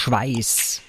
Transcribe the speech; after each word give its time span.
Schweiß 0.00 0.80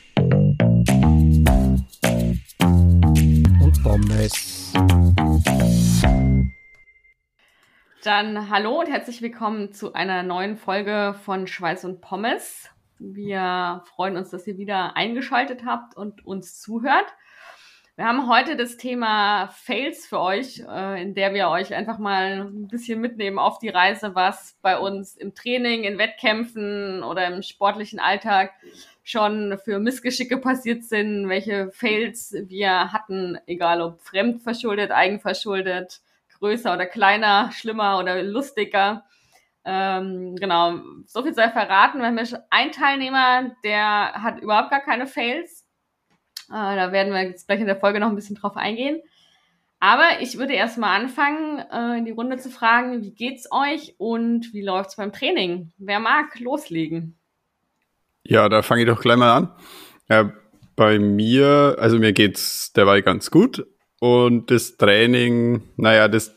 und 3.60 3.76
Pommes. 3.82 4.72
Dann 8.04 8.52
hallo 8.52 8.80
und 8.82 8.88
herzlich 8.88 9.24
willkommen 9.24 9.74
zu 9.74 9.94
einer 9.94 10.22
neuen 10.22 10.58
Folge 10.58 11.16
von 11.26 11.48
Schweiß 11.48 11.86
und 11.86 12.02
Pommes. 12.02 12.70
Wir 13.00 13.82
freuen 13.96 14.16
uns, 14.16 14.30
dass 14.30 14.46
ihr 14.46 14.60
wieder 14.60 14.96
eingeschaltet 14.96 15.66
habt 15.66 15.98
und 15.98 16.24
uns 16.24 16.62
zuhört. 16.62 17.08
Wir 18.00 18.06
haben 18.06 18.30
heute 18.30 18.56
das 18.56 18.78
Thema 18.78 19.48
Fails 19.48 20.06
für 20.08 20.22
euch, 20.22 20.64
äh, 20.66 21.02
in 21.02 21.16
der 21.16 21.34
wir 21.34 21.50
euch 21.50 21.74
einfach 21.74 21.98
mal 21.98 22.48
ein 22.48 22.70
bisschen 22.70 23.02
mitnehmen 23.02 23.38
auf 23.38 23.60
die 23.60 23.68
Reise, 23.68 24.16
was 24.16 24.58
bei 24.62 24.78
uns 24.78 25.18
im 25.18 25.36
Training, 25.36 25.84
in 25.84 25.98
Wettkämpfen 25.98 27.04
oder 27.04 27.28
im 27.28 27.42
sportlichen 27.42 28.00
Alltag 28.00 28.54
schon 29.10 29.58
für 29.64 29.80
Missgeschicke 29.80 30.38
passiert 30.38 30.84
sind, 30.84 31.30
welche 31.30 31.72
Fails 31.72 32.36
wir 32.48 32.92
hatten, 32.92 33.38
egal 33.48 33.82
ob 33.82 34.02
fremdverschuldet, 34.02 34.92
eigenverschuldet, 34.92 36.02
größer 36.40 36.74
oder 36.74 36.86
kleiner, 36.86 37.52
schlimmer 37.52 38.00
oder 38.00 38.22
lustiger. 38.24 39.06
Ähm, 39.66 40.36
genau, 40.36 40.80
so 41.06 41.24
viel 41.24 41.34
sei 41.34 41.50
verraten. 41.50 42.00
Wir 42.00 42.08
haben 42.08 42.18
ja 42.18 42.40
einen 42.50 42.72
Teilnehmer, 42.72 43.52
der 43.64 44.14
hat 44.14 44.40
überhaupt 44.40 44.72
gar 44.72 44.82
keine 44.82 45.08
Fails 45.08 45.66
äh, 46.50 46.76
da 46.76 46.92
werden 46.92 47.14
wir 47.14 47.24
jetzt 47.24 47.48
gleich 47.48 47.60
in 47.60 47.68
der 47.68 47.80
Folge 47.80 48.00
noch 48.00 48.10
ein 48.10 48.16
bisschen 48.16 48.36
drauf 48.36 48.58
eingehen. 48.58 49.02
Aber 49.80 50.22
ich 50.22 50.38
würde 50.38 50.54
erstmal 50.54 51.00
anfangen, 51.00 51.60
äh, 51.72 52.00
in 52.00 52.06
die 52.06 52.12
Runde 52.12 52.38
zu 52.38 52.50
fragen, 52.50 53.02
wie 53.02 53.12
geht's 53.12 53.48
euch 53.52 53.96
und 53.98 54.54
wie 54.54 54.64
läuft's 54.64 54.98
beim 54.98 55.14
Training? 55.14 55.72
Wer 55.78 56.00
mag 56.00 56.40
loslegen? 56.40 57.19
Ja, 58.24 58.50
da 58.50 58.62
fange 58.62 58.84
ich 58.84 58.88
doch 58.88 59.02
gleich 59.02 59.18
mal 59.18 59.36
an. 59.36 59.52
Ja, 60.10 60.34
bei 60.76 61.00
mir, 61.00 61.76
also 61.80 62.00
mir 62.00 62.14
geht's 62.14 62.72
derweil 62.74 63.02
ganz 63.02 63.32
gut. 63.32 63.66
Und 64.00 64.50
das 64.50 64.78
Training, 64.78 65.64
naja, 65.76 66.08
das 66.08 66.36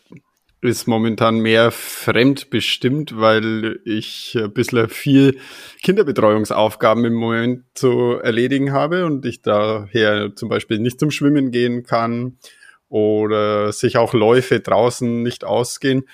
ist 0.62 0.86
momentan 0.86 1.41
mehr 1.41 1.72
fremdbestimmt, 1.72 3.19
weil 3.19 3.80
ich 3.84 4.36
ein 4.41 4.52
bisschen 4.52 4.89
viel 4.89 5.39
Kinderbetreuungsaufgaben 5.83 7.05
im 7.05 7.14
Moment 7.14 7.64
zu 7.74 8.19
erledigen 8.22 8.72
habe 8.72 9.05
und 9.05 9.27
ich 9.27 9.42
daher 9.42 10.34
zum 10.36 10.48
Beispiel 10.48 10.78
nicht 10.78 11.00
zum 11.00 11.11
Schwimmen 11.11 11.50
gehen 11.50 11.83
kann 11.83 12.39
oder 12.89 13.72
sich 13.72 13.96
auch 13.96 14.12
Läufe 14.12 14.61
draußen 14.61 15.22
nicht 15.22 15.44
ausgehen. 15.44 16.05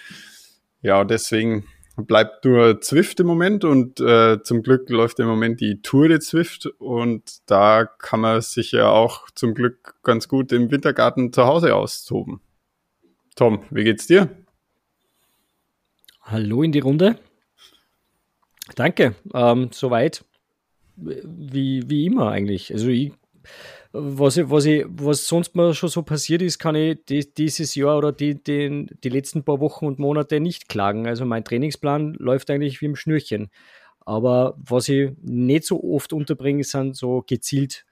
Ja, 0.80 1.04
deswegen 1.04 1.66
bleibt 2.06 2.44
nur 2.44 2.80
Zwift 2.80 3.20
im 3.20 3.26
Moment 3.26 3.64
und 3.64 4.00
äh, 4.00 4.42
zum 4.42 4.62
Glück 4.62 4.88
läuft 4.88 5.18
im 5.18 5.26
Moment 5.26 5.60
die 5.60 5.82
Tour 5.82 6.08
de 6.08 6.20
Zwift 6.20 6.66
und 6.78 7.38
da 7.50 7.84
kann 7.84 8.20
man 8.20 8.40
sich 8.40 8.72
ja 8.72 8.88
auch 8.90 9.30
zum 9.34 9.54
Glück 9.54 9.96
ganz 10.02 10.28
gut 10.28 10.52
im 10.52 10.70
Wintergarten 10.70 11.32
zu 11.32 11.44
Hause 11.44 11.74
austoben. 11.74 12.40
Tom, 13.34 13.64
wie 13.70 13.84
geht's 13.84 14.06
dir? 14.06 14.28
Hallo 16.22 16.62
in 16.62 16.72
die 16.72 16.80
Runde. 16.80 17.18
Danke. 18.74 19.14
Ähm, 19.34 19.70
soweit 19.72 20.24
wie, 20.96 21.88
wie 21.88 22.06
immer 22.06 22.30
eigentlich. 22.30 22.72
Also 22.72 22.88
ich, 22.88 23.12
was, 23.92 24.36
ich, 24.36 24.50
was, 24.50 24.64
ich, 24.66 24.84
was 24.88 25.26
sonst 25.26 25.56
mal 25.56 25.72
schon 25.74 25.88
so 25.88 26.02
passiert 26.02 26.42
ist, 26.42 26.58
kann 26.58 26.74
ich 26.74 26.98
die, 27.08 27.32
dieses 27.32 27.74
Jahr 27.74 27.98
oder 27.98 28.12
die, 28.12 28.34
die, 28.42 28.86
die 29.02 29.08
letzten 29.08 29.44
paar 29.44 29.60
Wochen 29.60 29.86
und 29.86 29.98
Monate 29.98 30.40
nicht 30.40 30.68
klagen. 30.68 31.06
Also 31.06 31.24
mein 31.24 31.44
Trainingsplan 31.44 32.14
läuft 32.14 32.50
eigentlich 32.50 32.80
wie 32.80 32.86
im 32.86 32.96
Schnürchen. 32.96 33.50
Aber 34.00 34.56
was 34.58 34.88
ich 34.88 35.10
nicht 35.22 35.64
so 35.64 35.82
oft 35.82 36.12
unterbringe, 36.12 36.64
sind 36.64 36.96
so 36.96 37.22
gezielt 37.26 37.84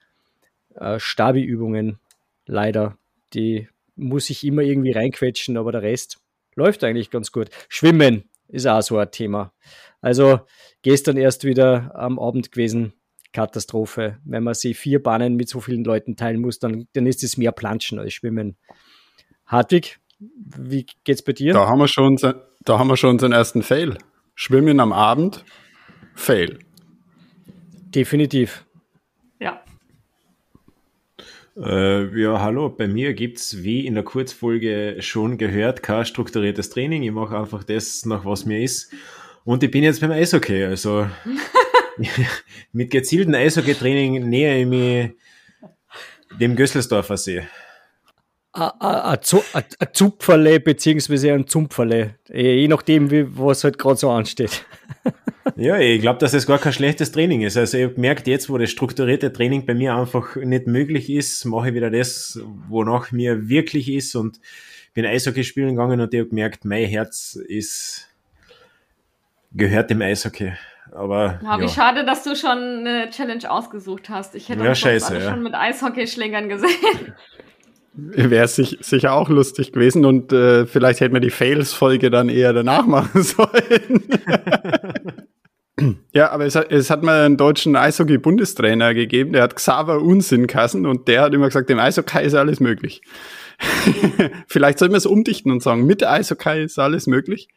äh, 0.75 0.99
Stabi-Übungen. 0.99 1.99
Leider. 2.45 2.97
Die 3.33 3.67
muss 3.95 4.29
ich 4.29 4.43
immer 4.43 4.61
irgendwie 4.61 4.91
reinquetschen, 4.91 5.57
aber 5.57 5.71
der 5.71 5.81
Rest 5.81 6.19
läuft 6.55 6.83
eigentlich 6.83 7.09
ganz 7.09 7.31
gut. 7.31 7.49
Schwimmen 7.69 8.23
ist 8.47 8.67
auch 8.67 8.81
so 8.81 8.97
ein 8.97 9.11
Thema. 9.11 9.53
Also 10.01 10.39
gestern 10.81 11.17
erst 11.17 11.43
wieder 11.43 11.93
am 11.95 12.19
Abend 12.19 12.51
gewesen, 12.51 12.93
Katastrophe. 13.33 14.17
Wenn 14.23 14.43
man 14.43 14.53
sich 14.53 14.77
vier 14.77 15.01
Bahnen 15.01 15.35
mit 15.35 15.49
so 15.49 15.59
vielen 15.59 15.83
Leuten 15.83 16.15
teilen 16.15 16.41
muss, 16.41 16.59
dann, 16.59 16.87
dann 16.93 17.05
ist 17.05 17.23
es 17.23 17.37
mehr 17.37 17.51
Planschen 17.51 17.99
als 17.99 18.13
Schwimmen. 18.13 18.57
Hartwig, 19.45 19.99
wie 20.19 20.85
geht's 21.03 21.21
bei 21.21 21.33
dir? 21.33 21.53
Da 21.53 21.67
haben 21.67 21.79
wir 21.79 21.87
schon, 21.87 22.17
da 22.17 22.79
haben 22.79 22.87
wir 22.87 22.97
schon 22.97 23.11
unseren 23.11 23.31
ersten 23.31 23.63
Fail. 23.63 23.97
Schwimmen 24.35 24.79
am 24.79 24.93
Abend, 24.93 25.43
Fail. 26.15 26.59
Definitiv. 27.93 28.65
Äh, 31.59 32.21
ja, 32.21 32.39
hallo, 32.39 32.69
bei 32.69 32.87
mir 32.87 33.15
gibt's 33.15 33.63
wie 33.63 33.87
in 33.87 33.95
der 33.95 34.03
Kurzfolge 34.03 34.97
schon 34.99 35.39
gehört, 35.39 35.81
kein 35.81 36.05
strukturiertes 36.05 36.69
Training. 36.69 37.01
Ich 37.01 37.11
mache 37.11 37.37
einfach 37.37 37.63
das, 37.63 38.05
nach 38.05 38.25
was 38.25 38.45
mir 38.45 38.61
ist. 38.61 38.93
Und 39.43 39.63
ich 39.63 39.71
bin 39.71 39.83
jetzt 39.83 40.01
beim 40.01 40.11
Eishockey. 40.11 40.65
Also 40.65 41.07
mit 42.71 42.91
gezieltem 42.91 43.33
Eishockey-Training 43.35 44.27
näher 44.29 44.57
ich 44.57 44.65
mich 44.65 45.11
dem 46.39 46.55
Gösselsdorfer 46.55 47.17
See. 47.17 47.43
Ein 48.53 49.19
Zupferle 49.93 50.59
beziehungsweise 50.59 51.33
ein 51.33 51.47
Zumpferle, 51.47 52.15
je 52.33 52.67
nachdem, 52.67 53.11
wie, 53.11 53.25
was 53.37 53.63
halt 53.63 53.77
gerade 53.77 53.97
so 53.97 54.09
ansteht. 54.09 54.65
Ja, 55.55 55.79
ich 55.79 56.01
glaube, 56.01 56.19
dass 56.19 56.33
es 56.33 56.45
gar 56.45 56.59
kein 56.59 56.73
schlechtes 56.73 57.11
Training 57.11 57.41
ist. 57.41 57.57
Also 57.57 57.77
ich 57.77 57.85
habe 57.85 57.95
gemerkt, 57.95 58.27
jetzt, 58.27 58.49
wo 58.49 58.57
das 58.59 58.69
strukturierte 58.69 59.31
Training 59.31 59.65
bei 59.65 59.73
mir 59.73 59.95
einfach 59.95 60.35
nicht 60.35 60.67
möglich 60.67 61.09
ist, 61.09 61.45
mache 61.45 61.69
ich 61.69 61.73
wieder 61.73 61.89
das, 61.89 62.39
wonach 62.67 63.11
mir 63.11 63.47
wirklich 63.49 63.89
ist 63.89 64.13
und 64.15 64.39
bin 64.93 65.05
Eishockey 65.05 65.43
spielen 65.43 65.69
gegangen 65.69 65.99
und 65.99 66.13
ich 66.13 66.19
habe 66.19 66.29
gemerkt, 66.29 66.65
mein 66.65 66.85
Herz 66.85 67.39
ist 67.47 68.07
gehört 69.53 69.89
dem 69.89 70.01
Eishockey. 70.01 70.53
Aber 70.97 71.39
ja, 71.43 71.59
wie 71.61 71.69
schade, 71.69 72.05
dass 72.05 72.23
du 72.23 72.35
schon 72.35 72.57
eine 72.57 73.09
Challenge 73.11 73.49
ausgesucht 73.49 74.09
hast. 74.09 74.33
Ich 74.33 74.49
hätte 74.49 74.63
ja, 74.63 74.69
uns 74.69 74.79
scheiße, 74.79 75.15
ja. 75.15 75.29
schon 75.29 75.43
mit 75.43 75.53
Eishockeyschlägern 75.53 76.49
gesehen. 76.49 76.69
Wäre 77.93 78.47
sich, 78.47 78.77
sicher 78.81 79.13
auch 79.13 79.29
lustig 79.29 79.71
gewesen 79.71 80.05
und 80.05 80.31
äh, 80.31 80.65
vielleicht 80.65 80.99
hätten 80.99 81.13
wir 81.13 81.19
die 81.19 81.31
Fails-Folge 81.31 82.11
dann 82.11 82.29
eher 82.29 82.53
danach 82.53 82.85
machen 82.85 83.23
sollen. 83.23 84.03
Ja, 86.11 86.31
aber 86.31 86.47
es 86.47 86.55
hat, 86.55 86.71
es 86.71 86.89
hat 86.89 87.03
mal 87.03 87.23
einen 87.23 87.37
deutschen 87.37 87.75
Eishockey-Bundestrainer 87.75 88.95
gegeben, 88.95 89.33
der 89.33 89.43
hat 89.43 89.55
Xaver 89.55 90.01
Unsinn 90.01 90.47
kassen 90.47 90.87
und 90.87 91.07
der 91.07 91.21
hat 91.21 91.35
immer 91.35 91.45
gesagt, 91.45 91.69
dem 91.69 91.77
Eishockey 91.77 92.25
ist 92.25 92.33
alles 92.33 92.59
möglich. 92.59 93.03
Vielleicht 94.47 94.79
sollten 94.79 94.95
wir 94.95 94.97
es 94.97 95.05
umdichten 95.05 95.51
und 95.51 95.61
sagen, 95.61 95.85
mit 95.85 96.03
Eishockey 96.03 96.63
ist 96.63 96.79
alles 96.79 97.05
möglich. 97.05 97.49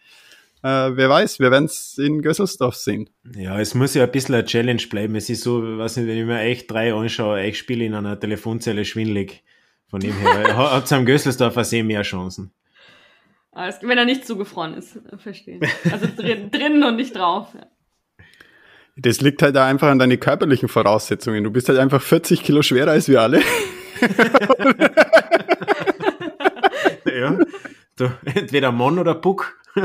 Äh, 0.62 0.96
wer 0.96 1.08
weiß, 1.08 1.40
wir 1.40 1.50
werden 1.50 1.64
es 1.64 1.96
in 1.96 2.20
Gösselsdorf 2.20 2.74
sehen. 2.74 3.08
Ja, 3.34 3.58
es 3.58 3.74
muss 3.74 3.94
ja 3.94 4.04
ein 4.04 4.10
bisschen 4.10 4.34
eine 4.34 4.44
Challenge 4.44 4.82
bleiben. 4.90 5.16
Es 5.16 5.30
ist 5.30 5.42
so, 5.42 5.62
weiß 5.62 5.96
nicht, 5.96 6.06
wenn 6.06 6.18
ich 6.18 6.26
mir 6.26 6.40
echt 6.40 6.70
drei 6.70 6.92
anschaue, 6.92 7.42
ich 7.44 7.58
spiele 7.58 7.84
in 7.84 7.94
einer 7.94 8.20
Telefonzelle 8.20 8.84
schwindelig. 8.84 9.42
Von 9.88 10.00
dem 10.00 10.16
her, 10.18 10.56
habt 10.56 10.90
ihr 10.90 10.98
am 10.98 11.06
Gösselsdorfer 11.06 11.64
See 11.64 11.82
mehr 11.82 12.02
Chancen. 12.02 12.52
Wenn 13.52 13.98
er 13.98 14.04
nicht 14.04 14.26
zugefroren 14.26 14.74
ist, 14.74 14.98
verstehe. 15.18 15.58
Also 15.90 16.06
drin, 16.16 16.50
drin 16.52 16.84
und 16.84 16.96
nicht 16.96 17.16
drauf. 17.16 17.48
Ja. 17.54 17.66
Das 18.96 19.20
liegt 19.20 19.42
halt 19.42 19.56
da 19.56 19.66
einfach 19.66 19.88
an 19.88 19.98
deinen 19.98 20.20
körperlichen 20.20 20.68
Voraussetzungen. 20.68 21.42
Du 21.42 21.50
bist 21.50 21.68
halt 21.68 21.78
einfach 21.78 22.02
40 22.02 22.42
Kilo 22.42 22.62
schwerer 22.62 22.92
als 22.92 23.08
wir 23.08 23.22
alle. 23.22 23.40
ja, 27.06 27.38
du, 27.96 28.10
entweder 28.24 28.72
Mann 28.72 28.98
oder 28.98 29.14
Puck. 29.14 29.59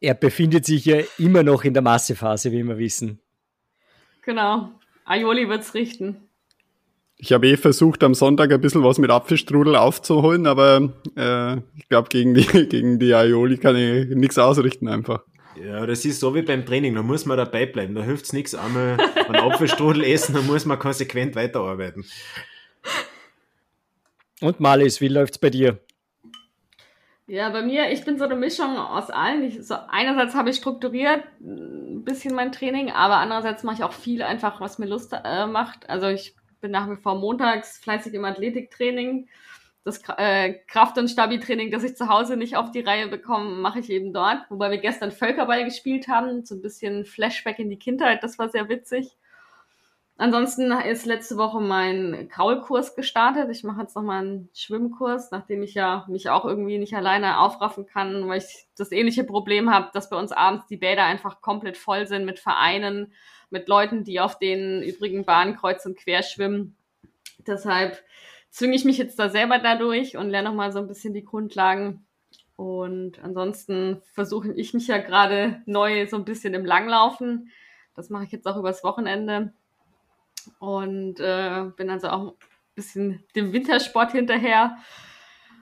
er 0.00 0.14
befindet 0.14 0.64
sich 0.64 0.84
ja 0.84 0.98
immer 1.18 1.42
noch 1.42 1.64
in 1.64 1.74
der 1.74 1.82
Massephase, 1.82 2.52
wie 2.52 2.62
wir 2.62 2.78
wissen. 2.78 3.20
Genau. 4.22 4.70
Aioli 5.04 5.48
wird's 5.48 5.74
richten. 5.74 6.16
Ich 7.16 7.32
habe 7.32 7.48
eh 7.48 7.56
versucht, 7.56 8.02
am 8.02 8.14
Sonntag 8.14 8.52
ein 8.52 8.60
bisschen 8.60 8.82
was 8.82 8.98
mit 8.98 9.10
Apfelstrudel 9.10 9.76
aufzuholen, 9.76 10.46
aber 10.46 10.92
äh, 11.16 11.56
ich 11.76 11.88
glaube, 11.88 12.08
gegen 12.08 12.34
die, 12.34 12.44
gegen 12.68 12.98
die 12.98 13.14
Aioli 13.14 13.56
kann 13.58 13.76
ich 13.76 14.08
nichts 14.08 14.38
ausrichten 14.38 14.88
einfach. 14.88 15.22
Ja, 15.62 15.86
das 15.86 16.04
ist 16.04 16.18
so 16.18 16.34
wie 16.34 16.42
beim 16.42 16.66
Training, 16.66 16.94
da 16.96 17.02
muss 17.02 17.26
man 17.26 17.36
dabei 17.36 17.66
bleiben, 17.66 17.94
da 17.94 18.02
hilft 18.02 18.24
es 18.24 18.32
nichts, 18.32 18.54
einmal 18.56 18.96
einen 19.28 19.36
Apfelstrudel 19.36 20.02
essen, 20.04 20.34
da 20.34 20.42
muss 20.42 20.64
man 20.64 20.78
konsequent 20.78 21.36
weiterarbeiten. 21.36 22.04
Und 24.40 24.58
Malis, 24.58 25.00
wie 25.00 25.08
läuft's 25.08 25.38
bei 25.38 25.50
dir? 25.50 25.78
Ja, 27.26 27.48
bei 27.48 27.62
mir, 27.62 27.90
ich 27.90 28.04
bin 28.04 28.18
so 28.18 28.24
eine 28.24 28.36
Mischung 28.36 28.76
aus 28.76 29.08
allen. 29.08 29.44
Ich, 29.44 29.66
so, 29.66 29.74
einerseits 29.88 30.34
habe 30.34 30.50
ich 30.50 30.56
strukturiert 30.56 31.24
ein 31.40 32.04
bisschen 32.04 32.34
mein 32.34 32.52
Training, 32.52 32.90
aber 32.90 33.16
andererseits 33.16 33.62
mache 33.62 33.76
ich 33.76 33.84
auch 33.84 33.94
viel 33.94 34.22
einfach, 34.22 34.60
was 34.60 34.78
mir 34.78 34.86
Lust 34.86 35.14
äh, 35.24 35.46
macht. 35.46 35.88
Also 35.88 36.08
ich 36.08 36.36
bin 36.60 36.70
nach 36.70 36.88
wie 36.90 36.96
vor 36.96 37.14
montags 37.18 37.78
fleißig 37.78 38.12
im 38.12 38.24
Athletiktraining 38.26 39.28
das 39.84 40.00
äh, 40.16 40.54
Kraft- 40.66 40.96
und 40.98 41.08
Stabi-Training, 41.08 41.70
das 41.70 41.84
ich 41.84 41.96
zu 41.96 42.08
Hause 42.08 42.36
nicht 42.36 42.56
auf 42.56 42.70
die 42.70 42.80
Reihe 42.80 43.08
bekomme, 43.08 43.50
mache 43.50 43.80
ich 43.80 43.90
eben 43.90 44.12
dort. 44.14 44.38
Wobei 44.48 44.70
wir 44.70 44.78
gestern 44.78 45.12
Völkerball 45.12 45.64
gespielt 45.64 46.08
haben, 46.08 46.44
so 46.44 46.54
ein 46.54 46.62
bisschen 46.62 47.04
Flashback 47.04 47.58
in 47.58 47.68
die 47.68 47.78
Kindheit, 47.78 48.22
das 48.22 48.38
war 48.38 48.48
sehr 48.48 48.68
witzig. 48.70 49.16
Ansonsten 50.16 50.70
ist 50.70 51.06
letzte 51.06 51.36
Woche 51.36 51.60
mein 51.60 52.28
Kraulkurs 52.28 52.94
gestartet. 52.94 53.50
Ich 53.50 53.64
mache 53.64 53.80
jetzt 53.80 53.96
nochmal 53.96 54.22
einen 54.22 54.48
Schwimmkurs, 54.54 55.32
nachdem 55.32 55.64
ich 55.64 55.74
ja 55.74 56.06
mich 56.08 56.30
auch 56.30 56.44
irgendwie 56.44 56.78
nicht 56.78 56.94
alleine 56.94 57.40
aufraffen 57.40 57.86
kann, 57.86 58.28
weil 58.28 58.38
ich 58.38 58.68
das 58.76 58.92
ähnliche 58.92 59.24
Problem 59.24 59.70
habe, 59.70 59.90
dass 59.92 60.10
bei 60.10 60.16
uns 60.16 60.30
abends 60.30 60.66
die 60.66 60.76
Bäder 60.76 61.04
einfach 61.04 61.40
komplett 61.40 61.76
voll 61.76 62.06
sind 62.06 62.26
mit 62.26 62.38
Vereinen, 62.38 63.12
mit 63.50 63.66
Leuten, 63.66 64.04
die 64.04 64.20
auf 64.20 64.38
den 64.38 64.82
übrigen 64.82 65.24
Bahnen 65.24 65.56
kreuz 65.56 65.84
und 65.84 65.98
quer 65.98 66.22
schwimmen. 66.22 66.76
Deshalb 67.44 68.00
zwinge 68.50 68.76
ich 68.76 68.84
mich 68.84 68.98
jetzt 68.98 69.18
da 69.18 69.28
selber 69.28 69.58
dadurch 69.58 70.16
und 70.16 70.30
lerne 70.30 70.48
nochmal 70.48 70.70
so 70.70 70.78
ein 70.78 70.86
bisschen 70.86 71.12
die 71.12 71.24
Grundlagen. 71.24 72.06
Und 72.54 73.18
ansonsten 73.18 74.00
versuche 74.12 74.52
ich 74.52 74.74
mich 74.74 74.86
ja 74.86 74.98
gerade 74.98 75.60
neu 75.66 76.06
so 76.06 76.16
ein 76.16 76.24
bisschen 76.24 76.54
im 76.54 76.64
Langlaufen. 76.64 77.50
Das 77.96 78.10
mache 78.10 78.24
ich 78.24 78.30
jetzt 78.30 78.46
auch 78.46 78.56
übers 78.56 78.84
Wochenende 78.84 79.52
und 80.58 81.20
äh, 81.20 81.64
bin 81.76 81.90
also 81.90 82.08
auch 82.08 82.28
ein 82.28 82.34
bisschen 82.74 83.24
dem 83.34 83.52
Wintersport 83.52 84.12
hinterher. 84.12 84.76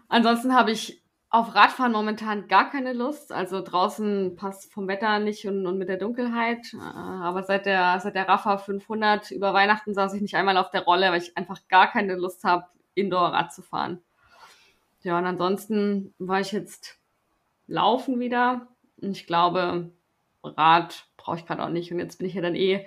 Ansonsten 0.08 0.54
habe 0.54 0.72
ich 0.72 1.02
auf 1.32 1.54
Radfahren 1.54 1.92
momentan 1.92 2.46
gar 2.46 2.70
keine 2.70 2.92
Lust. 2.92 3.32
Also 3.32 3.62
draußen 3.62 4.36
passt 4.36 4.70
vom 4.70 4.86
Wetter 4.86 5.18
nicht 5.18 5.46
und, 5.46 5.66
und 5.66 5.78
mit 5.78 5.88
der 5.88 5.96
Dunkelheit. 5.96 6.74
Äh, 6.74 6.78
aber 6.78 7.42
seit 7.42 7.64
der, 7.64 7.98
seit 8.00 8.14
der 8.14 8.28
Rafa 8.28 8.58
500 8.58 9.30
über 9.30 9.54
Weihnachten 9.54 9.94
saß 9.94 10.12
ich 10.12 10.20
nicht 10.20 10.36
einmal 10.36 10.58
auf 10.58 10.70
der 10.70 10.84
Rolle, 10.84 11.10
weil 11.10 11.22
ich 11.22 11.36
einfach 11.36 11.58
gar 11.68 11.90
keine 11.90 12.16
Lust 12.16 12.44
habe, 12.44 12.66
Indoor-Rad 12.94 13.52
zu 13.52 13.62
fahren. 13.62 14.02
Ja, 15.02 15.18
und 15.18 15.24
ansonsten 15.24 16.14
war 16.18 16.40
ich 16.40 16.52
jetzt 16.52 16.98
laufen 17.66 18.20
wieder. 18.20 18.68
Und 19.00 19.12
ich 19.12 19.26
glaube, 19.26 19.90
Rad 20.44 21.06
brauche 21.16 21.38
ich 21.38 21.46
gerade 21.46 21.62
auch 21.62 21.70
nicht. 21.70 21.90
Und 21.92 21.98
jetzt 21.98 22.18
bin 22.18 22.28
ich 22.28 22.34
ja 22.34 22.42
dann 22.42 22.54
eh 22.54 22.86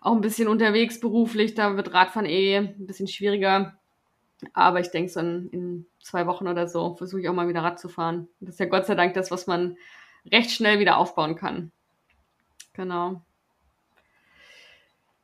auch 0.00 0.14
ein 0.14 0.20
bisschen 0.20 0.48
unterwegs 0.48 1.00
beruflich. 1.00 1.54
Da 1.54 1.76
wird 1.76 1.92
Radfahren 1.92 2.26
eh 2.26 2.56
ein 2.56 2.86
bisschen 2.86 3.08
schwieriger. 3.08 3.74
Aber 4.54 4.80
ich 4.80 4.90
denke, 4.90 5.10
so 5.10 5.20
in, 5.20 5.50
in, 5.50 5.86
zwei 6.02 6.26
Wochen 6.26 6.48
oder 6.48 6.66
so 6.66 6.94
versuche 6.94 7.20
ich 7.20 7.28
auch 7.28 7.34
mal 7.34 7.48
wieder 7.48 7.62
Rad 7.62 7.78
zu 7.78 7.90
fahren. 7.90 8.28
Das 8.40 8.54
ist 8.54 8.60
ja 8.60 8.66
Gott 8.66 8.86
sei 8.86 8.94
Dank 8.94 9.12
das, 9.12 9.30
was 9.30 9.46
man 9.46 9.76
recht 10.32 10.50
schnell 10.50 10.78
wieder 10.78 10.96
aufbauen 10.96 11.36
kann. 11.36 11.72
Genau. 12.72 13.22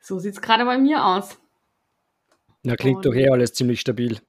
So 0.00 0.18
sieht 0.18 0.34
es 0.34 0.42
gerade 0.42 0.66
bei 0.66 0.76
mir 0.76 1.04
aus. 1.04 1.38
Na, 2.62 2.76
klingt 2.76 2.98
Und, 2.98 3.06
doch 3.06 3.14
eh 3.14 3.30
alles 3.30 3.54
ziemlich 3.54 3.80
stabil. 3.80 4.20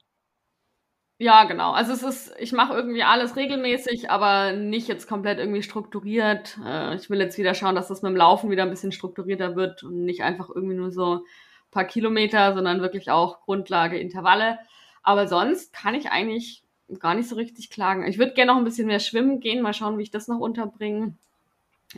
Ja, 1.20 1.44
genau. 1.44 1.72
Also 1.72 1.92
es 1.92 2.02
ist, 2.04 2.34
ich 2.38 2.52
mache 2.52 2.74
irgendwie 2.74 3.02
alles 3.02 3.34
regelmäßig, 3.34 4.08
aber 4.08 4.52
nicht 4.52 4.86
jetzt 4.86 5.08
komplett 5.08 5.38
irgendwie 5.38 5.62
strukturiert. 5.64 6.56
Äh, 6.64 6.94
ich 6.94 7.10
will 7.10 7.18
jetzt 7.20 7.38
wieder 7.38 7.54
schauen, 7.54 7.74
dass 7.74 7.88
das 7.88 8.02
mit 8.02 8.10
dem 8.10 8.16
Laufen 8.16 8.50
wieder 8.50 8.62
ein 8.62 8.70
bisschen 8.70 8.92
strukturierter 8.92 9.56
wird 9.56 9.82
und 9.82 10.04
nicht 10.04 10.22
einfach 10.22 10.48
irgendwie 10.48 10.76
nur 10.76 10.92
so 10.92 11.24
paar 11.72 11.84
Kilometer, 11.84 12.54
sondern 12.54 12.80
wirklich 12.82 13.10
auch 13.10 13.40
Grundlage, 13.40 13.98
Intervalle. 13.98 14.58
Aber 15.02 15.26
sonst 15.26 15.72
kann 15.72 15.94
ich 15.94 16.10
eigentlich 16.10 16.62
gar 17.00 17.14
nicht 17.14 17.28
so 17.28 17.34
richtig 17.34 17.68
klagen. 17.70 18.06
Ich 18.06 18.18
würde 18.18 18.32
gerne 18.34 18.52
noch 18.52 18.58
ein 18.58 18.64
bisschen 18.64 18.86
mehr 18.86 19.00
schwimmen 19.00 19.40
gehen, 19.40 19.60
mal 19.60 19.74
schauen, 19.74 19.98
wie 19.98 20.02
ich 20.04 20.10
das 20.12 20.28
noch 20.28 20.38
unterbringe. 20.38 21.14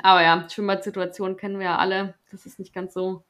Aber 0.03 0.23
ja, 0.23 0.49
Schwimmbad-Situation 0.49 1.37
kennen 1.37 1.59
wir 1.59 1.67
ja 1.67 1.79
alle. 1.79 2.15
Das 2.31 2.47
ist 2.47 2.59
nicht 2.59 2.75
ganz 2.75 2.95
so 2.95 3.25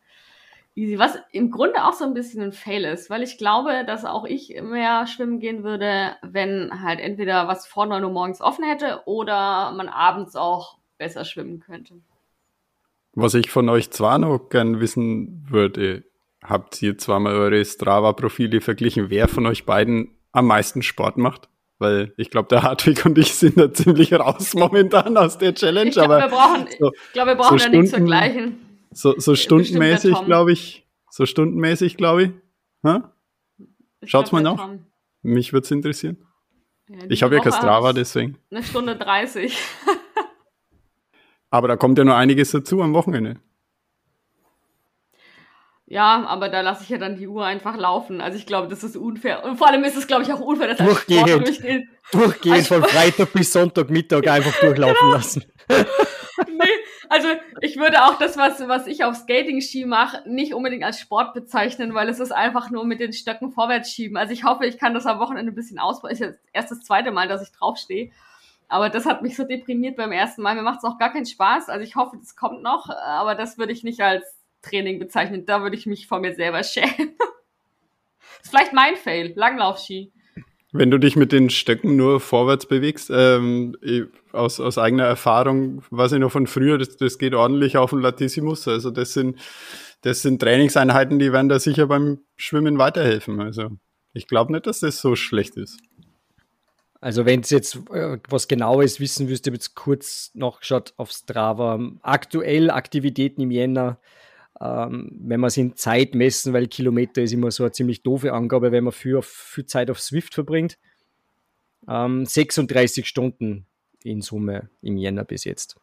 easy. 0.75 0.99
Was 0.99 1.19
im 1.33 1.51
Grunde 1.51 1.85
auch 1.85 1.93
so 1.93 2.05
ein 2.05 2.15
bisschen 2.15 2.43
ein 2.43 2.53
Fail 2.53 2.85
ist, 2.85 3.11
weil 3.11 3.23
ich 3.23 3.39
glaube, 3.39 3.85
dass 3.87 4.05
auch 4.05 4.25
ich 4.25 4.61
mehr 4.63 5.07
schwimmen 5.07 5.41
gehen 5.41 5.63
würde, 5.65 6.17
wenn 6.23 6.83
halt 6.83 7.01
entweder 7.01 7.49
was 7.49 7.67
vor 7.67 7.87
9 7.87 8.03
Uhr 8.05 8.11
morgens 8.11 8.41
offen 8.41 8.65
hätte 8.65 9.03
oder 9.07 9.73
man 9.73 9.89
abends 9.89 10.37
auch 10.37 10.79
besser 10.99 11.25
schwimmen 11.25 11.61
könnte. 11.61 11.95
Was 13.13 13.35
ich 13.35 13.51
von 13.51 13.69
euch 13.69 13.91
zwar 13.91 14.19
noch 14.19 14.49
gern 14.51 14.81
wissen 14.81 15.45
würde, 15.49 16.05
habt 16.45 16.81
ihr 16.83 16.97
zwar 16.97 17.21
mal 17.21 17.35
eure 17.35 17.65
Strava-Profile 17.65 18.61
verglichen, 18.61 19.11
wer 19.11 19.29
von 19.29 19.47
euch 19.47 19.67
beiden 19.67 20.17
am 20.33 20.47
meisten 20.47 20.83
Sport 20.83 21.17
macht? 21.17 21.49
Weil 21.79 22.13
ich 22.19 22.31
glaube, 22.31 22.49
der 22.49 22.63
Hartwig 22.63 23.05
und 23.07 23.19
ich 23.19 23.35
sind 23.35 23.57
da 23.59 23.73
ziemlich 23.73 24.13
raus 24.13 24.55
momentan 24.55 25.17
aus 25.17 25.39
der 25.39 25.55
Challenge. 25.55 25.89
Ich 25.89 25.95
glaube, 25.95 26.19
wir 26.19 26.29
brauchen, 26.29 26.67
so, 26.79 26.93
ich 26.93 27.13
glaub, 27.13 27.27
wir 27.27 27.35
brauchen 27.35 27.59
so 27.59 27.65
da 27.65 27.71
nichts 27.71 27.91
vergleichen. 27.91 28.70
So, 28.93 29.19
so 29.19 29.35
stundenmäßig, 29.35 30.25
glaube 30.25 30.53
ich. 30.53 30.87
So 31.11 31.27
stundenmäßig, 31.27 31.97
glaube 31.97 32.23
ich. 32.25 32.31
Ha? 32.85 33.13
Schaut's 34.05 34.33
mal 34.33 34.43
nach. 34.43 34.69
Mich 35.23 35.53
würde 35.53 35.65
es 35.65 35.71
interessieren. 35.71 36.17
Ja, 36.89 36.99
ich 37.09 37.23
habe 37.23 37.37
ja 37.37 37.43
kein 37.43 37.53
Strava, 37.53 37.93
deswegen. 37.93 38.39
Eine 38.51 38.63
Stunde 38.63 38.97
30. 38.97 39.57
aber 41.51 41.69
da 41.69 41.77
kommt 41.77 41.99
ja 41.99 42.05
noch 42.05 42.17
einiges 42.17 42.51
dazu 42.51 42.83
am 42.83 42.95
Wochenende. 42.95 43.37
Ja, 45.87 46.25
aber 46.27 46.49
da 46.49 46.61
lasse 46.61 46.85
ich 46.85 46.89
ja 46.89 46.99
dann 46.99 47.17
die 47.17 47.27
Uhr 47.27 47.45
einfach 47.45 47.77
laufen. 47.77 48.21
Also 48.21 48.39
ich 48.39 48.47
glaube, 48.47 48.69
das 48.69 48.85
ist 48.85 48.97
unfair. 48.97 49.45
Und 49.45 49.57
vor 49.57 49.69
allem 49.69 49.83
ist 49.83 49.97
es, 49.97 50.07
glaube 50.07 50.23
ich, 50.23 50.33
auch 50.33 50.39
unfair, 50.39 50.69
dass 50.69 50.79
durchgehend, 50.79 51.47
durchgehend, 51.47 51.89
durchgehend 52.13 52.59
also, 52.59 52.75
von 52.75 52.85
Freitag 52.85 53.33
bis 53.33 53.53
Sonntagmittag 53.53 54.27
einfach 54.29 54.55
durchlaufen 54.61 54.97
genau. 55.01 55.13
lassen. 55.13 55.45
nee, 55.69 56.70
also 57.11 57.27
ich 57.61 57.77
würde 57.77 58.05
auch 58.05 58.19
das, 58.19 58.37
was, 58.37 58.61
was 58.69 58.87
ich 58.87 59.03
auf 59.03 59.17
Skating-Ski 59.17 59.85
mache, 59.85 60.23
nicht 60.29 60.55
unbedingt 60.55 60.85
als 60.85 61.01
Sport 61.01 61.35
bezeichnen, 61.35 61.93
weil 61.93 62.09
es 62.09 62.21
ist 62.21 62.31
einfach 62.31 62.71
nur 62.71 62.85
mit 62.85 63.01
den 63.01 63.13
Stöcken 63.13 63.51
vorwärts 63.51 63.91
schieben. 63.91 64.17
Also 64.17 64.33
ich 64.33 64.45
hoffe, 64.45 64.65
ich 64.65 64.79
kann 64.79 64.95
das 64.95 65.07
am 65.07 65.19
Wochenende 65.19 65.51
ein 65.51 65.57
bisschen 65.57 65.81
ausbauen. 65.81 66.13
Ist 66.13 66.21
jetzt 66.21 66.39
erst 66.53 66.71
das 66.71 66.85
zweite 66.85 67.11
Mal, 67.11 67.27
dass 67.27 67.43
ich 67.43 67.51
draufstehe. 67.51 68.13
Aber 68.69 68.91
das 68.91 69.07
hat 69.07 69.23
mich 69.23 69.35
so 69.35 69.43
deprimiert 69.43 69.97
beim 69.97 70.13
ersten 70.13 70.41
Mal. 70.43 70.55
Mir 70.55 70.63
macht 70.63 70.79
es 70.79 70.85
auch 70.85 70.99
gar 70.99 71.13
keinen 71.13 71.27
Spaß. 71.27 71.69
Also 71.69 71.83
ich 71.83 71.97
hoffe, 71.97 72.17
das 72.17 72.37
kommt 72.37 72.63
noch, 72.63 72.89
aber 72.89 73.35
das 73.35 73.59
würde 73.59 73.73
ich 73.73 73.83
nicht 73.83 74.01
als 74.01 74.25
Training 74.63 75.01
bezeichnen. 75.01 75.45
Da 75.47 75.63
würde 75.63 75.75
ich 75.75 75.87
mich 75.87 76.07
vor 76.07 76.21
mir 76.21 76.37
selber 76.37 76.63
schämen. 76.63 77.17
ist 78.41 78.51
vielleicht 78.51 78.73
mein 78.73 78.95
Fail, 78.95 79.33
Langlaufski. 79.35 80.13
Wenn 80.71 80.93
du 80.93 80.99
dich 80.99 81.17
mit 81.17 81.33
den 81.33 81.51
Stöcken 81.51 81.97
nur 81.97 82.21
vorwärts 82.21 82.67
bewegst, 82.67 83.11
ähm, 83.13 83.77
aus, 84.33 84.61
aus 84.61 84.79
eigener 84.79 85.05
Erfahrung, 85.05 85.83
weiß 85.91 86.13
ich 86.13 86.19
noch 86.19 86.33
von 86.33 86.47
früher, 86.47 86.79
das, 86.79 86.97
das 86.97 87.19
geht 87.19 87.35
ordentlich 87.35 87.77
auf 87.77 87.91
den 87.91 88.01
Latissimus. 88.01 88.67
Also 88.69 88.91
das 88.91 89.13
sind, 89.13 89.39
das 90.03 90.23
sind 90.23 90.41
Trainingseinheiten, 90.41 91.19
die 91.19 91.33
werden 91.33 91.49
da 91.49 91.59
sicher 91.59 91.87
beim 91.87 92.21
Schwimmen 92.37 92.79
weiterhelfen. 92.79 93.41
Also 93.41 93.71
ich 94.13 94.27
glaube 94.27 94.53
nicht, 94.53 94.67
dass 94.67 94.81
das 94.81 95.01
so 95.01 95.17
schlecht 95.17 95.57
ist. 95.57 95.79
Also 97.01 97.25
wenn 97.25 97.41
es 97.41 97.51
jetzt 97.51 97.77
äh, 97.93 98.19
was 98.29 98.47
Genaues 98.47 99.01
wissen 99.01 99.29
wüsste, 99.29 99.51
ich 99.51 99.55
jetzt 99.55 99.75
kurz 99.75 100.31
nachgeschaut 100.35 100.93
auf 100.97 101.11
Strava. 101.11 101.79
Aktuell 102.03 102.71
Aktivitäten 102.71 103.41
im 103.41 103.51
Jänner 103.51 103.99
ähm, 104.61 105.11
wenn 105.19 105.41
wir 105.41 105.47
es 105.47 105.57
in 105.57 105.75
Zeit 105.75 106.15
messen, 106.15 106.53
weil 106.53 106.69
Kilometer 106.69 107.23
ist 107.23 107.33
immer 107.33 107.51
so 107.51 107.63
eine 107.63 107.73
ziemlich 107.73 108.03
doofe 108.03 108.33
Angabe, 108.33 108.73
wenn 108.73 108.85
man 108.85 108.93
viel, 108.93 109.21
viel 109.23 109.65
Zeit 109.65 109.91
auf 109.91 110.01
Swift 110.01 110.35
verbringt. 110.35 110.79
Ähm, 111.89 112.27
36 112.27 113.07
Stunden 113.07 113.67
in 114.03 114.23
Summe 114.23 114.71
im 114.83 114.97
Jänner 114.97 115.25
bis 115.25 115.45
jetzt. 115.45 115.77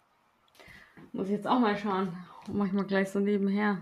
Muss 1.11 1.27
ich 1.27 1.33
jetzt 1.33 1.47
auch 1.47 1.59
mal 1.59 1.77
schauen. 1.77 2.13
Mach 2.51 2.65
ich 2.65 2.73
mal 2.73 2.85
gleich 2.85 3.09
so 3.09 3.19
nebenher. 3.19 3.81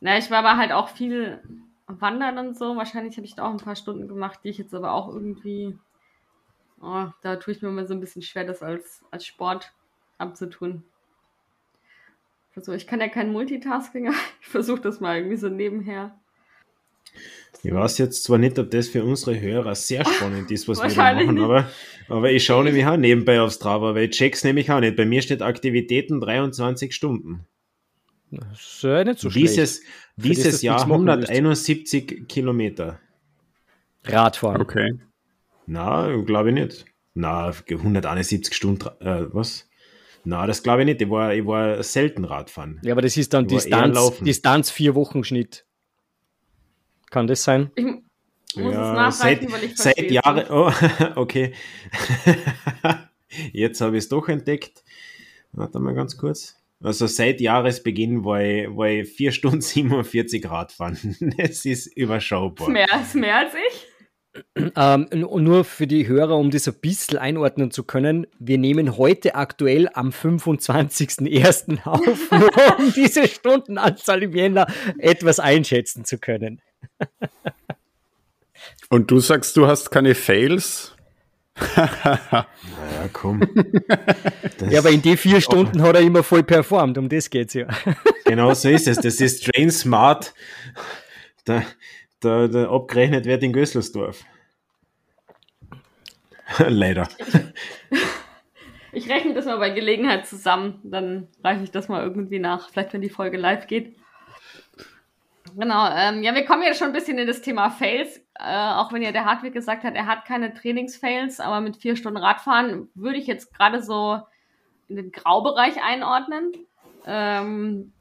Na, 0.00 0.18
ich 0.18 0.30
war 0.30 0.38
aber 0.38 0.56
halt 0.56 0.72
auch 0.72 0.88
viel 0.88 1.42
wandern 1.86 2.38
und 2.38 2.56
so. 2.56 2.76
Wahrscheinlich 2.76 3.16
habe 3.16 3.26
ich 3.26 3.34
da 3.34 3.46
auch 3.46 3.52
ein 3.52 3.58
paar 3.58 3.76
Stunden 3.76 4.08
gemacht, 4.08 4.40
die 4.44 4.48
ich 4.48 4.58
jetzt 4.58 4.74
aber 4.74 4.92
auch 4.92 5.08
irgendwie. 5.08 5.78
Oh, 6.80 7.06
da 7.22 7.36
tue 7.36 7.54
ich 7.54 7.62
mir 7.62 7.68
immer 7.68 7.86
so 7.86 7.94
ein 7.94 8.00
bisschen 8.00 8.22
schwer, 8.22 8.44
das 8.44 8.62
als, 8.62 9.04
als 9.10 9.26
Sport 9.26 9.72
abzutun 10.16 10.84
versuche, 12.58 12.76
ich 12.76 12.86
kann 12.86 13.00
ja 13.00 13.08
kein 13.08 13.32
Multitasking, 13.32 14.12
ich 14.40 14.46
versuche 14.46 14.80
das 14.80 15.00
mal 15.00 15.16
irgendwie 15.16 15.36
so 15.36 15.48
nebenher. 15.48 16.18
Ich 17.62 17.72
weiß 17.72 17.98
jetzt 17.98 18.22
zwar 18.24 18.38
nicht, 18.38 18.58
ob 18.58 18.70
das 18.70 18.88
für 18.88 19.04
unsere 19.04 19.40
Hörer 19.40 19.74
sehr 19.74 20.04
spannend 20.04 20.50
ist, 20.50 20.68
was 20.68 20.80
wir 20.80 20.88
da 20.88 21.14
machen, 21.14 21.38
aber, 21.40 21.68
aber 22.08 22.30
ich 22.30 22.44
schaue 22.44 22.64
nämlich 22.64 22.86
auch 22.86 22.96
nebenbei 22.96 23.40
aufs 23.40 23.56
Strava, 23.56 23.94
weil 23.94 24.04
ich 24.04 24.16
check's 24.16 24.44
nämlich 24.44 24.70
auch 24.70 24.80
nicht. 24.80 24.96
Bei 24.96 25.04
mir 25.04 25.22
steht 25.22 25.42
Aktivitäten 25.42 26.20
23 26.20 26.94
Stunden. 26.94 27.46
Das 28.30 28.60
ist 28.60 28.82
ja 28.82 29.04
nicht 29.04 29.18
so 29.18 29.28
dieses, 29.30 29.78
schlecht. 29.78 29.88
Dieses 30.16 30.62
Jahr 30.62 30.82
171 30.82 32.28
Kilometer. 32.28 33.00
Radfahren. 34.04 34.60
Okay. 34.60 34.98
Na, 35.66 36.14
glaube 36.24 36.50
ich 36.50 36.54
nicht. 36.54 36.84
Na, 37.14 37.52
171 37.68 38.54
Stunden, 38.54 38.88
äh, 39.00 39.24
was? 39.32 39.68
Na, 40.24 40.46
das 40.46 40.62
glaube 40.62 40.82
ich 40.82 40.86
nicht. 40.86 41.02
Ich 41.02 41.10
war, 41.10 41.34
ich 41.34 41.46
war 41.46 41.82
selten 41.82 42.24
Radfahren. 42.24 42.80
Ja, 42.82 42.92
aber 42.92 43.02
das 43.02 43.16
ist 43.16 43.32
dann 43.34 43.48
Distanz, 43.48 44.18
Distanz 44.20 44.70
vier 44.70 44.94
Wochen 44.94 45.24
Schnitt. 45.24 45.64
Kann 47.10 47.26
das 47.26 47.42
sein? 47.42 47.70
Ich 47.74 47.84
muss 48.56 48.74
ja, 48.74 49.08
es 49.08 49.20
nachreichen, 49.20 49.48
seit, 49.48 49.52
weil 49.52 49.64
ich 49.64 49.76
Seit 49.76 50.10
Jahren. 50.10 50.46
Oh, 50.50 50.72
okay. 51.16 51.52
Jetzt 53.52 53.80
habe 53.80 53.96
ich 53.96 54.04
es 54.04 54.08
doch 54.08 54.28
entdeckt. 54.28 54.82
Warte 55.52 55.78
mal 55.80 55.94
ganz 55.94 56.16
kurz. 56.16 56.56
Also 56.80 57.06
seit 57.08 57.40
Jahresbeginn 57.40 58.24
war 58.24 58.40
ich, 58.40 58.68
war 58.68 58.88
ich 58.88 59.08
4 59.08 59.32
Stunden 59.32 59.60
47 59.60 60.48
Radfahren. 60.48 61.16
Das 61.36 61.64
ist 61.64 61.86
überschaubar. 61.96 62.70
Mehr, 62.70 62.88
ist 63.00 63.14
mehr 63.14 63.36
als 63.38 63.54
ich? 63.54 63.86
Ähm, 64.76 65.08
nur 65.10 65.64
für 65.64 65.88
die 65.88 66.06
Hörer, 66.06 66.36
um 66.36 66.50
das 66.52 66.68
ein 66.68 66.74
bisschen 66.80 67.18
einordnen 67.18 67.72
zu 67.72 67.82
können, 67.82 68.26
wir 68.38 68.58
nehmen 68.58 68.96
heute 68.96 69.34
aktuell 69.34 69.88
am 69.94 70.10
25.01. 70.10 71.84
auf, 71.84 72.30
nur 72.30 72.78
um 72.78 72.92
diese 72.92 73.26
Stundenanzahl 73.26 74.22
im 74.22 74.36
Jänner 74.36 74.68
etwas 74.98 75.40
einschätzen 75.40 76.04
zu 76.04 76.18
können. 76.18 76.60
Und 78.90 79.10
du 79.10 79.20
sagst, 79.20 79.56
du 79.56 79.66
hast 79.66 79.90
keine 79.90 80.14
Fails? 80.14 80.94
naja, 81.76 82.46
komm. 83.12 83.42
ja, 84.70 84.78
aber 84.78 84.90
in 84.90 85.02
die 85.02 85.16
vier 85.16 85.40
Stunden 85.40 85.82
hat 85.82 85.96
er 85.96 86.02
immer 86.02 86.22
voll 86.22 86.42
performt, 86.42 86.96
um 86.98 87.08
das 87.08 87.28
geht's 87.28 87.54
ja. 87.54 87.66
genau 88.24 88.54
so 88.54 88.68
ist 88.68 88.86
es. 88.86 88.98
Das 88.98 89.20
ist 89.20 89.44
Train 89.44 89.70
Smart, 89.70 90.34
der, 91.46 91.64
der, 92.22 92.48
der 92.48 92.70
abgerechnet 92.70 93.24
wird 93.26 93.42
in 93.42 93.52
Gösselsdorf. 93.52 94.24
Leider. 96.66 97.08
Ich 98.92 99.08
rechne 99.08 99.34
das 99.34 99.44
mal 99.44 99.58
bei 99.58 99.70
Gelegenheit 99.70 100.26
zusammen, 100.26 100.80
dann 100.82 101.28
reiche 101.44 101.64
ich 101.64 101.70
das 101.70 101.88
mal 101.88 102.02
irgendwie 102.02 102.38
nach, 102.38 102.70
vielleicht 102.70 102.94
wenn 102.94 103.02
die 103.02 103.10
Folge 103.10 103.36
live 103.36 103.66
geht. 103.66 103.97
Genau, 105.60 105.90
ähm, 105.92 106.22
ja, 106.22 106.36
wir 106.36 106.44
kommen 106.44 106.62
jetzt 106.62 106.78
schon 106.78 106.86
ein 106.86 106.92
bisschen 106.92 107.18
in 107.18 107.26
das 107.26 107.42
Thema 107.42 107.68
Fails, 107.68 108.18
äh, 108.38 108.44
auch 108.44 108.92
wenn 108.92 109.02
ja 109.02 109.10
der 109.10 109.24
Hartwig 109.24 109.52
gesagt 109.52 109.82
hat, 109.82 109.96
er 109.96 110.06
hat 110.06 110.24
keine 110.24 110.54
Trainingsfails, 110.54 111.40
aber 111.40 111.60
mit 111.60 111.78
vier 111.78 111.96
Stunden 111.96 112.18
Radfahren 112.18 112.88
würde 112.94 113.18
ich 113.18 113.26
jetzt 113.26 113.52
gerade 113.52 113.82
so 113.82 114.20
in 114.86 114.94
den 114.94 115.10
Graubereich 115.10 115.82
einordnen. 115.82 116.52
Ähm, 117.06 117.92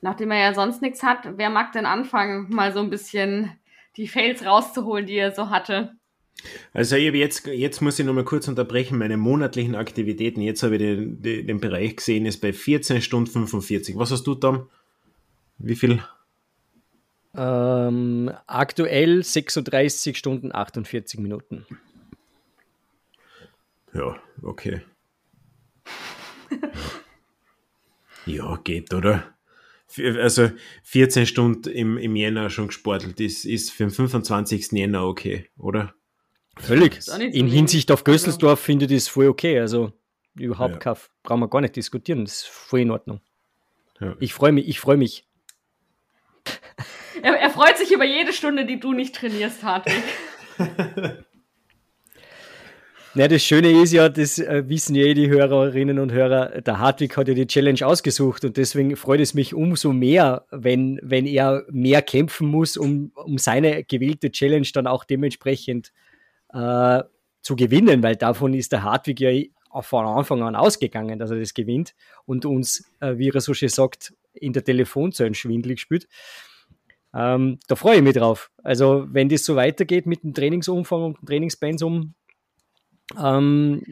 nachdem 0.00 0.30
er 0.30 0.38
ja 0.38 0.54
sonst 0.54 0.80
nichts 0.80 1.02
hat, 1.02 1.36
wer 1.36 1.50
mag 1.50 1.72
denn 1.72 1.86
anfangen, 1.86 2.46
mal 2.50 2.72
so 2.72 2.78
ein 2.78 2.90
bisschen 2.90 3.50
die 3.96 4.06
Fails 4.06 4.46
rauszuholen, 4.46 5.06
die 5.06 5.16
er 5.16 5.32
so 5.32 5.50
hatte? 5.50 5.96
Also 6.72 6.94
ich 6.94 7.08
habe 7.08 7.18
jetzt, 7.18 7.48
jetzt 7.48 7.80
muss 7.80 7.98
ich 7.98 8.06
nochmal 8.06 8.22
kurz 8.22 8.46
unterbrechen, 8.46 8.96
meine 8.96 9.16
monatlichen 9.16 9.74
Aktivitäten. 9.74 10.40
Jetzt 10.40 10.62
habe 10.62 10.76
ich 10.76 10.82
den, 10.82 11.20
den, 11.20 11.48
den 11.48 11.58
Bereich 11.58 11.96
gesehen, 11.96 12.26
ist 12.26 12.40
bei 12.40 12.52
14 12.52 13.02
Stunden 13.02 13.48
45. 13.48 13.98
Was 13.98 14.12
hast 14.12 14.24
du, 14.24 14.36
Tom? 14.36 14.70
Wie 15.58 15.74
viel? 15.74 16.00
Ähm, 17.36 18.32
aktuell 18.46 19.22
36 19.22 20.16
Stunden 20.16 20.54
48 20.54 21.20
Minuten. 21.20 21.66
Ja, 23.92 24.16
okay. 24.42 24.80
ja, 28.26 28.56
geht, 28.64 28.94
oder? 28.94 29.34
Also 29.98 30.50
14 30.82 31.26
Stunden 31.26 31.70
im, 31.70 31.96
im 31.98 32.16
Jänner 32.16 32.50
schon 32.50 32.68
gesportelt 32.68 33.20
ist, 33.20 33.44
ist 33.44 33.70
für 33.70 33.84
den 33.84 33.90
25. 33.90 34.72
Jänner 34.72 35.06
okay, 35.06 35.48
oder? 35.58 35.94
Völlig. 36.58 37.02
So 37.02 37.16
In 37.16 37.48
Hinsicht 37.48 37.90
auf 37.90 38.04
Gösselsdorf 38.04 38.60
finde 38.60 38.86
ich 38.86 38.92
das 38.92 39.08
voll 39.08 39.28
okay. 39.28 39.60
Also 39.60 39.92
überhaupt 40.34 40.74
ja. 40.74 40.78
kein, 40.78 40.96
brauchen 41.22 41.40
wir 41.40 41.48
gar 41.48 41.60
nicht 41.60 41.76
diskutieren. 41.76 42.24
Das 42.24 42.36
ist 42.36 42.46
voll 42.46 42.80
in 42.80 42.90
Ordnung. 42.90 43.20
Ja. 44.00 44.16
Ich 44.20 44.34
freue 44.34 44.52
mich, 44.52 44.68
ich 44.68 44.80
freue 44.80 44.96
mich. 44.96 45.25
Er, 47.22 47.34
er, 47.34 47.50
freut 47.50 47.78
sich 47.78 47.92
über 47.92 48.04
jede 48.04 48.32
Stunde, 48.32 48.64
die 48.64 48.80
du 48.80 48.92
nicht 48.92 49.14
trainierst, 49.14 49.62
Hartwig. 49.62 50.02
Na, 53.18 53.28
das 53.28 53.42
Schöne 53.42 53.70
ist 53.70 53.92
ja, 53.94 54.10
das 54.10 54.38
äh, 54.38 54.68
wissen 54.68 54.94
ja 54.94 55.06
eh 55.06 55.14
die 55.14 55.30
Hörerinnen 55.30 55.98
und 55.98 56.12
Hörer, 56.12 56.60
der 56.60 56.78
Hartwig 56.78 57.16
hat 57.16 57.28
ja 57.28 57.34
die 57.34 57.46
Challenge 57.46 57.80
ausgesucht 57.86 58.44
und 58.44 58.58
deswegen 58.58 58.94
freut 58.94 59.20
es 59.20 59.32
mich 59.32 59.54
umso 59.54 59.94
mehr, 59.94 60.44
wenn, 60.50 61.00
wenn 61.02 61.24
er 61.24 61.64
mehr 61.70 62.02
kämpfen 62.02 62.46
muss, 62.48 62.76
um, 62.76 63.12
um 63.14 63.38
seine 63.38 63.84
gewählte 63.84 64.30
Challenge 64.30 64.68
dann 64.74 64.86
auch 64.86 65.04
dementsprechend 65.04 65.94
äh, 66.52 67.02
zu 67.40 67.56
gewinnen, 67.56 68.02
weil 68.02 68.16
davon 68.16 68.52
ist 68.52 68.72
der 68.72 68.82
Hartwig 68.82 69.20
ja 69.20 69.30
von 69.80 70.04
Anfang 70.04 70.42
an 70.42 70.54
ausgegangen, 70.54 71.18
dass 71.18 71.30
er 71.30 71.38
das 71.38 71.54
gewinnt 71.54 71.94
und 72.26 72.44
uns, 72.44 72.84
äh, 73.00 73.16
wie 73.16 73.30
er 73.30 73.40
so 73.40 73.54
schön 73.54 73.70
sagt, 73.70 74.12
in 74.34 74.52
der 74.52 74.62
Telefonzelle 74.62 75.34
schwindlig 75.34 75.80
spielt. 75.80 76.06
Ähm, 77.16 77.58
da 77.66 77.76
freue 77.76 77.96
ich 77.96 78.02
mich 78.02 78.14
drauf. 78.14 78.50
Also, 78.62 79.06
wenn 79.10 79.30
das 79.30 79.44
so 79.44 79.56
weitergeht 79.56 80.06
mit 80.06 80.22
dem 80.22 80.34
Trainingsumfang 80.34 81.02
und 81.02 81.20
dem 81.20 81.26
Trainingspensum, 81.26 82.14
ähm, 83.18 83.82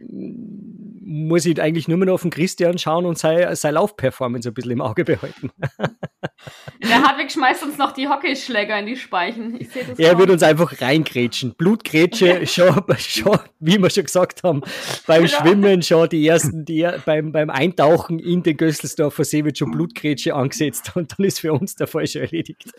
muss 1.06 1.44
ich 1.44 1.60
eigentlich 1.60 1.88
nur 1.88 1.98
mehr 1.98 2.06
noch 2.06 2.14
auf 2.14 2.22
den 2.22 2.30
Christian 2.30 2.78
schauen 2.78 3.04
und 3.06 3.18
seine, 3.18 3.54
seine 3.56 3.74
Laufperformance 3.74 4.48
ein 4.48 4.54
bisschen 4.54 4.72
im 4.72 4.80
Auge 4.80 5.04
behalten. 5.04 5.50
Der 6.82 7.02
Hartwig 7.02 7.30
schmeißt 7.30 7.62
uns 7.62 7.78
noch 7.78 7.92
die 7.92 8.08
Hockeyschläger 8.08 8.78
in 8.78 8.86
die 8.86 8.96
Speichen. 8.96 9.58
er 9.98 10.18
wird 10.18 10.30
uns 10.30 10.42
einfach 10.42 10.80
reingrätschen. 10.80 11.54
Blutgrätsche, 11.54 12.46
schon, 12.46 12.82
schon, 12.98 13.38
wie 13.60 13.78
wir 13.78 13.90
schon 13.90 14.04
gesagt 14.04 14.42
haben, 14.42 14.62
beim 15.06 15.24
genau. 15.24 15.38
Schwimmen 15.38 15.82
schon 15.82 16.08
die 16.08 16.26
ersten, 16.26 16.64
die, 16.64 16.88
beim, 17.04 17.32
beim 17.32 17.50
Eintauchen 17.50 18.18
in 18.18 18.42
den 18.42 18.56
Gösselsdorfer 18.56 19.24
See 19.24 19.44
wird 19.44 19.58
schon 19.58 19.70
Blutgrätsche 19.70 20.34
angesetzt 20.34 20.92
und 20.94 21.12
dann 21.16 21.26
ist 21.26 21.40
für 21.40 21.52
uns 21.52 21.76
der 21.76 21.86
Fall 21.86 22.06
schon 22.06 22.22
erledigt. 22.22 22.72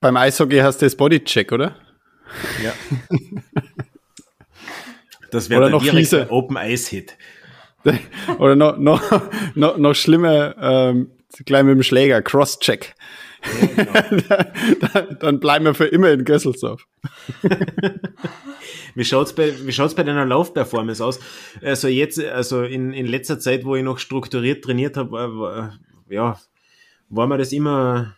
Beim 0.00 0.16
Eishockey 0.16 0.58
hast 0.58 0.80
du 0.80 0.86
das 0.86 0.96
Bodycheck, 0.96 1.52
oder? 1.52 1.76
Ja. 2.62 2.72
Das 5.30 5.50
wäre 5.50 5.70
noch 5.70 5.84
fiese 5.84 6.30
Open 6.30 6.56
Ice 6.56 6.90
Hit. 6.90 7.16
Oder 8.38 8.56
noch, 8.56 8.76
noch, 8.78 9.02
noch, 9.54 9.78
noch 9.78 9.94
schlimmer, 9.94 10.54
ähm, 10.60 11.10
gleich 11.46 11.62
mit 11.64 11.76
dem 11.76 11.82
Schläger, 11.82 12.20
Cross-Check. 12.22 12.94
Ja, 13.76 14.00
genau. 14.10 14.44
dann, 14.92 15.18
dann 15.18 15.40
bleiben 15.40 15.64
wir 15.64 15.74
für 15.74 15.86
immer 15.86 16.10
in 16.10 16.24
Gösselsdorf. 16.24 16.86
wie 18.94 19.04
schaut's 19.04 19.32
bei, 19.32 19.54
wie 19.64 19.72
schaut's 19.72 19.94
bei 19.94 20.02
deiner 20.02 20.26
Laufperformance 20.26 21.02
aus? 21.02 21.20
Also 21.62 21.88
jetzt, 21.88 22.22
also 22.22 22.62
in, 22.62 22.92
in 22.92 23.06
letzter 23.06 23.38
Zeit, 23.38 23.64
wo 23.64 23.76
ich 23.76 23.82
noch 23.82 23.98
strukturiert 23.98 24.62
trainiert 24.62 24.98
habe, 24.98 25.78
ja, 26.10 26.38
war 27.08 27.26
mir 27.26 27.38
das 27.38 27.52
immer 27.52 28.14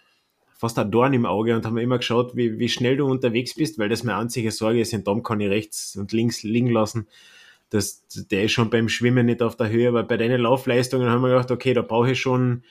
fast 0.62 0.78
ein 0.78 0.92
Dorn 0.92 1.12
im 1.12 1.26
Auge 1.26 1.56
und 1.56 1.66
haben 1.66 1.76
immer 1.76 1.98
geschaut, 1.98 2.36
wie, 2.36 2.60
wie 2.60 2.68
schnell 2.68 2.96
du 2.96 3.06
unterwegs 3.06 3.54
bist, 3.56 3.80
weil 3.80 3.88
das 3.88 4.04
meine 4.04 4.18
einzige 4.18 4.52
Sorge 4.52 4.80
ist, 4.80 4.92
den 4.92 5.02
Dom 5.02 5.24
kann 5.24 5.40
ich 5.40 5.50
rechts 5.50 5.96
und 5.96 6.12
links 6.12 6.44
liegen 6.44 6.70
lassen. 6.70 7.08
Das, 7.70 8.04
der 8.30 8.44
ist 8.44 8.52
schon 8.52 8.70
beim 8.70 8.88
Schwimmen 8.88 9.26
nicht 9.26 9.42
auf 9.42 9.56
der 9.56 9.70
Höhe, 9.70 9.88
aber 9.88 10.04
bei 10.04 10.16
deinen 10.16 10.40
Laufleistungen 10.40 11.08
haben 11.08 11.22
wir 11.22 11.30
gedacht, 11.30 11.50
okay, 11.50 11.74
da 11.74 11.82
brauche 11.82 12.12
ich 12.12 12.20
schon 12.20 12.62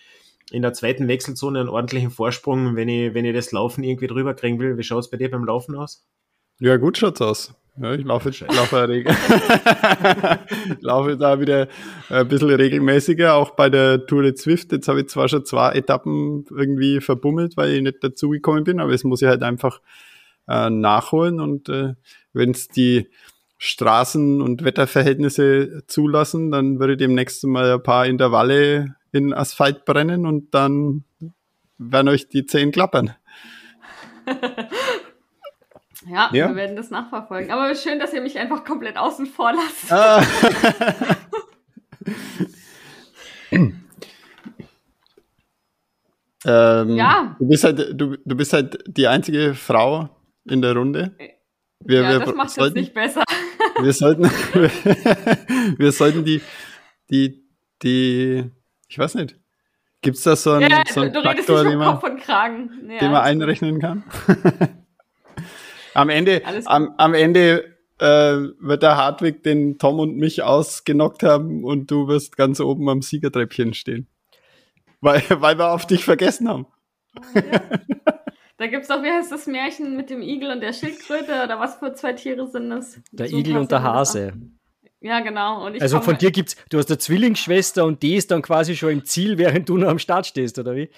in 0.52 0.62
der 0.62 0.72
zweiten 0.72 1.10
Wechselzone 1.10 1.60
einen 1.60 1.68
ordentlichen 1.68 2.12
Vorsprung, 2.12 2.78
wenn 2.78 2.88
ich, 2.88 3.14
wenn 3.14 3.26
ich 3.26 3.36
das 3.36 3.52
Laufen 3.52 3.84
irgendwie 3.84 4.08
drüber 4.08 4.36
kriegen 4.36 4.58
will. 4.62 4.78
Wie 4.78 4.84
schaut 4.84 5.04
es 5.04 5.10
bei 5.10 5.18
dir 5.18 5.30
beim 5.30 5.44
Laufen 5.44 5.76
aus? 5.76 6.08
Ja, 6.60 6.78
gut 6.78 6.98
schaut's 6.98 7.20
aus. 7.20 7.54
Ja, 7.78 7.94
ich 7.94 8.04
laufe, 8.04 8.32
laufe, 8.48 8.86
laufe 10.82 11.18
da 11.18 11.40
wieder 11.40 11.70
ein 12.10 12.28
bisschen 12.28 12.50
regelmäßiger, 12.50 13.34
auch 13.34 13.52
bei 13.52 13.70
der 13.70 14.06
Tour 14.06 14.24
de 14.24 14.34
Zwift. 14.34 14.74
Jetzt 14.74 14.90
habe 14.90 15.02
ich 15.02 15.08
zwar 15.08 15.30
schon 15.30 15.46
zwei 15.46 15.72
Etappen 15.72 16.46
irgendwie 16.50 17.00
verbummelt, 17.00 17.56
weil 17.56 17.72
ich 17.72 17.82
nicht 17.82 18.04
dazugekommen 18.04 18.66
bin, 18.66 18.82
aber 18.82 18.92
es 18.92 19.06
muss 19.06 19.22
ich 19.22 19.28
halt 19.30 19.42
einfach 19.42 19.80
äh, 20.50 20.70
nachholen. 20.70 21.40
Und 21.40 21.70
äh, 21.70 21.94
wenn 22.34 22.52
es 22.52 22.68
die 22.68 23.08
Straßen- 23.58 24.42
und 24.42 24.66
Wetterverhältnisse 24.66 25.84
zulassen, 25.88 26.52
dann 26.52 26.80
würde 26.80 26.94
ich 26.94 27.00
demnächst 27.00 27.46
mal 27.46 27.74
ein 27.74 27.84
paar 27.84 28.06
Intervalle 28.06 28.96
in 29.14 29.34
Asphalt 29.34 29.86
brennen 29.86 30.26
und 30.26 30.54
dann 30.54 31.06
werden 31.78 32.10
euch 32.10 32.28
die 32.28 32.46
Zehen 32.46 32.72
klappern. 32.72 33.14
Ja, 36.08 36.30
ja, 36.34 36.50
wir 36.50 36.56
werden 36.56 36.76
das 36.76 36.90
nachverfolgen. 36.90 37.52
Aber 37.52 37.76
schön, 37.76 38.00
dass 38.00 38.12
ihr 38.14 38.22
mich 38.22 38.40
einfach 38.40 38.64
komplett 38.64 38.98
außen 38.98 39.28
vor 39.28 39.54
lasst. 39.54 39.92
Ah. 39.92 40.24
ähm, 46.46 46.96
ja. 46.96 47.36
Du 47.40 47.48
bist, 47.48 47.64
halt, 47.64 47.80
du, 48.00 48.18
du 48.18 48.36
bist 48.36 48.54
halt 48.54 48.84
die 48.88 49.08
einzige 49.08 49.54
Frau 49.54 50.10
in 50.46 50.62
der 50.62 50.76
Runde. 50.76 51.16
Wir, 51.80 52.02
ja, 52.02 52.10
wir 52.10 52.20
das 52.20 52.36
macht 52.36 52.50
sollten, 52.52 52.78
es 52.78 52.84
nicht 52.84 52.94
besser. 52.94 53.24
wir 53.82 53.94
sollten, 53.94 54.24
wir 55.78 55.92
sollten 55.92 56.26
die, 56.26 56.42
die, 57.10 57.44
die, 57.84 58.50
ich 58.88 58.98
weiß 58.98 59.16
nicht, 59.16 59.36
gibt 60.02 60.18
es 60.18 60.24
da 60.24 60.36
so 60.36 60.52
einen, 60.54 60.70
ja, 60.70 60.84
so 60.88 61.02
einen 61.02 61.14
Faktor, 61.14 61.64
den 61.64 61.78
man, 61.78 62.00
ja, 62.00 63.00
den 63.00 63.12
man 63.12 63.22
einrechnen 63.22 63.80
kann? 63.80 64.04
Am 65.94 66.10
Ende, 66.10 66.42
am, 66.66 66.94
am 66.98 67.14
Ende 67.14 67.76
äh, 68.00 68.06
wird 68.60 68.84
der 68.84 68.98
Hartwig 68.98 69.44
den 69.44 69.78
Tom 69.78 70.00
und 70.00 70.18
mich 70.18 70.44
ausgenockt 70.44 71.24
haben 71.24 71.64
und 71.64 71.92
du 71.92 72.08
wirst 72.08 72.38
ganz 72.38 72.60
oben 72.60 72.90
am 72.90 73.02
Siegertreppchen 73.02 73.74
stehen. 73.74 74.08
Weil, 75.02 75.24
weil 75.30 75.58
wir 75.58 75.72
auf 75.72 75.86
dich 75.86 76.06
vergessen 76.06 76.48
haben. 76.48 76.68
ja. 77.34 77.62
Da 78.58 78.68
gibt's 78.68 78.90
doch, 78.90 79.02
wie 79.02 79.10
heißt 79.10 79.32
das 79.32 79.48
Märchen 79.48 79.98
mit 79.98 80.12
dem 80.12 80.22
Igel 80.22 80.52
und 80.52 80.62
der 80.62 80.72
Schildkröte 80.72 81.44
oder 81.44 81.60
was 81.60 81.78
für 81.78 81.96
zwei 81.96 82.14
Tiere 82.14 82.48
sind 82.48 82.70
das? 82.70 83.00
Der 83.12 83.28
so 83.28 83.36
Igel 83.36 83.58
und 83.58 83.72
der 83.72 83.82
Hase. 83.82 84.34
Ja, 85.00 85.20
genau. 85.22 85.66
also 85.80 86.00
von 86.00 86.16
dir 86.20 86.30
gibt's, 86.30 86.56
du 86.70 86.78
hast 86.78 86.88
eine 86.92 87.00
Zwillingsschwester 87.00 87.84
und 87.86 88.04
die 88.04 88.16
ist 88.16 88.30
dann 88.30 88.44
quasi 88.44 88.76
schon 88.76 88.92
im 88.92 89.06
Ziel, 89.06 89.40
während 89.40 89.68
du 89.68 89.78
noch 89.78 89.90
am 89.90 89.98
Start 89.98 90.28
stehst, 90.28 90.60
oder 90.60 90.76
wie? 90.76 90.92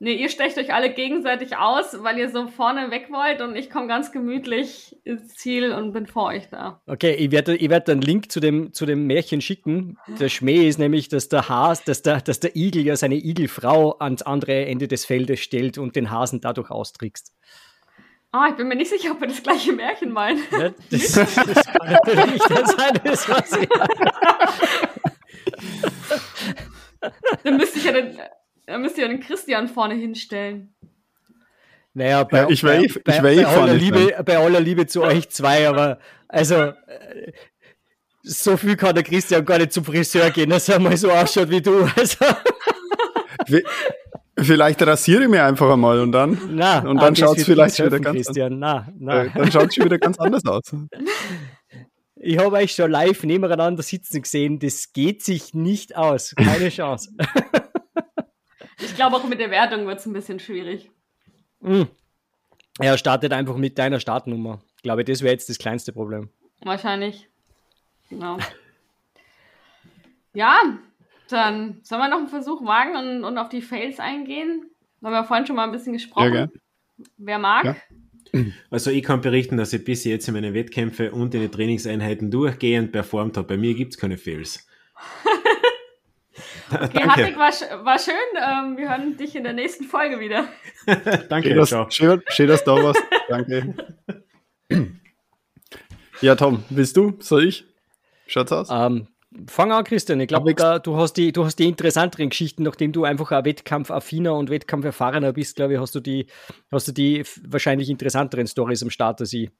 Nee, 0.00 0.14
ihr 0.14 0.28
stecht 0.28 0.56
euch 0.58 0.72
alle 0.72 0.94
gegenseitig 0.94 1.56
aus, 1.56 2.04
weil 2.04 2.18
ihr 2.18 2.28
so 2.30 2.46
vorne 2.46 2.92
weg 2.92 3.08
wollt 3.10 3.40
und 3.40 3.56
ich 3.56 3.68
komme 3.68 3.88
ganz 3.88 4.12
gemütlich 4.12 4.96
ins 5.02 5.34
Ziel 5.34 5.72
und 5.72 5.92
bin 5.92 6.06
vor 6.06 6.26
euch 6.26 6.48
da. 6.50 6.80
Okay, 6.86 7.14
ich 7.14 7.32
werde 7.32 7.56
ich 7.56 7.68
werd 7.68 7.90
einen 7.90 8.02
Link 8.02 8.30
zu 8.30 8.38
dem, 8.38 8.72
zu 8.72 8.86
dem 8.86 9.08
Märchen 9.08 9.40
schicken. 9.40 9.98
Der 10.20 10.28
Schmäh 10.28 10.68
ist 10.68 10.78
nämlich, 10.78 11.08
dass 11.08 11.28
der 11.28 11.48
Has, 11.48 11.82
dass 11.82 12.02
der, 12.02 12.20
dass 12.20 12.38
der 12.38 12.54
Igel 12.54 12.86
ja 12.86 12.94
seine 12.94 13.16
Igelfrau 13.16 13.98
ans 13.98 14.22
andere 14.22 14.66
Ende 14.66 14.86
des 14.86 15.04
Feldes 15.04 15.40
stellt 15.40 15.78
und 15.78 15.96
den 15.96 16.12
Hasen 16.12 16.40
dadurch 16.40 16.70
austrickst. 16.70 17.34
Ah, 18.30 18.48
ich 18.50 18.56
bin 18.56 18.68
mir 18.68 18.76
nicht 18.76 18.90
sicher, 18.90 19.10
ob 19.12 19.20
wir 19.20 19.26
das 19.26 19.42
gleiche 19.42 19.72
Märchen 19.72 20.12
meinen. 20.12 20.40
Ja, 20.52 20.70
das, 20.90 21.12
das 21.12 21.34
kann 21.34 21.90
natürlich 21.90 22.48
nicht 22.48 22.68
sein, 22.68 23.00
das 23.02 23.28
weiß 23.28 23.58
ich. 23.62 23.68
Dann 27.42 27.56
müsste 27.56 27.78
ich 27.78 27.84
ja 27.84 27.92
den, 27.92 28.18
dann 28.68 28.82
müsst 28.82 28.96
ihr 28.98 29.08
den 29.08 29.20
Christian 29.20 29.68
vorne 29.68 29.94
hinstellen. 29.94 30.74
Naja, 31.94 32.22
bei, 32.24 32.38
Ja, 32.42 32.48
ich 32.48 32.62
bei, 32.62 32.78
will 32.78 32.84
eh- 32.84 33.00
bei, 33.04 33.16
ich 33.16 33.22
will 33.22 33.32
eh 33.32 33.42
bei, 33.42 33.46
aller 33.46 33.56
vorne 33.58 33.74
Liebe, 33.74 34.22
bei 34.24 34.38
aller 34.38 34.60
Liebe 34.60 34.86
zu 34.86 35.02
euch 35.02 35.28
zwei, 35.30 35.68
aber 35.68 35.98
also 36.28 36.54
äh, 36.54 37.32
so 38.22 38.56
viel 38.56 38.76
kann 38.76 38.94
der 38.94 39.02
Christian 39.04 39.44
gar 39.44 39.58
nicht 39.58 39.72
zum 39.72 39.84
Friseur 39.84 40.30
gehen, 40.30 40.50
dass 40.50 40.68
er 40.68 40.78
mal 40.78 40.96
so 40.96 41.10
ausschaut 41.10 41.50
wie 41.50 41.60
du. 41.62 41.88
Also, 41.96 42.24
Vi- 43.46 43.64
Vielleicht 44.40 44.80
rasiere 44.82 45.24
ich 45.24 45.28
mir 45.28 45.42
einfach 45.44 45.72
einmal 45.72 45.98
und 45.98 46.12
dann, 46.12 46.38
na, 46.52 46.78
Und 46.88 47.02
dann 47.02 47.16
schaut's 47.16 47.38
wird 47.38 47.46
vielleicht 47.46 47.84
wieder 47.84 47.98
ganz 47.98 48.14
Christian. 48.26 48.60
Na, 48.60 48.86
na. 48.96 49.24
äh, 49.24 49.30
dann 49.34 49.50
schaut 49.50 49.68
es 49.70 49.74
schon 49.74 49.86
wieder 49.86 49.98
ganz 49.98 50.16
anders 50.20 50.44
aus. 50.46 50.62
Ich 52.14 52.38
habe 52.38 52.54
euch 52.56 52.72
schon 52.72 52.88
live 52.88 53.24
nebeneinander 53.24 53.82
sitzen 53.82 54.22
gesehen. 54.22 54.60
Das 54.60 54.92
geht 54.92 55.24
sich 55.24 55.54
nicht 55.54 55.96
aus. 55.96 56.34
Keine 56.36 56.68
Chance. 56.68 57.10
Ich 58.80 58.94
glaube, 58.94 59.16
auch 59.16 59.24
mit 59.24 59.40
der 59.40 59.50
Wertung 59.50 59.86
wird 59.86 59.98
es 59.98 60.06
ein 60.06 60.12
bisschen 60.12 60.38
schwierig. 60.38 60.90
Hm. 61.62 61.88
Er 62.78 62.96
startet 62.96 63.32
einfach 63.32 63.56
mit 63.56 63.78
deiner 63.78 64.00
Startnummer. 64.00 64.60
Ich 64.76 64.82
glaube, 64.82 65.04
das 65.04 65.22
wäre 65.22 65.32
jetzt 65.32 65.48
das 65.48 65.58
kleinste 65.58 65.92
Problem. 65.92 66.30
Wahrscheinlich. 66.62 67.28
Genau. 68.08 68.38
Ja, 70.34 70.78
dann 71.28 71.80
sollen 71.82 72.00
wir 72.00 72.08
noch 72.08 72.18
einen 72.18 72.28
Versuch 72.28 72.64
wagen 72.64 72.96
und, 72.96 73.24
und 73.24 73.38
auf 73.38 73.48
die 73.48 73.62
Fails 73.62 73.98
eingehen? 73.98 74.70
Da 75.00 75.08
haben 75.08 75.14
wir 75.14 75.24
vorhin 75.24 75.46
schon 75.46 75.56
mal 75.56 75.64
ein 75.64 75.72
bisschen 75.72 75.92
gesprochen. 75.92 76.34
Ja? 76.34 76.48
Wer 77.16 77.38
mag? 77.38 77.64
Ja. 77.64 77.76
Also 78.70 78.90
ich 78.90 79.02
kann 79.02 79.20
berichten, 79.20 79.56
dass 79.56 79.72
ich 79.72 79.84
bis 79.84 80.04
jetzt 80.04 80.28
in 80.28 80.34
meine 80.34 80.52
Wettkämpfe 80.52 81.12
und 81.12 81.34
in 81.34 81.40
den 81.40 81.50
Trainingseinheiten 81.50 82.30
durchgehend 82.30 82.92
performt 82.92 83.36
habe. 83.36 83.48
Bei 83.48 83.56
mir 83.56 83.74
gibt 83.74 83.94
es 83.94 83.98
keine 83.98 84.18
Fails. 84.18 84.66
Okay, 86.70 87.02
Hartwig, 87.02 87.36
war, 87.36 87.84
war 87.84 87.98
schön. 87.98 88.14
Ähm, 88.36 88.76
wir 88.76 88.90
hören 88.90 89.16
dich 89.16 89.34
in 89.34 89.44
der 89.44 89.52
nächsten 89.52 89.84
Folge 89.84 90.20
wieder. 90.20 90.48
Danke, 91.28 91.48
Schön, 91.48 91.56
dass, 91.56 91.68
ciao. 91.70 91.90
schön, 91.90 92.22
schön, 92.28 92.48
dass 92.48 92.64
du 92.64 92.74
da 92.74 92.82
warst. 92.82 93.02
Danke. 93.28 93.74
Ja, 96.20 96.34
Tom, 96.34 96.64
willst 96.70 96.96
du? 96.96 97.14
Soll 97.20 97.44
ich? 97.44 97.64
Schaut's 98.26 98.52
aus? 98.52 98.68
Ähm, 98.70 99.06
fang 99.46 99.72
an, 99.72 99.84
Christian. 99.84 100.20
Ich 100.20 100.28
glaube, 100.28 100.54
du, 100.54 100.96
hast 100.96 101.14
die, 101.14 101.32
du 101.32 101.44
hast 101.44 101.56
die 101.58 101.68
interessanteren 101.68 102.30
Geschichten, 102.30 102.62
nachdem 102.64 102.92
du 102.92 103.04
einfach 103.04 103.30
ein 103.30 103.44
wettkampfaffiner 103.44 104.34
und 104.34 104.50
wettkampferfahrener 104.50 105.32
bist, 105.32 105.56
glaube 105.56 105.74
ich, 105.74 105.80
hast 105.80 105.94
du 105.94 106.00
die, 106.00 106.26
hast 106.70 106.88
du 106.88 106.92
die 106.92 107.24
wahrscheinlich 107.46 107.88
interessanteren 107.88 108.46
Stories 108.46 108.82
am 108.82 108.90
Start 108.90 109.20
als 109.20 109.32
ich. 109.32 109.50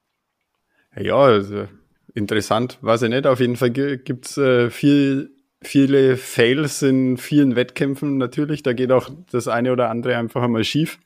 Ja, 0.96 1.16
also 1.16 1.68
interessant, 2.14 2.78
weiß 2.80 3.02
ich 3.02 3.10
nicht. 3.10 3.26
Auf 3.26 3.40
jeden 3.40 3.56
Fall 3.56 3.70
gibt 3.70 4.26
es 4.26 4.36
äh, 4.36 4.70
viel, 4.70 5.30
viele 5.62 6.16
Fails 6.16 6.82
in 6.82 7.16
vielen 7.16 7.56
Wettkämpfen 7.56 8.18
natürlich. 8.18 8.62
Da 8.62 8.72
geht 8.72 8.92
auch 8.92 9.10
das 9.30 9.48
eine 9.48 9.72
oder 9.72 9.90
andere 9.90 10.16
einfach 10.16 10.42
einmal 10.42 10.64
schief. 10.64 10.98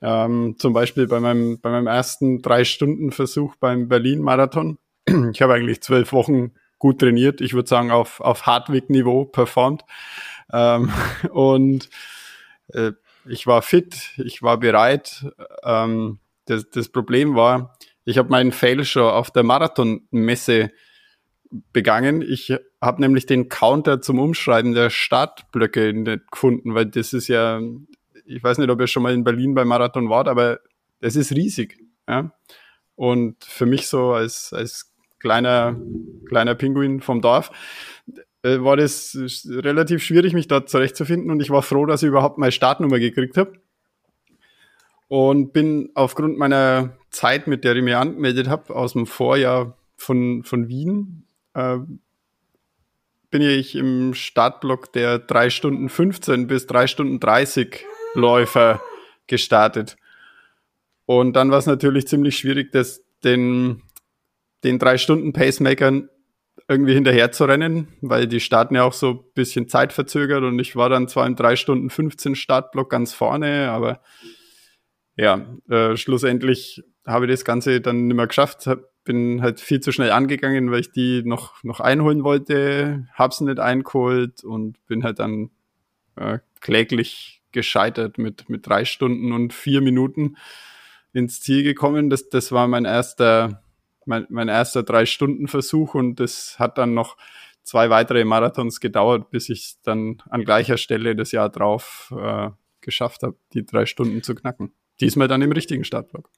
Ähm, 0.00 0.56
zum 0.58 0.72
Beispiel 0.72 1.06
bei 1.06 1.20
meinem, 1.20 1.60
bei 1.60 1.70
meinem 1.70 1.86
ersten 1.86 2.42
Drei-Stunden-Versuch 2.42 3.56
beim 3.56 3.88
Berlin-Marathon. 3.88 4.78
Ich 5.32 5.42
habe 5.42 5.54
eigentlich 5.54 5.80
zwölf 5.82 6.12
Wochen 6.12 6.52
gut 6.78 6.98
trainiert. 6.98 7.40
Ich 7.40 7.54
würde 7.54 7.68
sagen, 7.68 7.90
auf, 7.90 8.20
auf 8.20 8.46
Hartwig-Niveau 8.46 9.26
performt. 9.26 9.84
Ähm, 10.52 10.90
und 11.30 11.88
äh, 12.68 12.92
ich 13.26 13.46
war 13.46 13.62
fit, 13.62 14.10
ich 14.16 14.42
war 14.42 14.58
bereit. 14.58 15.26
Ähm, 15.62 16.18
das, 16.46 16.68
das 16.70 16.88
Problem 16.88 17.36
war, 17.36 17.76
ich 18.04 18.18
habe 18.18 18.30
meinen 18.30 18.50
Fail 18.50 18.84
schon 18.84 19.04
auf 19.04 19.30
der 19.30 19.44
Marathonmesse 19.44 20.72
begangen. 21.72 22.22
Ich 22.22 22.54
habe 22.80 23.00
nämlich 23.00 23.26
den 23.26 23.48
Counter 23.48 24.00
zum 24.00 24.18
Umschreiben 24.18 24.74
der 24.74 24.90
Startblöcke 24.90 25.92
nicht 25.92 26.30
gefunden, 26.30 26.74
weil 26.74 26.86
das 26.86 27.12
ist 27.12 27.28
ja, 27.28 27.60
ich 28.24 28.42
weiß 28.42 28.58
nicht, 28.58 28.70
ob 28.70 28.80
ihr 28.80 28.86
schon 28.86 29.02
mal 29.02 29.14
in 29.14 29.24
Berlin 29.24 29.54
beim 29.54 29.68
Marathon 29.68 30.08
wart, 30.08 30.28
aber 30.28 30.60
es 31.00 31.16
ist 31.16 31.32
riesig. 31.32 31.78
Ja? 32.08 32.32
Und 32.94 33.44
für 33.44 33.66
mich 33.66 33.88
so 33.88 34.12
als, 34.12 34.52
als 34.52 34.92
kleiner, 35.18 35.76
kleiner 36.26 36.54
Pinguin 36.54 37.00
vom 37.00 37.20
Dorf 37.20 37.50
äh, 38.42 38.60
war 38.60 38.76
das 38.76 39.16
relativ 39.46 40.02
schwierig, 40.02 40.32
mich 40.32 40.48
dort 40.48 40.68
zurechtzufinden 40.68 41.30
und 41.30 41.40
ich 41.40 41.50
war 41.50 41.62
froh, 41.62 41.86
dass 41.86 42.02
ich 42.02 42.08
überhaupt 42.08 42.38
meine 42.38 42.52
Startnummer 42.52 42.98
gekriegt 42.98 43.36
habe 43.36 43.52
und 45.08 45.52
bin 45.52 45.90
aufgrund 45.94 46.38
meiner 46.38 46.96
Zeit, 47.10 47.46
mit 47.46 47.64
der 47.64 47.76
ich 47.76 47.82
mich 47.82 47.94
angemeldet 47.94 48.48
habe, 48.48 48.74
aus 48.74 48.94
dem 48.94 49.06
Vorjahr 49.06 49.76
von, 49.96 50.42
von 50.42 50.68
Wien, 50.68 51.24
äh, 51.54 51.78
bin 53.30 53.42
ich 53.42 53.74
im 53.74 54.14
Startblock 54.14 54.92
der 54.92 55.18
3 55.18 55.50
Stunden 55.50 55.88
15 55.88 56.46
bis 56.46 56.66
3 56.66 56.86
Stunden 56.86 57.18
30 57.18 57.84
Läufer 58.14 58.82
gestartet. 59.26 59.96
Und 61.06 61.34
dann 61.34 61.50
war 61.50 61.58
es 61.58 61.66
natürlich 61.66 62.06
ziemlich 62.06 62.36
schwierig, 62.36 62.72
das, 62.72 63.02
den, 63.24 63.82
den 64.64 64.78
3 64.78 64.98
Stunden 64.98 65.32
Pacemakern 65.32 66.08
irgendwie 66.68 66.94
hinterher 66.94 67.32
zu 67.32 67.44
rennen, 67.44 67.88
weil 68.02 68.26
die 68.26 68.40
starten 68.40 68.74
ja 68.74 68.84
auch 68.84 68.92
so 68.92 69.10
ein 69.10 69.20
bisschen 69.34 69.68
zeitverzögert 69.68 70.42
und 70.42 70.58
ich 70.58 70.76
war 70.76 70.88
dann 70.88 71.08
zwar 71.08 71.26
im 71.26 71.34
3 71.34 71.56
Stunden 71.56 71.90
15 71.90 72.36
Startblock 72.36 72.90
ganz 72.90 73.14
vorne, 73.14 73.70
aber 73.70 74.00
ja, 75.16 75.46
äh, 75.68 75.96
schlussendlich 75.96 76.82
habe 77.06 77.26
ich 77.26 77.32
das 77.32 77.44
Ganze 77.44 77.80
dann 77.80 78.06
nicht 78.06 78.16
mehr 78.16 78.26
geschafft, 78.26 78.68
bin 79.04 79.42
halt 79.42 79.60
viel 79.60 79.80
zu 79.80 79.92
schnell 79.92 80.10
angegangen, 80.10 80.70
weil 80.70 80.80
ich 80.80 80.92
die 80.92 81.22
noch, 81.24 81.62
noch 81.64 81.80
einholen 81.80 82.24
wollte, 82.24 83.06
hab's 83.14 83.40
nicht 83.40 83.58
eingeholt 83.58 84.44
und 84.44 84.84
bin 84.86 85.04
halt 85.04 85.18
dann 85.18 85.50
äh, 86.16 86.38
kläglich 86.60 87.42
gescheitert 87.52 88.18
mit, 88.18 88.48
mit 88.48 88.66
drei 88.66 88.84
Stunden 88.84 89.32
und 89.32 89.52
vier 89.52 89.80
Minuten 89.80 90.36
ins 91.12 91.40
Ziel 91.40 91.62
gekommen. 91.62 92.10
Das, 92.10 92.28
das 92.28 92.52
war 92.52 92.68
mein 92.68 92.84
erster, 92.84 93.62
mein, 94.06 94.26
mein 94.30 94.48
erster 94.48 94.82
Drei-Stunden-Versuch 94.82 95.94
und 95.94 96.20
das 96.20 96.58
hat 96.58 96.78
dann 96.78 96.94
noch 96.94 97.16
zwei 97.62 97.90
weitere 97.90 98.24
Marathons 98.24 98.80
gedauert, 98.80 99.30
bis 99.30 99.48
ich 99.48 99.76
dann 99.82 100.22
an 100.30 100.44
gleicher 100.44 100.78
Stelle 100.78 101.14
das 101.14 101.32
Jahr 101.32 101.50
drauf 101.50 102.12
äh, 102.16 102.50
geschafft 102.80 103.22
habe, 103.22 103.36
die 103.52 103.64
drei 103.64 103.86
Stunden 103.86 104.22
zu 104.22 104.34
knacken. 104.34 104.72
Diesmal 105.00 105.28
dann 105.28 105.42
im 105.42 105.52
richtigen 105.52 105.84
Startblock. 105.84 106.30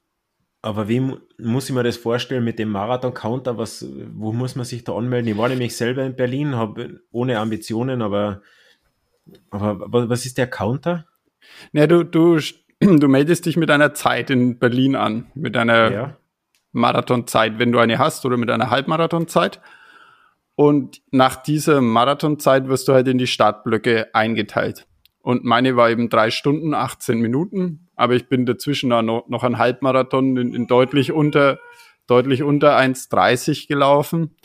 Aber 0.64 0.88
wie 0.88 1.00
mu- 1.00 1.18
muss 1.38 1.68
ich 1.68 1.74
mir 1.74 1.82
das 1.82 1.98
vorstellen 1.98 2.42
mit 2.42 2.58
dem 2.58 2.70
Marathon-Counter? 2.70 3.58
Was, 3.58 3.84
wo 4.14 4.32
muss 4.32 4.56
man 4.56 4.64
sich 4.64 4.82
da 4.82 4.94
anmelden? 4.96 5.30
Ich 5.30 5.36
war 5.36 5.50
nämlich 5.50 5.76
selber 5.76 6.02
in 6.04 6.16
Berlin, 6.16 6.56
habe 6.56 7.00
ohne 7.12 7.38
Ambitionen, 7.38 8.00
aber, 8.00 8.40
aber 9.50 9.78
wa- 9.92 10.08
was 10.08 10.24
ist 10.24 10.38
der 10.38 10.46
Counter? 10.46 11.06
Ja, 11.72 11.86
du, 11.86 12.02
du, 12.02 12.38
du 12.80 13.08
meldest 13.08 13.44
dich 13.44 13.58
mit 13.58 13.70
einer 13.70 13.92
Zeit 13.92 14.30
in 14.30 14.58
Berlin 14.58 14.96
an, 14.96 15.26
mit 15.34 15.54
einer 15.56 15.92
Ja. 15.92 16.16
Marathonzeit, 16.72 17.58
wenn 17.58 17.70
du 17.70 17.78
eine 17.78 17.98
hast, 17.98 18.24
oder 18.24 18.38
mit 18.38 18.48
einer 18.50 18.70
Halbmarathonzeit. 18.70 19.60
Und 20.56 21.02
nach 21.10 21.36
dieser 21.36 21.82
Marathonzeit 21.82 22.68
wirst 22.68 22.88
du 22.88 22.94
halt 22.94 23.06
in 23.08 23.18
die 23.18 23.26
Startblöcke 23.26 24.14
eingeteilt. 24.14 24.86
Und 25.20 25.44
meine 25.44 25.76
war 25.76 25.90
eben 25.90 26.08
drei 26.08 26.30
Stunden, 26.30 26.72
18 26.72 27.18
Minuten, 27.18 27.83
aber 27.96 28.14
ich 28.14 28.28
bin 28.28 28.46
dazwischen 28.46 28.88
noch, 28.88 29.28
noch 29.28 29.42
ein 29.44 29.58
Halbmarathon 29.58 30.36
in, 30.36 30.54
in 30.54 30.66
deutlich 30.66 31.12
unter, 31.12 31.58
deutlich 32.06 32.42
unter 32.42 32.76
1,30 32.76 33.68
gelaufen. 33.68 34.36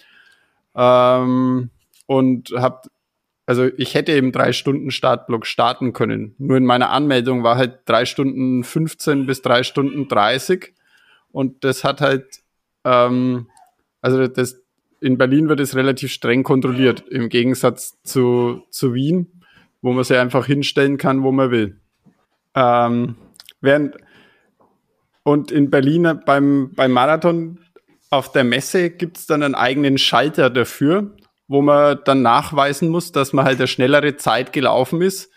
Ähm, 0.75 1.69
und 2.05 2.51
hab, 2.55 2.87
also 3.45 3.69
ich 3.77 3.95
hätte 3.95 4.11
eben 4.11 4.31
drei 4.31 4.53
Stunden 4.53 4.91
Startblock 4.91 5.45
starten 5.45 5.93
können. 5.93 6.35
Nur 6.37 6.57
in 6.57 6.65
meiner 6.65 6.91
Anmeldung 6.91 7.43
war 7.43 7.57
halt 7.57 7.79
drei 7.85 8.05
Stunden 8.05 8.63
15 8.63 9.25
bis 9.25 9.41
drei 9.41 9.63
Stunden 9.63 10.07
30. 10.07 10.73
Und 11.31 11.63
das 11.63 11.83
hat 11.83 12.01
halt, 12.01 12.41
ähm, 12.83 13.47
also 14.01 14.27
das, 14.27 14.61
in 15.01 15.17
Berlin 15.17 15.49
wird 15.49 15.59
es 15.59 15.75
relativ 15.75 16.11
streng 16.11 16.43
kontrolliert, 16.43 17.07
im 17.09 17.29
Gegensatz 17.29 18.01
zu, 18.03 18.63
zu 18.69 18.93
Wien, 18.93 19.41
wo 19.81 19.93
man 19.93 20.03
sich 20.03 20.17
einfach 20.17 20.45
hinstellen 20.45 20.97
kann, 20.97 21.23
wo 21.23 21.31
man 21.31 21.51
will. 21.51 21.79
Ähm, 22.55 23.15
während, 23.61 23.97
und 25.23 25.51
in 25.51 25.69
Berlin 25.69 26.21
beim, 26.25 26.71
beim 26.75 26.91
Marathon 26.91 27.59
auf 28.09 28.31
der 28.31 28.43
Messe 28.43 28.89
gibt's 28.89 29.27
dann 29.27 29.43
einen 29.43 29.55
eigenen 29.55 29.97
Schalter 29.97 30.49
dafür, 30.49 31.15
wo 31.47 31.61
man 31.61 31.99
dann 32.05 32.21
nachweisen 32.21 32.89
muss, 32.89 33.11
dass 33.11 33.33
man 33.33 33.45
halt 33.45 33.59
eine 33.59 33.67
schnellere 33.67 34.15
Zeit 34.17 34.53
gelaufen 34.53 35.01
ist. 35.01 35.31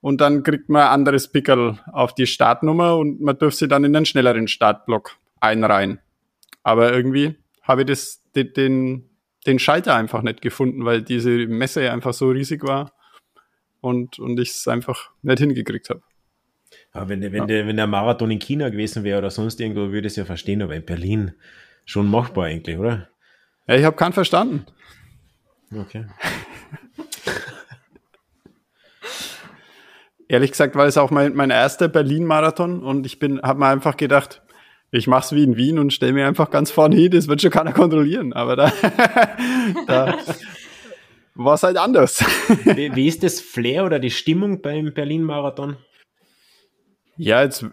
und 0.00 0.20
dann 0.20 0.42
kriegt 0.42 0.68
man 0.68 0.82
ein 0.82 0.88
anderes 0.88 1.28
Pickerl 1.28 1.78
auf 1.92 2.14
die 2.14 2.26
Startnummer 2.26 2.96
und 2.96 3.20
man 3.20 3.38
dürfte 3.38 3.60
sie 3.60 3.68
dann 3.68 3.84
in 3.84 3.94
einen 3.94 4.06
schnelleren 4.06 4.48
Startblock 4.48 5.16
einreihen. 5.40 6.00
Aber 6.62 6.92
irgendwie 6.92 7.36
habe 7.62 7.82
ich 7.82 7.86
das, 7.86 8.22
den, 8.34 8.52
den, 8.54 9.10
den 9.46 9.58
Schalter 9.58 9.94
einfach 9.94 10.22
nicht 10.22 10.40
gefunden, 10.40 10.84
weil 10.84 11.02
diese 11.02 11.30
Messe 11.30 11.90
einfach 11.90 12.14
so 12.14 12.30
riesig 12.30 12.62
war 12.66 12.92
und, 13.80 14.18
und 14.18 14.38
ich 14.40 14.50
es 14.50 14.68
einfach 14.68 15.10
nicht 15.22 15.38
hingekriegt 15.38 15.90
habe. 15.90 16.02
Aber 16.92 17.08
wenn, 17.08 17.22
wenn, 17.22 17.34
ja. 17.34 17.46
der, 17.46 17.66
wenn 17.66 17.76
der 17.76 17.86
Marathon 17.86 18.30
in 18.30 18.38
China 18.38 18.68
gewesen 18.68 19.04
wäre 19.04 19.18
oder 19.18 19.30
sonst 19.30 19.60
irgendwo, 19.60 19.92
würde 19.92 20.06
ich 20.06 20.12
es 20.12 20.16
ja 20.16 20.24
verstehen, 20.24 20.62
aber 20.62 20.74
in 20.74 20.84
Berlin 20.84 21.32
schon 21.84 22.08
machbar 22.08 22.46
eigentlich, 22.46 22.78
oder? 22.78 23.08
Ja, 23.66 23.76
ich 23.76 23.84
habe 23.84 23.96
keinen 23.96 24.12
verstanden. 24.12 24.66
Okay. 25.74 26.06
Ehrlich 30.28 30.50
gesagt 30.52 30.74
war 30.76 30.86
es 30.86 30.96
auch 30.96 31.10
mein, 31.10 31.34
mein 31.34 31.50
erster 31.50 31.88
Berlin-Marathon 31.88 32.82
und 32.84 33.04
ich 33.06 33.18
bin, 33.18 33.42
habe 33.42 33.58
mir 33.58 33.66
einfach 33.66 33.96
gedacht, 33.96 34.42
ich 34.92 35.06
mach's 35.06 35.32
wie 35.32 35.44
in 35.44 35.56
Wien 35.56 35.78
und 35.78 35.92
stelle 35.92 36.12
mir 36.12 36.26
einfach 36.26 36.50
ganz 36.50 36.70
vorne 36.70 36.96
hin, 36.96 37.10
das 37.10 37.28
wird 37.28 37.42
schon 37.42 37.50
keiner 37.50 37.72
kontrollieren. 37.72 38.32
Aber 38.32 38.56
da, 38.56 38.72
da 39.86 40.18
war 41.34 41.54
es 41.54 41.62
halt 41.62 41.76
anders. 41.76 42.24
Wie, 42.64 42.94
wie, 42.94 43.06
ist 43.06 43.22
das 43.22 43.40
Flair 43.40 43.84
oder 43.84 43.98
die 43.98 44.10
Stimmung 44.10 44.62
beim 44.62 44.92
Berlin-Marathon? 44.92 45.76
Ja, 47.22 47.42
jetzt, 47.42 47.66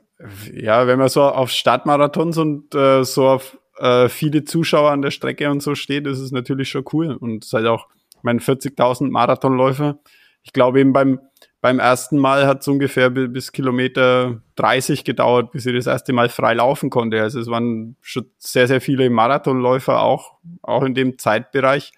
ja, 0.54 0.88
wenn 0.88 1.00
man 1.00 1.08
so 1.08 1.24
auf 1.24 1.52
Stadtmarathons 1.52 2.38
und 2.38 2.76
äh, 2.76 3.06
so 3.06 3.28
auf 3.28 3.58
äh, 3.78 4.10
viele 4.10 4.44
Zuschauer 4.44 4.92
an 4.92 5.02
der 5.02 5.12
Strecke 5.12 5.50
und 5.50 5.64
so 5.64 5.74
steht, 5.74 6.06
ist 6.06 6.20
es 6.20 6.34
natürlich 6.34 6.70
schon 6.70 6.84
cool. 6.92 7.14
Und 7.14 7.46
es 7.46 7.48
ist 7.48 7.54
halt 7.54 7.68
auch, 7.68 7.88
mein 8.24 8.42
40.000 8.42 9.10
Marathonläufer. 9.10 10.00
Ich 10.44 10.52
glaube 10.52 10.82
eben 10.82 10.92
beim, 10.92 11.22
beim 11.62 11.80
ersten 11.80 12.18
Mal 12.18 12.46
hat 12.46 12.60
es 12.60 12.68
ungefähr 12.68 13.10
bis, 13.10 13.32
bis 13.32 13.52
Kilometer 13.54 14.42
30 14.56 15.06
gedauert, 15.06 15.54
bis 15.54 15.66
ich 15.66 15.74
das 15.74 15.88
erste 15.88 16.12
Mal 16.12 16.28
frei 16.28 16.56
laufen 16.56 16.90
konnte. 16.90 17.22
Also 17.22 17.40
es 17.40 17.48
waren 17.48 17.96
schon 18.02 18.30
sehr, 18.40 18.68
sehr 18.68 18.82
viele 18.82 19.10
Marathonläufer 19.10 20.02
auch, 20.02 20.40
auch 20.62 20.84
in 20.84 20.94
dem 20.94 21.18
Zeitbereich, 21.18 21.94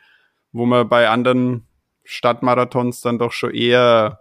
wo 0.52 0.68
man 0.68 0.88
bei 0.88 1.10
anderen 1.10 1.66
Stadtmarathons 2.04 3.02
dann 3.02 3.18
doch 3.18 3.32
schon 3.32 3.56
eher 3.56 4.20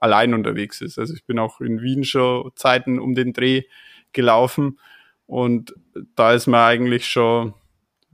allein 0.00 0.34
unterwegs 0.34 0.80
ist. 0.80 0.98
Also 0.98 1.14
ich 1.14 1.24
bin 1.24 1.38
auch 1.38 1.60
in 1.60 1.82
Wien 1.82 2.04
schon 2.04 2.50
Zeiten 2.54 2.98
um 2.98 3.14
den 3.14 3.32
Dreh 3.32 3.62
gelaufen 4.12 4.78
und 5.26 5.74
da 6.16 6.32
ist 6.32 6.46
man 6.46 6.60
eigentlich 6.60 7.06
schon, 7.06 7.54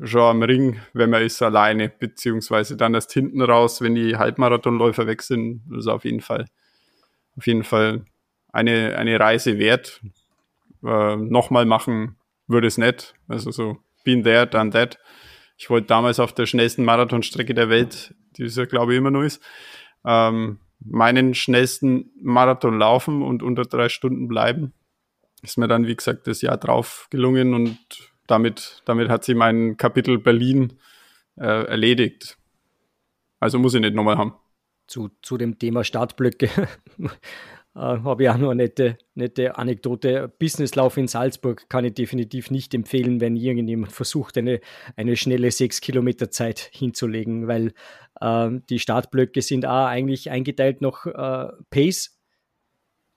schon 0.02 0.22
am 0.22 0.42
Ring, 0.42 0.80
wenn 0.92 1.10
man 1.10 1.22
ist 1.22 1.40
alleine, 1.42 1.88
beziehungsweise 1.88 2.76
dann 2.76 2.94
erst 2.94 3.12
hinten 3.12 3.40
raus, 3.40 3.80
wenn 3.80 3.94
die 3.94 4.16
Halbmarathonläufer 4.16 5.06
weg 5.06 5.22
sind, 5.22 5.62
das 5.68 5.80
ist 5.80 5.86
auf 5.86 6.04
jeden 6.04 6.20
Fall, 6.20 6.46
auf 7.36 7.46
jeden 7.46 7.64
Fall 7.64 8.04
eine, 8.52 8.96
eine 8.96 9.18
Reise 9.20 9.58
wert. 9.58 10.00
Äh, 10.84 11.16
Nochmal 11.16 11.66
machen 11.66 12.16
würde 12.46 12.66
es 12.66 12.78
nicht. 12.78 13.14
Also 13.28 13.50
so, 13.50 13.78
been 14.04 14.22
there, 14.24 14.46
done 14.46 14.70
that. 14.70 14.98
Ich 15.56 15.70
wollte 15.70 15.86
damals 15.86 16.18
auf 16.18 16.32
der 16.32 16.46
schnellsten 16.46 16.84
Marathonstrecke 16.84 17.54
der 17.54 17.68
Welt, 17.68 18.14
die 18.36 18.44
es 18.44 18.56
ja 18.56 18.64
glaube 18.64 18.92
ich 18.92 18.98
immer 18.98 19.10
noch 19.10 19.22
ist, 19.22 19.42
ähm, 20.04 20.58
meinen 20.84 21.34
schnellsten 21.34 22.10
Marathon 22.20 22.78
laufen 22.78 23.22
und 23.22 23.42
unter 23.42 23.64
drei 23.64 23.88
Stunden 23.88 24.28
bleiben. 24.28 24.72
Ist 25.42 25.58
mir 25.58 25.68
dann, 25.68 25.86
wie 25.86 25.96
gesagt, 25.96 26.26
das 26.26 26.42
Jahr 26.42 26.56
drauf 26.56 27.08
gelungen 27.10 27.54
und 27.54 27.78
damit, 28.26 28.82
damit 28.84 29.08
hat 29.08 29.24
sie 29.24 29.34
mein 29.34 29.76
Kapitel 29.76 30.18
Berlin 30.18 30.74
äh, 31.36 31.66
erledigt. 31.66 32.38
Also 33.40 33.58
muss 33.58 33.74
ich 33.74 33.80
nicht 33.80 33.94
nochmal 33.94 34.16
haben. 34.16 34.34
Zu, 34.86 35.10
zu 35.22 35.38
dem 35.38 35.58
Thema 35.58 35.84
Startblöcke 35.84 36.50
äh, 37.74 37.80
habe 37.80 38.22
ich 38.22 38.28
auch 38.28 38.36
noch 38.36 38.50
eine 38.50 38.62
nette, 38.62 38.98
nette 39.14 39.56
Anekdote. 39.56 40.32
Businesslauf 40.38 40.96
in 40.96 41.08
Salzburg 41.08 41.68
kann 41.68 41.84
ich 41.84 41.94
definitiv 41.94 42.50
nicht 42.50 42.72
empfehlen, 42.74 43.20
wenn 43.20 43.36
irgendjemand 43.36 43.92
versucht, 43.92 44.38
eine, 44.38 44.60
eine 44.96 45.16
schnelle 45.16 45.50
6 45.50 45.80
Kilometer 45.80 46.30
Zeit 46.30 46.70
hinzulegen, 46.72 47.48
weil 47.48 47.72
äh, 48.20 48.50
die 48.70 48.78
Startblöcke 48.78 49.42
sind 49.42 49.66
auch 49.66 49.86
eigentlich 49.86 50.30
eingeteilt 50.30 50.80
nach 50.82 51.06
äh, 51.06 51.52
Pace. 51.70 52.16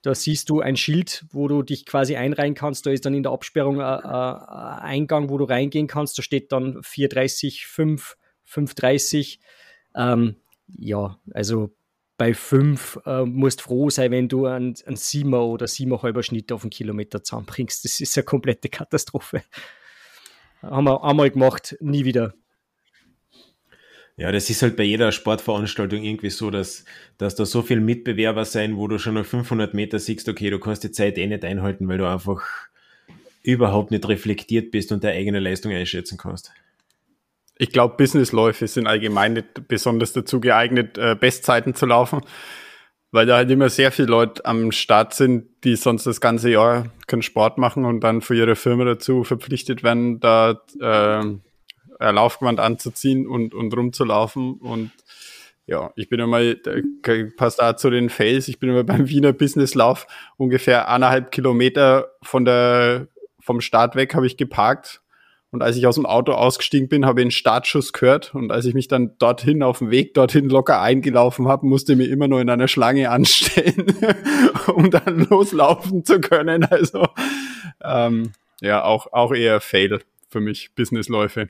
Da 0.02 0.14
siehst 0.14 0.48
du 0.48 0.60
ein 0.60 0.76
Schild, 0.76 1.24
wo 1.30 1.48
du 1.48 1.62
dich 1.62 1.84
quasi 1.84 2.16
einreihen 2.16 2.54
kannst. 2.54 2.86
Da 2.86 2.90
ist 2.90 3.04
dann 3.04 3.14
in 3.14 3.24
der 3.24 3.32
Absperrung 3.32 3.80
ein 3.80 3.98
äh, 3.98 4.08
äh, 4.08 4.80
Eingang, 4.80 5.28
wo 5.28 5.38
du 5.38 5.44
reingehen 5.44 5.88
kannst. 5.88 6.18
Da 6.18 6.22
steht 6.22 6.52
dann 6.52 6.78
4,30, 6.78 7.66
5, 7.66 8.16
5,30. 8.48 9.38
Ähm, 9.96 10.36
ja, 10.68 11.18
also 11.32 11.70
bei 12.18 12.34
5 12.34 13.00
äh, 13.06 13.24
musst 13.24 13.62
froh 13.62 13.88
sein, 13.88 14.10
wenn 14.10 14.28
du 14.28 14.44
einen, 14.44 14.74
einen 14.84 14.96
7 14.96 15.32
oder 15.32 15.66
7,5 15.66 16.22
Schnitt 16.22 16.52
auf 16.52 16.62
einen 16.62 16.70
Kilometer 16.70 17.22
zusammenbringst. 17.22 17.84
Das 17.84 18.00
ist 18.00 18.18
eine 18.18 18.24
komplette 18.24 18.68
Katastrophe. 18.68 19.42
Haben 20.60 20.84
wir 20.84 21.02
einmal 21.04 21.30
gemacht, 21.30 21.76
nie 21.80 22.04
wieder. 22.04 22.34
Ja, 24.16 24.32
das 24.32 24.50
ist 24.50 24.62
halt 24.62 24.76
bei 24.76 24.82
jeder 24.82 25.12
Sportveranstaltung 25.12 26.02
irgendwie 26.02 26.30
so, 26.30 26.50
dass, 26.50 26.84
dass 27.18 27.36
da 27.36 27.46
so 27.46 27.62
viel 27.62 27.80
Mitbewerber 27.80 28.44
sein, 28.44 28.76
wo 28.76 28.88
du 28.88 28.98
schon 28.98 29.14
nach 29.14 29.24
500 29.24 29.74
Meter 29.74 30.00
siehst, 30.00 30.28
okay, 30.28 30.50
du 30.50 30.58
kannst 30.58 30.82
die 30.82 30.90
Zeit 30.90 31.18
eh 31.18 31.26
nicht 31.28 31.44
einhalten, 31.44 31.86
weil 31.86 31.98
du 31.98 32.10
einfach 32.10 32.44
überhaupt 33.44 33.92
nicht 33.92 34.08
reflektiert 34.08 34.72
bist 34.72 34.90
und 34.90 35.04
deine 35.04 35.14
eigene 35.14 35.38
Leistung 35.38 35.70
einschätzen 35.70 36.18
kannst. 36.18 36.50
Ich 37.58 37.70
glaube, 37.70 37.96
Businessläufe 37.96 38.68
sind 38.68 38.86
allgemein 38.86 39.32
nicht 39.32 39.66
besonders 39.66 40.12
dazu 40.12 40.40
geeignet, 40.40 40.96
äh, 40.96 41.16
Bestzeiten 41.16 41.74
zu 41.74 41.86
laufen, 41.86 42.20
weil 43.10 43.26
da 43.26 43.36
halt 43.36 43.50
immer 43.50 43.68
sehr 43.68 43.90
viele 43.90 44.08
Leute 44.08 44.44
am 44.44 44.70
Start 44.70 45.12
sind, 45.12 45.48
die 45.64 45.74
sonst 45.74 46.06
das 46.06 46.20
ganze 46.20 46.50
Jahr 46.50 46.86
keinen 47.08 47.22
Sport 47.22 47.58
machen 47.58 47.84
und 47.84 48.00
dann 48.00 48.20
für 48.20 48.36
ihre 48.36 48.54
Firma 48.54 48.84
dazu 48.84 49.24
verpflichtet 49.24 49.82
werden, 49.82 50.20
da 50.20 50.62
äh, 50.80 51.22
Laufgewand 52.12 52.60
anzuziehen 52.60 53.26
und, 53.26 53.54
und 53.54 53.76
rumzulaufen. 53.76 54.54
Und 54.54 54.92
ja, 55.66 55.92
ich 55.96 56.08
bin 56.08 56.20
immer, 56.20 56.40
passt 57.36 57.60
da 57.60 57.76
zu 57.76 57.90
den 57.90 58.08
Fails, 58.08 58.46
ich 58.46 58.60
bin 58.60 58.70
immer 58.70 58.84
beim 58.84 59.08
Wiener 59.08 59.32
Businesslauf 59.32 60.06
ungefähr 60.36 60.88
eineinhalb 60.88 61.32
Kilometer 61.32 62.12
von 62.22 62.44
der, 62.44 63.08
vom 63.40 63.60
Start 63.60 63.96
weg 63.96 64.14
habe 64.14 64.28
ich 64.28 64.36
geparkt 64.36 65.02
und 65.50 65.62
als 65.62 65.76
ich 65.76 65.86
aus 65.86 65.94
dem 65.94 66.04
Auto 66.04 66.32
ausgestiegen 66.32 66.88
bin, 66.88 67.06
habe 67.06 67.20
ich 67.20 67.24
einen 67.24 67.30
Startschuss 67.30 67.94
gehört. 67.94 68.34
Und 68.34 68.52
als 68.52 68.66
ich 68.66 68.74
mich 68.74 68.86
dann 68.86 69.16
dorthin 69.18 69.62
auf 69.62 69.78
dem 69.78 69.90
Weg 69.90 70.12
dorthin 70.12 70.50
locker 70.50 70.82
eingelaufen 70.82 71.48
habe, 71.48 71.66
musste 71.66 71.92
ich 71.92 71.98
mir 71.98 72.08
immer 72.08 72.28
nur 72.28 72.40
in 72.40 72.50
einer 72.50 72.68
Schlange 72.68 73.10
anstellen, 73.10 73.86
um 74.74 74.90
dann 74.90 75.26
loslaufen 75.30 76.04
zu 76.04 76.20
können. 76.20 76.64
Also 76.64 77.06
ähm, 77.82 78.32
ja, 78.60 78.84
auch, 78.84 79.12
auch 79.12 79.32
eher 79.32 79.60
Fail 79.60 80.00
für 80.28 80.40
mich, 80.40 80.74
Businessläufe. 80.74 81.48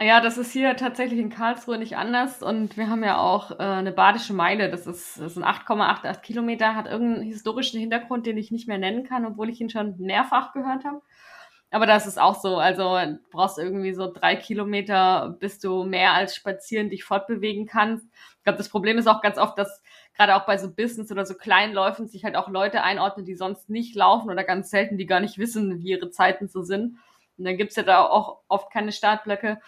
Ja, 0.00 0.20
das 0.20 0.38
ist 0.38 0.52
hier 0.52 0.76
tatsächlich 0.76 1.20
in 1.20 1.30
Karlsruhe 1.30 1.78
nicht 1.78 1.96
anders. 1.96 2.42
Und 2.42 2.76
wir 2.76 2.88
haben 2.88 3.04
ja 3.04 3.18
auch 3.18 3.52
äh, 3.52 3.62
eine 3.62 3.92
badische 3.92 4.32
Meile. 4.32 4.70
Das 4.70 4.86
ist, 4.86 5.20
das 5.20 5.34
sind 5.34 5.44
8,88 5.44 6.20
Kilometer, 6.20 6.74
hat 6.74 6.86
irgendeinen 6.86 7.22
historischen 7.22 7.78
Hintergrund, 7.78 8.26
den 8.26 8.36
ich 8.36 8.50
nicht 8.50 8.66
mehr 8.66 8.78
nennen 8.78 9.04
kann, 9.04 9.24
obwohl 9.24 9.50
ich 9.50 9.60
ihn 9.60 9.70
schon 9.70 9.94
mehrfach 9.98 10.52
gehört 10.52 10.84
habe. 10.84 11.00
Aber 11.74 11.86
das 11.86 12.06
ist 12.06 12.20
auch 12.20 12.40
so. 12.40 12.58
Also 12.58 12.96
brauchst 13.32 13.58
irgendwie 13.58 13.94
so 13.94 14.08
drei 14.08 14.36
Kilometer, 14.36 15.36
bis 15.40 15.58
du 15.58 15.82
mehr 15.82 16.12
als 16.12 16.36
spazieren 16.36 16.88
dich 16.88 17.02
fortbewegen 17.02 17.66
kannst. 17.66 18.06
Ich 18.38 18.44
glaube, 18.44 18.58
das 18.58 18.68
Problem 18.68 18.96
ist 18.96 19.08
auch 19.08 19.20
ganz 19.20 19.38
oft, 19.38 19.58
dass 19.58 19.82
gerade 20.16 20.36
auch 20.36 20.46
bei 20.46 20.56
so 20.56 20.72
Business 20.72 21.10
oder 21.10 21.26
so 21.26 21.34
Kleinläufen 21.34 22.06
sich 22.06 22.24
halt 22.24 22.36
auch 22.36 22.48
Leute 22.48 22.84
einordnen, 22.84 23.26
die 23.26 23.34
sonst 23.34 23.70
nicht 23.70 23.96
laufen 23.96 24.30
oder 24.30 24.44
ganz 24.44 24.70
selten, 24.70 24.98
die 24.98 25.06
gar 25.06 25.18
nicht 25.18 25.36
wissen, 25.36 25.80
wie 25.80 25.88
ihre 25.88 26.10
Zeiten 26.10 26.46
so 26.46 26.62
sind. 26.62 26.98
Und 27.36 27.44
dann 27.44 27.56
gibt's 27.56 27.74
ja 27.74 27.82
da 27.82 28.04
auch 28.04 28.42
oft 28.46 28.72
keine 28.72 28.92
Startblöcke. 28.92 29.58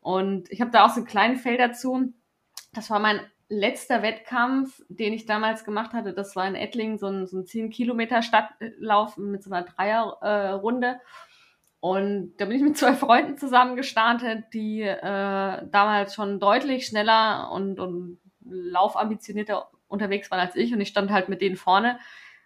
Und 0.00 0.50
ich 0.50 0.60
habe 0.60 0.72
da 0.72 0.84
auch 0.84 0.90
so 0.90 0.96
einen 0.96 1.06
kleinen 1.06 1.36
Feld 1.36 1.60
dazu. 1.60 2.12
Das 2.72 2.90
war 2.90 2.98
mein 2.98 3.20
letzter 3.48 4.02
Wettkampf, 4.02 4.82
den 4.88 5.12
ich 5.12 5.26
damals 5.26 5.64
gemacht 5.64 5.92
hatte. 5.92 6.12
Das 6.12 6.34
war 6.34 6.48
in 6.48 6.56
Ettlingen 6.56 6.98
so 6.98 7.06
ein, 7.06 7.28
so 7.28 7.38
ein 7.38 7.46
10 7.46 7.70
Kilometer 7.70 8.22
Stadtlauf 8.22 9.16
mit 9.16 9.44
so 9.44 9.52
einer 9.52 9.64
Dreierrunde. 9.64 10.88
Äh, 10.88 10.98
und 11.82 12.36
da 12.36 12.44
bin 12.44 12.56
ich 12.56 12.62
mit 12.62 12.78
zwei 12.78 12.94
Freunden 12.94 13.36
zusammen 13.36 13.74
gestartet, 13.74 14.44
die 14.54 14.82
äh, 14.82 14.96
damals 15.02 16.14
schon 16.14 16.38
deutlich 16.38 16.86
schneller 16.86 17.50
und, 17.50 17.80
und 17.80 18.20
laufambitionierter 18.44 19.68
unterwegs 19.88 20.30
waren 20.30 20.38
als 20.38 20.54
ich. 20.54 20.72
Und 20.72 20.80
ich 20.80 20.90
stand 20.90 21.10
halt 21.10 21.28
mit 21.28 21.40
denen 21.40 21.56
vorne 21.56 21.98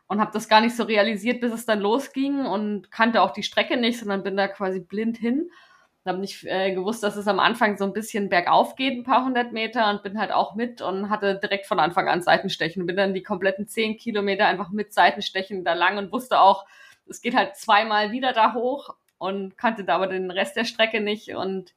und 0.06 0.22
habe 0.22 0.30
das 0.32 0.48
gar 0.48 0.62
nicht 0.62 0.74
so 0.74 0.84
realisiert, 0.84 1.42
bis 1.42 1.52
es 1.52 1.66
dann 1.66 1.80
losging 1.80 2.46
und 2.46 2.90
kannte 2.90 3.20
auch 3.20 3.30
die 3.30 3.42
Strecke 3.42 3.76
nicht, 3.76 3.98
sondern 3.98 4.22
bin 4.22 4.38
da 4.38 4.48
quasi 4.48 4.80
blind 4.80 5.18
hin. 5.18 5.50
Habe 6.06 6.18
nicht 6.18 6.42
äh, 6.44 6.72
gewusst, 6.72 7.02
dass 7.02 7.16
es 7.16 7.28
am 7.28 7.38
Anfang 7.38 7.76
so 7.76 7.84
ein 7.84 7.92
bisschen 7.92 8.30
bergauf 8.30 8.74
geht, 8.74 8.94
ein 8.94 9.04
paar 9.04 9.22
hundert 9.22 9.52
Meter 9.52 9.90
und 9.90 10.02
bin 10.02 10.18
halt 10.18 10.32
auch 10.32 10.54
mit 10.54 10.80
und 10.80 11.10
hatte 11.10 11.38
direkt 11.38 11.66
von 11.66 11.78
Anfang 11.78 12.08
an 12.08 12.22
Seitenstechen. 12.22 12.86
Bin 12.86 12.96
dann 12.96 13.12
die 13.12 13.22
kompletten 13.22 13.68
zehn 13.68 13.98
Kilometer 13.98 14.46
einfach 14.46 14.70
mit 14.70 14.94
Seitenstechen 14.94 15.62
da 15.62 15.74
lang 15.74 15.98
und 15.98 16.10
wusste 16.10 16.40
auch, 16.40 16.64
es 17.06 17.20
geht 17.20 17.36
halt 17.36 17.56
zweimal 17.56 18.12
wieder 18.12 18.32
da 18.32 18.54
hoch 18.54 18.94
und 19.18 19.56
kannte 19.56 19.84
da 19.84 19.96
aber 19.96 20.06
den 20.06 20.30
Rest 20.30 20.56
der 20.56 20.64
Strecke 20.64 21.00
nicht. 21.00 21.34
Und 21.34 21.74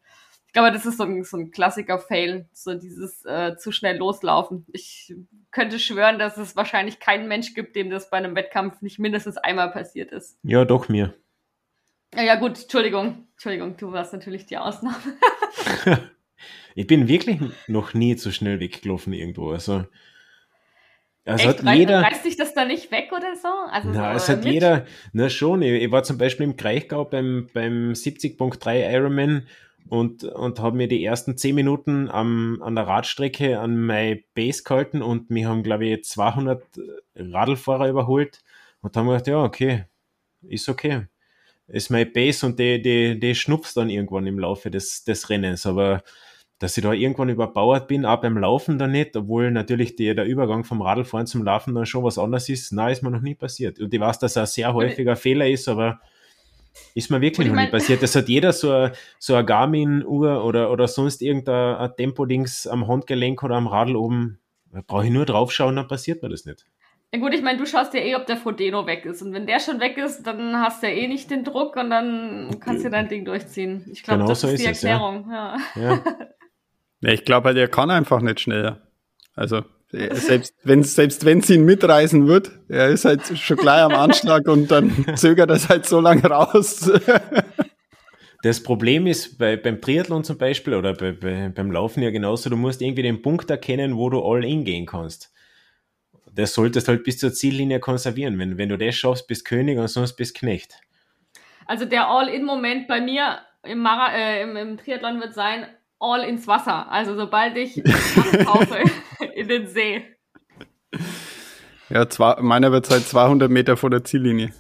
ich 0.47 0.53
glaube, 0.53 0.71
das 0.71 0.85
ist 0.85 0.97
so 0.97 1.03
ein, 1.03 1.23
so 1.23 1.37
ein 1.37 1.51
Klassiker-Fail, 1.51 2.47
so 2.53 2.73
dieses 2.73 3.23
äh, 3.25 3.55
zu 3.57 3.71
schnell 3.71 3.97
loslaufen. 3.97 4.65
Ich 4.73 5.13
könnte 5.51 5.77
schwören, 5.77 6.17
dass 6.17 6.37
es 6.37 6.55
wahrscheinlich 6.55 6.99
keinen 6.99 7.27
Mensch 7.27 7.53
gibt, 7.53 7.75
dem 7.75 7.89
das 7.89 8.09
bei 8.09 8.17
einem 8.17 8.35
Wettkampf 8.35 8.81
nicht 8.81 8.97
mindestens 8.97 9.37
einmal 9.37 9.71
passiert 9.71 10.11
ist. 10.11 10.39
Ja, 10.41 10.65
doch 10.65 10.89
mir. 10.89 11.13
Ja, 12.15 12.23
ja 12.23 12.35
gut, 12.35 12.61
Entschuldigung. 12.63 13.27
Entschuldigung, 13.33 13.77
du 13.77 13.91
warst 13.91 14.11
natürlich 14.13 14.47
die 14.47 14.57
Ausnahme. 14.57 14.97
ich 16.75 16.87
bin 16.87 17.07
wirklich 17.07 17.39
noch 17.67 17.93
nie 17.93 18.15
zu 18.15 18.31
schnell 18.31 18.59
weggelaufen 18.59 19.13
irgendwo. 19.13 19.51
Also, 19.51 19.85
also 21.29 21.49
Echt? 21.49 21.63
hat 21.63 21.75
jeder, 21.75 22.01
reißt 22.01 22.23
sich 22.23 22.35
das 22.35 22.53
da 22.53 22.65
nicht 22.65 22.91
weg 22.91 23.11
oder 23.15 23.35
so? 23.35 23.47
Also 23.71 23.89
na, 23.89 24.11
so, 24.11 24.17
es 24.17 24.29
hat 24.29 24.43
mit? 24.43 24.53
jeder, 24.53 24.85
na 25.13 25.29
schon. 25.29 25.61
Ich, 25.61 25.83
ich, 25.83 25.91
war 25.91 26.03
zum 26.03 26.17
Beispiel 26.17 26.45
im 26.45 26.55
Kraichgau 26.55 27.05
beim, 27.05 27.49
beim 27.53 27.93
70.3 27.93 28.91
Ironman 28.93 29.47
und, 29.89 30.23
und 30.23 30.59
habe 30.59 30.77
mir 30.77 30.87
die 30.87 31.03
ersten 31.03 31.37
zehn 31.37 31.55
Minuten 31.55 32.09
am, 32.09 32.61
an 32.61 32.75
der 32.75 32.87
Radstrecke 32.87 33.59
an 33.59 33.79
meine 33.79 34.21
Base 34.33 34.63
gehalten 34.63 35.01
und 35.01 35.29
wir 35.29 35.47
haben, 35.47 35.63
glaube 35.63 35.85
ich, 35.85 36.03
200 36.03 36.63
Radlfahrer 37.15 37.89
überholt 37.89 38.41
und 38.81 38.95
haben 38.95 39.07
gedacht, 39.07 39.27
ja, 39.27 39.43
okay, 39.43 39.85
ist 40.41 40.69
okay 40.69 41.07
ist 41.69 41.89
mein 41.89 42.11
Base 42.11 42.45
und 42.45 42.59
die, 42.59 42.81
die, 42.81 43.19
die 43.19 43.35
schnupft 43.35 43.77
dann 43.77 43.89
irgendwann 43.89 44.27
im 44.27 44.39
Laufe 44.39 44.71
des, 44.71 45.03
des 45.03 45.29
Rennens. 45.29 45.65
Aber 45.65 46.03
dass 46.59 46.77
ich 46.77 46.83
da 46.83 46.91
irgendwann 46.91 47.29
überbauert 47.29 47.87
bin, 47.87 48.05
auch 48.05 48.19
beim 48.19 48.37
Laufen 48.37 48.77
dann 48.77 48.91
nicht, 48.91 49.15
obwohl 49.15 49.49
natürlich 49.49 49.95
die, 49.95 50.13
der 50.13 50.25
Übergang 50.25 50.65
vom 50.65 50.81
Radlfahren 50.81 51.25
zum 51.25 51.43
Laufen 51.43 51.73
dann 51.73 51.85
schon 51.85 52.03
was 52.03 52.17
anderes 52.17 52.49
ist, 52.49 52.73
na, 52.73 52.89
ist 52.89 53.01
mir 53.01 53.11
noch 53.11 53.21
nie 53.21 53.35
passiert. 53.35 53.79
Und 53.79 53.93
ich 53.93 53.99
weiß, 53.99 54.19
dass 54.19 54.35
er 54.35 54.43
ein 54.43 54.47
sehr 54.47 54.73
häufiger 54.73 55.15
Fehler 55.15 55.47
ist, 55.47 55.69
aber 55.69 56.01
ist 56.93 57.09
mir 57.09 57.21
wirklich 57.21 57.47
noch 57.47 57.55
nie 57.55 57.67
passiert. 57.67 58.03
Das 58.03 58.13
hat 58.15 58.27
jeder 58.27 58.51
so 58.51 58.71
eine, 58.71 58.91
so 59.19 59.41
Garmin-Uhr 59.43 60.43
oder, 60.43 60.69
oder 60.69 60.89
sonst 60.89 61.21
irgendein 61.21 61.95
Tempo-Dings 61.95 62.67
am 62.67 62.87
Handgelenk 62.87 63.41
oder 63.41 63.55
am 63.55 63.67
Radl 63.67 63.95
oben. 63.95 64.39
Da 64.71 64.81
brauche 64.85 65.05
ich 65.05 65.11
nur 65.11 65.25
draufschauen, 65.25 65.77
dann 65.77 65.87
passiert 65.87 66.21
mir 66.21 66.29
das 66.29 66.45
nicht. 66.45 66.65
Ja 67.11 67.19
gut, 67.19 67.33
ich 67.33 67.41
meine, 67.41 67.57
du 67.57 67.65
schaust 67.65 67.93
ja 67.95 68.01
eh, 68.01 68.15
ob 68.15 68.27
der 68.27 68.37
Frodeno 68.37 68.85
weg 68.85 69.05
ist. 69.05 69.21
Und 69.21 69.33
wenn 69.33 69.47
der 69.47 69.59
schon 69.59 69.79
weg 69.79 69.97
ist, 69.97 70.23
dann 70.23 70.59
hast 70.59 70.83
du 70.83 70.87
ja 70.87 70.93
eh 70.93 71.07
nicht 71.07 71.31
den 71.31 71.43
Druck 71.43 71.75
und 71.75 71.89
dann 71.89 72.59
kannst 72.59 72.85
du 72.85 72.89
dein 72.89 73.07
Ding 73.07 73.25
durchziehen. 73.25 73.85
Ich 73.91 74.03
glaube, 74.03 74.19
genau 74.19 74.29
das 74.29 74.41
so 74.41 74.47
ist 74.47 74.61
die 74.61 74.67
Erklärung. 74.67 75.21
Es, 75.21 75.31
ja. 75.31 75.57
Ja. 75.75 76.03
Ja. 77.01 77.11
ich 77.11 77.25
glaube 77.25 77.47
halt, 77.47 77.57
er 77.57 77.67
kann 77.67 77.89
einfach 77.89 78.21
nicht 78.21 78.39
schneller. 78.39 78.81
Also 79.35 79.63
selbst 79.91 80.53
wenn 80.63 80.83
selbst 80.83 81.25
wenn 81.25 81.41
sie 81.41 81.55
ihn 81.55 81.65
mitreißen 81.65 82.27
wird, 82.27 82.51
er 82.67 82.89
ist 82.89 83.05
halt 83.05 83.21
schon 83.39 83.57
gleich 83.57 83.81
am 83.81 83.93
Anschlag 83.93 84.47
und 84.47 84.69
dann 84.69 85.05
zögert 85.15 85.49
er 85.49 85.69
halt 85.69 85.85
so 85.87 85.99
lange 85.99 86.23
raus. 86.23 86.91
Das 88.43 88.61
Problem 88.61 89.07
ist 89.07 89.37
bei, 89.37 89.57
beim 89.57 89.81
Triathlon 89.81 90.23
zum 90.23 90.37
Beispiel 90.37 90.75
oder 90.75 90.93
bei, 90.93 91.11
bei, 91.11 91.49
beim 91.49 91.71
Laufen 91.71 92.03
ja 92.03 92.11
genauso, 92.11 92.49
du 92.49 92.55
musst 92.55 92.81
irgendwie 92.81 93.01
den 93.01 93.21
Punkt 93.21 93.49
erkennen, 93.49 93.97
wo 93.97 94.09
du 94.09 94.23
all 94.23 94.45
in 94.45 94.63
gehen 94.63 94.85
kannst 94.85 95.31
das 96.39 96.53
solltest 96.53 96.87
halt 96.87 97.03
bis 97.03 97.19
zur 97.19 97.33
Ziellinie 97.33 97.79
konservieren. 97.79 98.37
Wenn, 98.39 98.57
wenn 98.57 98.69
du 98.69 98.77
das 98.77 98.95
schaffst, 98.95 99.27
bist 99.27 99.45
König 99.45 99.77
und 99.77 99.87
sonst 99.87 100.13
bist 100.13 100.35
Knecht. 100.35 100.79
Also 101.65 101.85
der 101.85 102.07
All-In-Moment 102.07 102.87
bei 102.87 103.01
mir 103.01 103.39
im, 103.63 103.79
Mara 103.79 104.13
äh, 104.13 104.41
im, 104.41 104.55
im, 104.55 104.77
Triathlon 104.77 105.19
wird 105.19 105.33
sein, 105.33 105.67
all 105.99 106.23
ins 106.23 106.47
Wasser. 106.47 106.91
Also 106.91 107.15
sobald 107.15 107.57
ich 107.57 107.77
in 109.35 109.47
den 109.47 109.67
See. 109.67 110.05
Ja, 111.89 112.07
zwei, 112.09 112.41
meiner 112.41 112.71
wird 112.71 112.89
halt 112.89 113.07
200 113.07 113.49
Meter 113.49 113.77
vor 113.77 113.89
der 113.89 114.03
Ziellinie. 114.03 114.53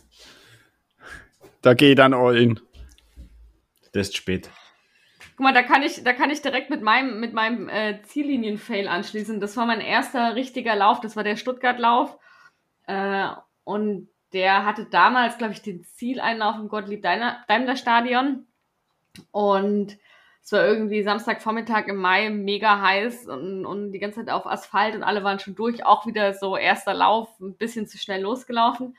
Da 1.61 1.73
gehe 1.73 1.91
ich 1.91 1.95
dann 1.95 2.13
all 2.13 2.37
in. 2.37 2.59
Das 3.93 4.09
ist 4.09 4.17
spät. 4.17 4.49
Guck 5.35 5.43
mal, 5.43 5.53
da 5.53 5.63
kann 5.63 5.83
ich, 5.83 6.03
da 6.03 6.13
kann 6.13 6.31
ich 6.31 6.41
direkt 6.41 6.69
mit 6.69 6.81
meinem, 6.81 7.19
mit 7.19 7.33
meinem 7.33 7.69
äh, 7.69 8.01
Ziellinien-Fail 8.03 8.87
anschließen. 8.87 9.39
Das 9.39 9.55
war 9.57 9.65
mein 9.65 9.81
erster 9.81 10.35
richtiger 10.35 10.75
Lauf. 10.75 10.99
Das 10.99 11.15
war 11.15 11.23
der 11.23 11.37
Stuttgart-Lauf. 11.37 12.17
Äh, 12.87 13.29
und 13.63 14.09
der 14.33 14.65
hatte 14.65 14.85
damals, 14.85 15.37
glaube 15.37 15.53
ich, 15.53 15.61
den 15.61 15.83
Zieleinlauf 15.83 16.57
im 16.57 16.67
Gottlieb-Daimler-Stadion. 16.67 18.47
Und 19.31 19.97
es 20.49 20.53
war 20.53 20.65
irgendwie 20.65 21.03
Samstagvormittag 21.03 21.85
im 21.89 21.97
Mai 21.97 22.31
mega 22.31 22.81
heiß 22.81 23.27
und, 23.27 23.67
und 23.67 23.91
die 23.91 23.99
ganze 23.99 24.21
Zeit 24.21 24.33
auf 24.33 24.47
Asphalt 24.47 24.95
und 24.95 25.03
alle 25.03 25.23
waren 25.23 25.37
schon 25.37 25.53
durch. 25.53 25.85
Auch 25.85 26.07
wieder 26.07 26.33
so 26.33 26.57
erster 26.57 26.95
Lauf, 26.95 27.39
ein 27.39 27.53
bisschen 27.53 27.85
zu 27.85 27.99
schnell 27.99 28.23
losgelaufen. 28.23 28.97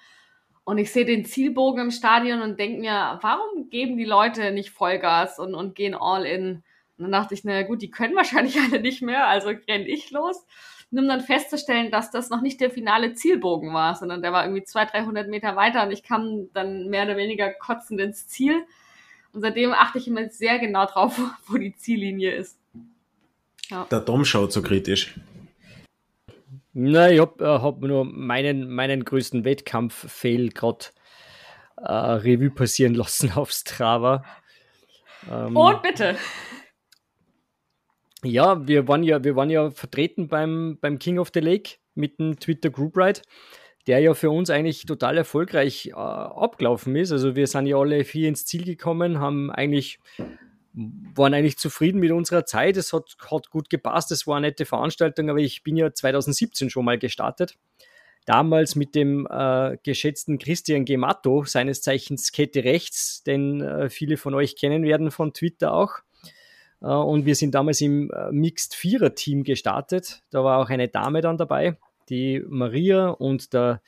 Und 0.63 0.79
ich 0.79 0.93
sehe 0.93 1.05
den 1.05 1.25
Zielbogen 1.25 1.87
im 1.87 1.91
Stadion 1.91 2.41
und 2.41 2.61
denke 2.61 2.79
mir, 2.79 3.19
warum 3.21 3.69
geben 3.69 3.97
die 3.97 4.05
Leute 4.05 4.53
nicht 4.53 4.71
Vollgas 4.71 5.41
und, 5.41 5.57
und 5.57 5.75
gehen 5.75 5.97
all 5.97 6.25
in? 6.25 6.63
Und 6.99 7.03
dann 7.03 7.11
dachte 7.11 7.35
ich, 7.35 7.43
na 7.43 7.65
gut, 7.65 7.83
die 7.83 7.91
können 7.91 8.15
wahrscheinlich 8.15 8.57
alle 8.61 8.81
nicht 8.81 9.03
mehr, 9.03 9.27
also 9.27 9.49
renne 9.49 9.89
ich 9.89 10.13
los. 10.13 10.47
Und 10.93 11.01
um 11.01 11.09
dann 11.09 11.21
festzustellen, 11.21 11.91
dass 11.91 12.13
das 12.13 12.31
noch 12.31 12.43
nicht 12.43 12.61
der 12.61 12.71
finale 12.71 13.15
Zielbogen 13.15 13.75
war, 13.75 13.97
sondern 13.97 14.23
der 14.23 14.33
war 14.33 14.45
irgendwie 14.45 14.63
200, 14.63 14.95
300 14.95 15.27
Meter 15.29 15.57
weiter 15.57 15.83
und 15.83 15.91
ich 15.91 16.05
kam 16.05 16.53
dann 16.53 16.87
mehr 16.91 17.07
oder 17.07 17.17
weniger 17.17 17.53
kotzend 17.53 18.01
ins 18.01 18.29
Ziel. 18.29 18.65
Und 19.33 19.43
seitdem 19.43 19.73
achte 19.73 19.99
ich 19.99 20.09
immer 20.09 20.29
sehr 20.29 20.59
genau 20.59 20.87
drauf, 20.87 21.19
wo 21.47 21.57
die 21.57 21.75
Ziellinie 21.75 22.33
ist. 22.33 22.59
Ja. 23.69 23.87
Der 23.91 24.01
Dom 24.01 24.25
schaut 24.25 24.53
so 24.53 24.63
kritisch. 24.63 25.15
Na, 26.73 27.11
ich 27.11 27.21
habe 27.21 27.45
äh, 27.45 27.63
hab 27.63 27.81
nur 27.81 28.05
meinen, 28.05 28.71
meinen 28.71 29.05
größten 29.05 29.45
Wettkampf-Fail 29.45 30.51
gerade 30.51 30.87
äh, 31.77 31.93
Revue 31.93 32.51
passieren 32.51 32.95
lassen 32.97 33.33
auf 33.33 33.51
Strava. 33.51 34.25
Ähm, 35.31 35.57
Und 35.57 35.83
bitte. 35.83 36.17
Ja, 38.23 38.67
wir 38.67 38.87
waren 38.87 39.03
ja, 39.03 39.25
wir 39.25 39.35
waren 39.35 39.51
ja 39.51 39.71
vertreten 39.71 40.29
beim, 40.29 40.79
beim 40.81 40.99
King 40.99 41.19
of 41.19 41.31
the 41.33 41.41
Lake 41.41 41.77
mit 41.95 42.19
dem 42.19 42.39
Twitter 42.39 42.71
Group 42.71 42.97
Ride, 42.97 43.23
der 43.87 44.01
ja 44.01 44.15
für 44.15 44.31
uns 44.31 44.51
eigentlich 44.51 44.85
total 44.87 45.17
erfolgreich 45.19 45.89
äh, 45.89 45.93
abgelaufen 45.93 46.97
ist. 46.97 47.13
Also 47.13 47.37
wir 47.37 47.47
sind 47.47 47.67
ja 47.67 47.77
alle 47.77 48.05
vier 48.05 48.29
ins 48.29 48.47
Ziel 48.47 48.65
gekommen, 48.65 49.21
haben 49.21 49.51
eigentlich 49.51 49.99
waren 50.73 51.35
eigentlich 51.35 51.59
zufrieden 51.59 51.99
mit 51.99 52.13
unserer 52.13 52.45
Zeit. 52.45 52.77
Es 52.77 52.93
hat, 52.93 53.17
hat 53.31 53.51
gut 53.51 53.71
gepasst, 53.71 54.13
es 54.13 54.27
war 54.27 54.37
eine 54.37 54.49
nette 54.49 54.65
Veranstaltung, 54.65 55.29
aber 55.29 55.41
ich 55.41 55.63
bin 55.63 55.77
ja 55.77 55.93
2017 55.93 56.71
schon 56.71 56.85
mal 56.85 56.99
gestartet. 56.99 57.57
Damals 58.27 58.77
mit 58.77 58.95
dem 58.95 59.27
äh, 59.31 59.79
geschätzten 59.83 60.39
Christian 60.39 60.85
Gemato, 60.85 61.45
seines 61.45 61.83
Zeichens 61.83 62.33
Kette 62.33 62.65
Rechts, 62.65 63.23
den 63.25 63.63
äh, 63.63 63.91
viele 63.91 64.17
von 64.17 64.35
euch 64.35 64.57
kennen 64.57 64.85
werden 64.85 65.11
von 65.11 65.33
Twitter 65.33 65.73
auch. 65.73 65.95
Äh, 66.83 66.87
und 66.87 67.25
wir 67.25 67.35
sind 67.35 67.55
damals 67.55 67.81
im 67.81 68.11
äh, 68.11 68.31
Mixed 68.31 68.75
Vierer 68.75 69.15
Team 69.15 69.43
gestartet. 69.43 70.23
Da 70.31 70.45
war 70.45 70.59
auch 70.59 70.69
eine 70.69 70.89
Dame 70.89 71.23
dann 71.23 71.39
dabei, 71.39 71.77
die 72.11 72.43
Maria 72.47 73.09
und 73.09 73.55
der 73.55 73.81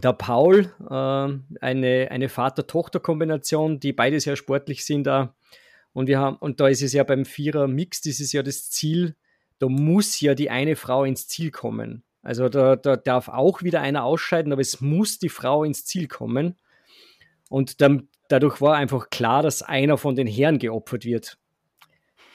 der 0.00 0.14
Paul, 0.14 0.72
äh, 0.88 1.60
eine, 1.60 2.08
eine 2.10 2.28
Vater-Tochter-Kombination, 2.28 3.78
die 3.78 3.92
beide 3.92 4.20
sehr 4.20 4.36
sportlich 4.36 4.84
sind 4.84 5.04
da. 5.04 5.34
Und 5.92 6.06
wir 6.06 6.18
haben, 6.18 6.36
und 6.36 6.60
da 6.60 6.68
ist 6.68 6.82
es 6.82 6.94
ja 6.94 7.04
beim 7.04 7.24
Vierer-Mix, 7.26 8.00
das 8.00 8.20
ist 8.20 8.32
ja 8.32 8.42
das 8.42 8.70
Ziel, 8.70 9.16
da 9.58 9.68
muss 9.68 10.20
ja 10.20 10.34
die 10.34 10.50
eine 10.50 10.76
Frau 10.76 11.04
ins 11.04 11.28
Ziel 11.28 11.50
kommen. 11.50 12.02
Also 12.22 12.48
da, 12.48 12.76
da 12.76 12.96
darf 12.96 13.28
auch 13.28 13.62
wieder 13.62 13.80
einer 13.80 14.04
ausscheiden, 14.04 14.52
aber 14.52 14.62
es 14.62 14.80
muss 14.80 15.18
die 15.18 15.28
Frau 15.28 15.64
ins 15.64 15.84
Ziel 15.84 16.08
kommen. 16.08 16.56
Und 17.50 17.80
dann, 17.80 18.08
dadurch 18.28 18.60
war 18.62 18.76
einfach 18.76 19.10
klar, 19.10 19.42
dass 19.42 19.62
einer 19.62 19.98
von 19.98 20.14
den 20.14 20.26
Herren 20.26 20.58
geopfert 20.58 21.04
wird. 21.04 21.36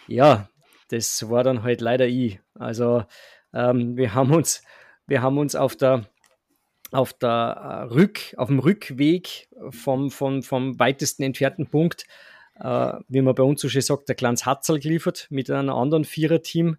Ja, 0.08 0.50
das 0.90 1.30
war 1.30 1.44
dann 1.44 1.64
halt 1.64 1.82
leider 1.82 2.06
ich. 2.06 2.40
Also 2.54 3.04
ähm, 3.58 3.98
wir 3.98 4.14
haben 4.14 4.34
uns, 4.34 4.62
wir 5.08 5.22
haben 5.22 5.38
uns 5.38 5.56
auf 5.56 5.76
der 5.76 6.06
auf, 6.92 7.12
der, 7.14 7.30
äh, 7.90 7.94
Rück, 7.94 8.34
auf 8.38 8.48
dem 8.48 8.60
Rückweg 8.60 9.50
vom, 9.72 10.10
vom, 10.10 10.42
vom 10.42 10.80
weitesten 10.80 11.24
entfernten 11.24 11.68
Punkt, 11.68 12.06
äh, 12.60 12.94
wie 13.10 13.22
man 13.22 13.36
bei 13.36 13.44
uns 13.44 13.62
so 13.62 13.68
schön 13.68 13.82
sagt, 13.82 14.08
der 14.08 14.16
Glanz 14.16 14.46
Hatzel 14.46 14.80
geliefert 14.80 15.28
mit 15.30 15.50
einem 15.50 15.74
anderen 15.74 16.06
Viererteam 16.06 16.78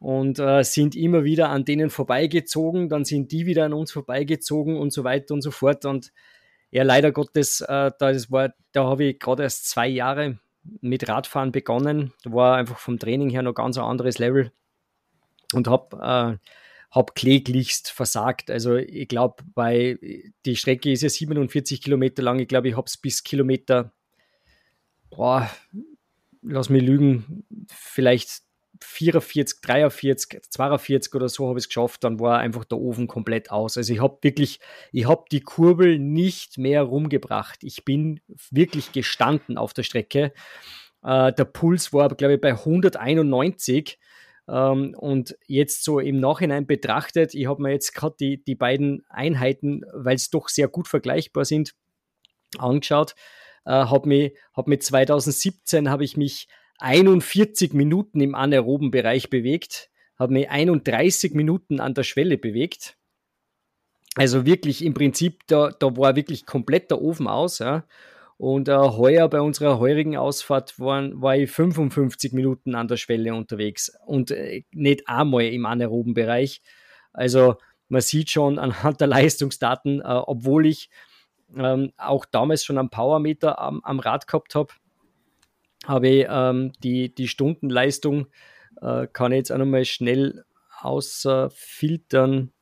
und 0.00 0.40
äh, 0.40 0.64
sind 0.64 0.96
immer 0.96 1.22
wieder 1.22 1.50
an 1.50 1.64
denen 1.64 1.90
vorbeigezogen, 1.90 2.88
dann 2.88 3.04
sind 3.04 3.30
die 3.30 3.46
wieder 3.46 3.64
an 3.64 3.72
uns 3.72 3.92
vorbeigezogen 3.92 4.76
und 4.76 4.92
so 4.92 5.04
weiter 5.04 5.34
und 5.34 5.42
so 5.42 5.52
fort. 5.52 5.84
Und 5.84 6.12
ja, 6.70 6.82
leider 6.82 7.12
Gottes, 7.12 7.60
äh, 7.60 7.92
da, 7.96 8.12
da 8.72 8.84
habe 8.84 9.04
ich 9.04 9.18
gerade 9.20 9.44
erst 9.44 9.70
zwei 9.70 9.86
Jahre 9.86 10.38
mit 10.80 11.08
Radfahren 11.08 11.52
begonnen. 11.52 12.12
Da 12.24 12.32
war 12.32 12.56
einfach 12.56 12.78
vom 12.78 12.98
Training 12.98 13.30
her 13.30 13.42
noch 13.42 13.54
ganz 13.54 13.78
ein 13.78 13.84
anderes 13.84 14.18
Level 14.18 14.50
und 15.52 15.68
habe 15.68 16.38
äh, 16.40 16.48
habe 16.90 17.12
kläglichst 17.14 17.90
versagt. 17.90 18.50
Also 18.50 18.76
ich 18.76 19.08
glaube, 19.08 19.44
weil 19.54 19.98
die 20.46 20.56
Strecke 20.56 20.90
ist 20.90 21.02
ja 21.02 21.08
47 21.08 21.82
Kilometer 21.82 22.22
lang. 22.22 22.38
Ich 22.38 22.48
glaube, 22.48 22.68
ich 22.68 22.76
habe 22.76 22.86
es 22.86 22.96
bis 22.96 23.22
Kilometer, 23.22 23.92
boah, 25.10 25.50
lass 26.42 26.70
mich 26.70 26.82
lügen, 26.82 27.44
vielleicht 27.68 28.42
44, 28.80 29.60
43, 29.60 30.40
42 30.50 31.14
oder 31.14 31.28
so 31.28 31.48
habe 31.48 31.58
ich 31.58 31.64
es 31.64 31.68
geschafft, 31.68 32.04
dann 32.04 32.20
war 32.20 32.38
einfach 32.38 32.64
der 32.64 32.78
Ofen 32.78 33.08
komplett 33.08 33.50
aus. 33.50 33.76
Also 33.76 33.92
ich 33.92 34.00
habe 34.00 34.18
wirklich, 34.22 34.60
ich 34.92 35.06
habe 35.06 35.24
die 35.30 35.40
Kurbel 35.40 35.98
nicht 35.98 36.58
mehr 36.58 36.82
rumgebracht. 36.82 37.58
Ich 37.62 37.84
bin 37.84 38.20
wirklich 38.50 38.92
gestanden 38.92 39.58
auf 39.58 39.74
der 39.74 39.82
Strecke. 39.82 40.32
Äh, 41.02 41.32
der 41.32 41.44
Puls 41.44 41.92
war, 41.92 42.08
glaube 42.08 42.34
ich, 42.34 42.40
bei 42.40 42.52
191 42.52 43.98
Ähm, 43.98 44.07
und 44.52 45.36
jetzt 45.46 45.84
so 45.84 46.00
im 46.00 46.20
Nachhinein 46.20 46.66
betrachtet, 46.66 47.34
ich 47.34 47.46
habe 47.46 47.62
mir 47.62 47.72
jetzt 47.72 47.94
gerade 47.94 48.16
die, 48.18 48.42
die 48.42 48.54
beiden 48.54 49.04
Einheiten, 49.10 49.82
weil 49.92 50.16
es 50.16 50.30
doch 50.30 50.48
sehr 50.48 50.68
gut 50.68 50.88
vergleichbar 50.88 51.44
sind, 51.44 51.74
angeschaut. 52.56 53.14
Äh, 53.66 53.72
habe 53.72 54.08
mich, 54.08 54.32
hab 54.54 54.66
mit 54.66 54.82
2017 54.82 55.90
habe 55.90 56.04
ich 56.04 56.16
mich 56.16 56.48
41 56.78 57.74
Minuten 57.74 58.20
im 58.20 58.34
anaeroben 58.34 58.90
Bereich 58.90 59.28
bewegt, 59.28 59.90
habe 60.18 60.32
mich 60.32 60.48
31 60.48 61.34
Minuten 61.34 61.80
an 61.80 61.94
der 61.94 62.04
Schwelle 62.04 62.38
bewegt. 62.38 62.96
Also 64.14 64.46
wirklich 64.46 64.84
im 64.84 64.94
Prinzip, 64.94 65.46
da, 65.46 65.70
da 65.70 65.96
war 65.96 66.16
wirklich 66.16 66.46
komplett 66.46 66.90
der 66.90 67.02
Ofen 67.02 67.28
aus. 67.28 67.58
Ja. 67.58 67.84
Und 68.38 68.68
äh, 68.68 68.76
heuer 68.76 69.28
bei 69.28 69.40
unserer 69.40 69.80
heurigen 69.80 70.16
Ausfahrt 70.16 70.78
waren, 70.78 71.20
war 71.20 71.36
ich 71.36 71.50
55 71.50 72.32
Minuten 72.32 72.76
an 72.76 72.86
der 72.86 72.96
Schwelle 72.96 73.34
unterwegs 73.34 73.92
und 74.06 74.30
äh, 74.30 74.62
nicht 74.70 75.08
einmal 75.08 75.46
im 75.46 75.66
anaeroben 75.66 76.14
Bereich. 76.14 76.62
Also 77.12 77.56
man 77.88 78.00
sieht 78.00 78.30
schon 78.30 78.60
anhand 78.60 79.00
der 79.00 79.08
Leistungsdaten, 79.08 80.00
äh, 80.00 80.04
obwohl 80.04 80.66
ich 80.66 80.88
ähm, 81.56 81.92
auch 81.96 82.24
damals 82.26 82.64
schon 82.64 82.78
einen 82.78 82.90
Powermeter 82.90 83.58
am, 83.58 83.80
am 83.82 83.98
Rad 83.98 84.28
gehabt 84.28 84.54
habe, 84.54 84.72
habe 85.84 86.08
ich 86.08 86.26
ähm, 86.28 86.72
die, 86.84 87.12
die 87.12 87.26
Stundenleistung, 87.26 88.28
äh, 88.80 89.08
kann 89.08 89.32
ich 89.32 89.38
jetzt 89.38 89.52
auch 89.52 89.58
nochmal 89.58 89.84
schnell 89.84 90.44
ausfiltern. 90.80 92.52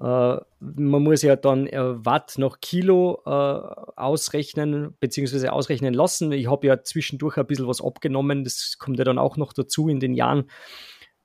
Äh, 0.00 0.36
man 0.60 1.02
muss 1.02 1.22
ja 1.22 1.36
dann 1.36 1.66
äh, 1.66 2.04
Watt 2.04 2.34
nach 2.38 2.60
Kilo 2.60 3.22
äh, 3.26 3.30
ausrechnen, 3.30 4.96
beziehungsweise 4.98 5.52
ausrechnen 5.52 5.92
lassen. 5.92 6.32
Ich 6.32 6.50
habe 6.50 6.66
ja 6.66 6.82
zwischendurch 6.82 7.36
ein 7.36 7.46
bisschen 7.46 7.68
was 7.68 7.82
abgenommen, 7.82 8.44
das 8.44 8.76
kommt 8.78 8.98
ja 8.98 9.04
dann 9.04 9.18
auch 9.18 9.36
noch 9.36 9.52
dazu 9.52 9.88
in 9.88 10.00
den 10.00 10.14
Jahren. 10.14 10.50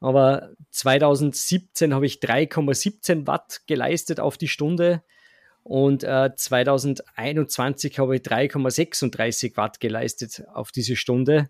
Aber 0.01 0.49
2017 0.71 1.93
habe 1.93 2.05
ich 2.05 2.19
3,17 2.19 3.27
Watt 3.27 3.61
geleistet 3.65 4.19
auf 4.19 4.37
die 4.37 4.49
Stunde 4.49 5.03
und 5.63 6.03
äh, 6.03 6.31
2021 6.35 7.97
habe 7.97 8.17
ich 8.17 8.21
3,36 8.23 9.55
Watt 9.55 9.79
geleistet 9.79 10.43
auf 10.53 10.71
diese 10.71 10.97
Stunde. 10.97 11.49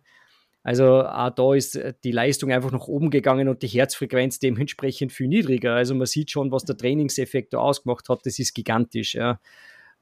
Also 0.65 1.03
auch 1.03 1.29
da 1.29 1.53
ist 1.53 1.75
äh, 1.75 1.93
die 2.03 2.11
Leistung 2.11 2.51
einfach 2.51 2.71
nach 2.71 2.87
oben 2.87 3.11
gegangen 3.11 3.47
und 3.47 3.61
die 3.61 3.67
Herzfrequenz 3.67 4.39
dementsprechend 4.39 5.11
viel 5.11 5.27
niedriger. 5.27 5.75
Also 5.75 5.93
man 5.93 6.07
sieht 6.07 6.31
schon, 6.31 6.51
was 6.51 6.65
der 6.65 6.75
Trainingseffekt 6.75 7.53
da 7.53 7.59
ausgemacht 7.59 8.09
hat. 8.09 8.25
Das 8.25 8.39
ist 8.39 8.55
gigantisch. 8.55 9.13
Ja. 9.13 9.39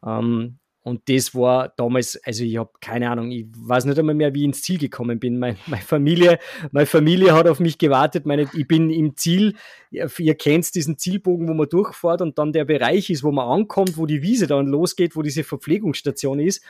Ähm, 0.05 0.59
und 0.81 1.01
das 1.09 1.35
war 1.35 1.73
damals, 1.75 2.17
also 2.23 2.45
ich 2.45 2.55
habe 2.55 2.71
keine 2.79 3.09
Ahnung, 3.09 3.31
ich 3.31 3.45
weiß 3.57 3.83
nicht 3.83 3.99
einmal 3.99 4.15
mehr, 4.15 4.33
wie 4.33 4.39
ich 4.39 4.45
ins 4.45 4.61
Ziel 4.61 4.77
gekommen 4.77 5.19
bin. 5.19 5.37
Meine, 5.37 5.57
meine, 5.67 5.81
Familie, 5.81 6.39
meine 6.71 6.85
Familie 6.85 7.33
hat 7.33 7.49
auf 7.49 7.59
mich 7.59 7.77
gewartet. 7.77 8.25
Meine, 8.25 8.49
ich 8.53 8.65
bin 8.65 8.89
im 8.89 9.17
Ziel, 9.17 9.55
ihr 9.91 10.35
kennt 10.35 10.73
diesen 10.75 10.97
Zielbogen, 10.97 11.49
wo 11.49 11.53
man 11.53 11.67
durchfährt 11.67 12.21
und 12.21 12.39
dann 12.39 12.53
der 12.53 12.63
Bereich 12.63 13.09
ist, 13.09 13.25
wo 13.25 13.33
man 13.33 13.49
ankommt, 13.49 13.97
wo 13.97 14.05
die 14.05 14.21
Wiese 14.21 14.47
dann 14.47 14.67
losgeht, 14.67 15.17
wo 15.17 15.23
diese 15.23 15.43
Verpflegungsstation 15.43 16.39
ist. 16.39 16.63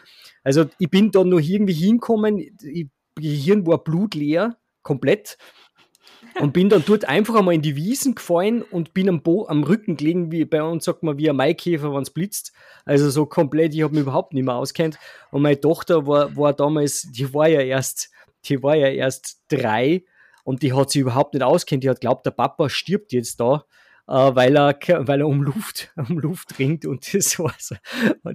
Also 0.44 0.66
ich 0.80 0.90
bin 0.90 1.12
da 1.12 1.24
nur 1.24 1.42
irgendwie 1.42 1.74
hinkommen. 1.74 2.40
Ich 2.40 2.88
Gehirn 3.16 3.66
war 3.66 3.84
blutleer, 3.84 4.58
komplett. 4.82 5.38
Und 6.40 6.52
bin 6.54 6.68
dann 6.68 6.84
dort 6.86 7.06
einfach 7.06 7.36
einmal 7.36 7.54
in 7.54 7.62
die 7.62 7.76
Wiesen 7.76 8.16
gefallen 8.16 8.64
und 8.64 8.96
bin 8.96 9.08
am, 9.08 9.22
Bo 9.22 9.46
am 9.48 9.64
Rücken 9.64 9.98
gelegen, 9.98 10.32
wie 10.32 10.46
bei 10.46 10.64
uns 10.64 10.86
sagt 10.86 11.04
man, 11.04 11.20
wie 11.20 11.30
ein 11.30 11.36
Maikäfer, 11.36 11.94
wenn 11.94 12.02
es 12.02 12.10
blitzt. 12.10 12.54
Also 12.86 13.12
so 13.12 13.28
komplett, 13.28 13.76
ich 13.76 13.84
habe 13.84 13.94
mich 13.94 14.02
überhaupt 14.02 14.34
nicht 14.34 14.44
mehr 14.44 14.56
auskennt. 14.56 14.98
Und 15.30 15.44
meine 15.44 15.60
Tochter 15.60 16.08
war, 16.08 16.36
war 16.36 16.54
damals, 16.54 17.08
die 17.12 17.32
war 17.36 17.48
ja 17.48 17.62
erst, 17.62 18.10
die 18.46 18.64
war 18.64 18.76
ja 18.76 18.88
erst 18.88 19.44
drei 19.48 20.06
und 20.44 20.64
die 20.64 20.74
hat 20.74 20.90
sich 20.90 21.02
überhaupt 21.02 21.36
nicht 21.36 21.44
auskennt. 21.44 21.84
Die 21.84 21.90
hat 21.90 22.02
glaubt, 22.02 22.26
der 22.26 22.32
Papa 22.32 22.68
stirbt 22.68 23.14
jetzt 23.14 23.40
da 23.40 23.66
weil, 24.06 24.58
er, 24.58 24.78
weil 25.08 25.22
er 25.22 25.28
um 25.28 25.44
Luft, 25.44 25.92
um 26.10 26.20
Luft 26.20 26.60
ringt 26.60 26.86
und 26.86 27.14
das 27.14 27.40
war 27.40 27.56
so, 27.58 27.76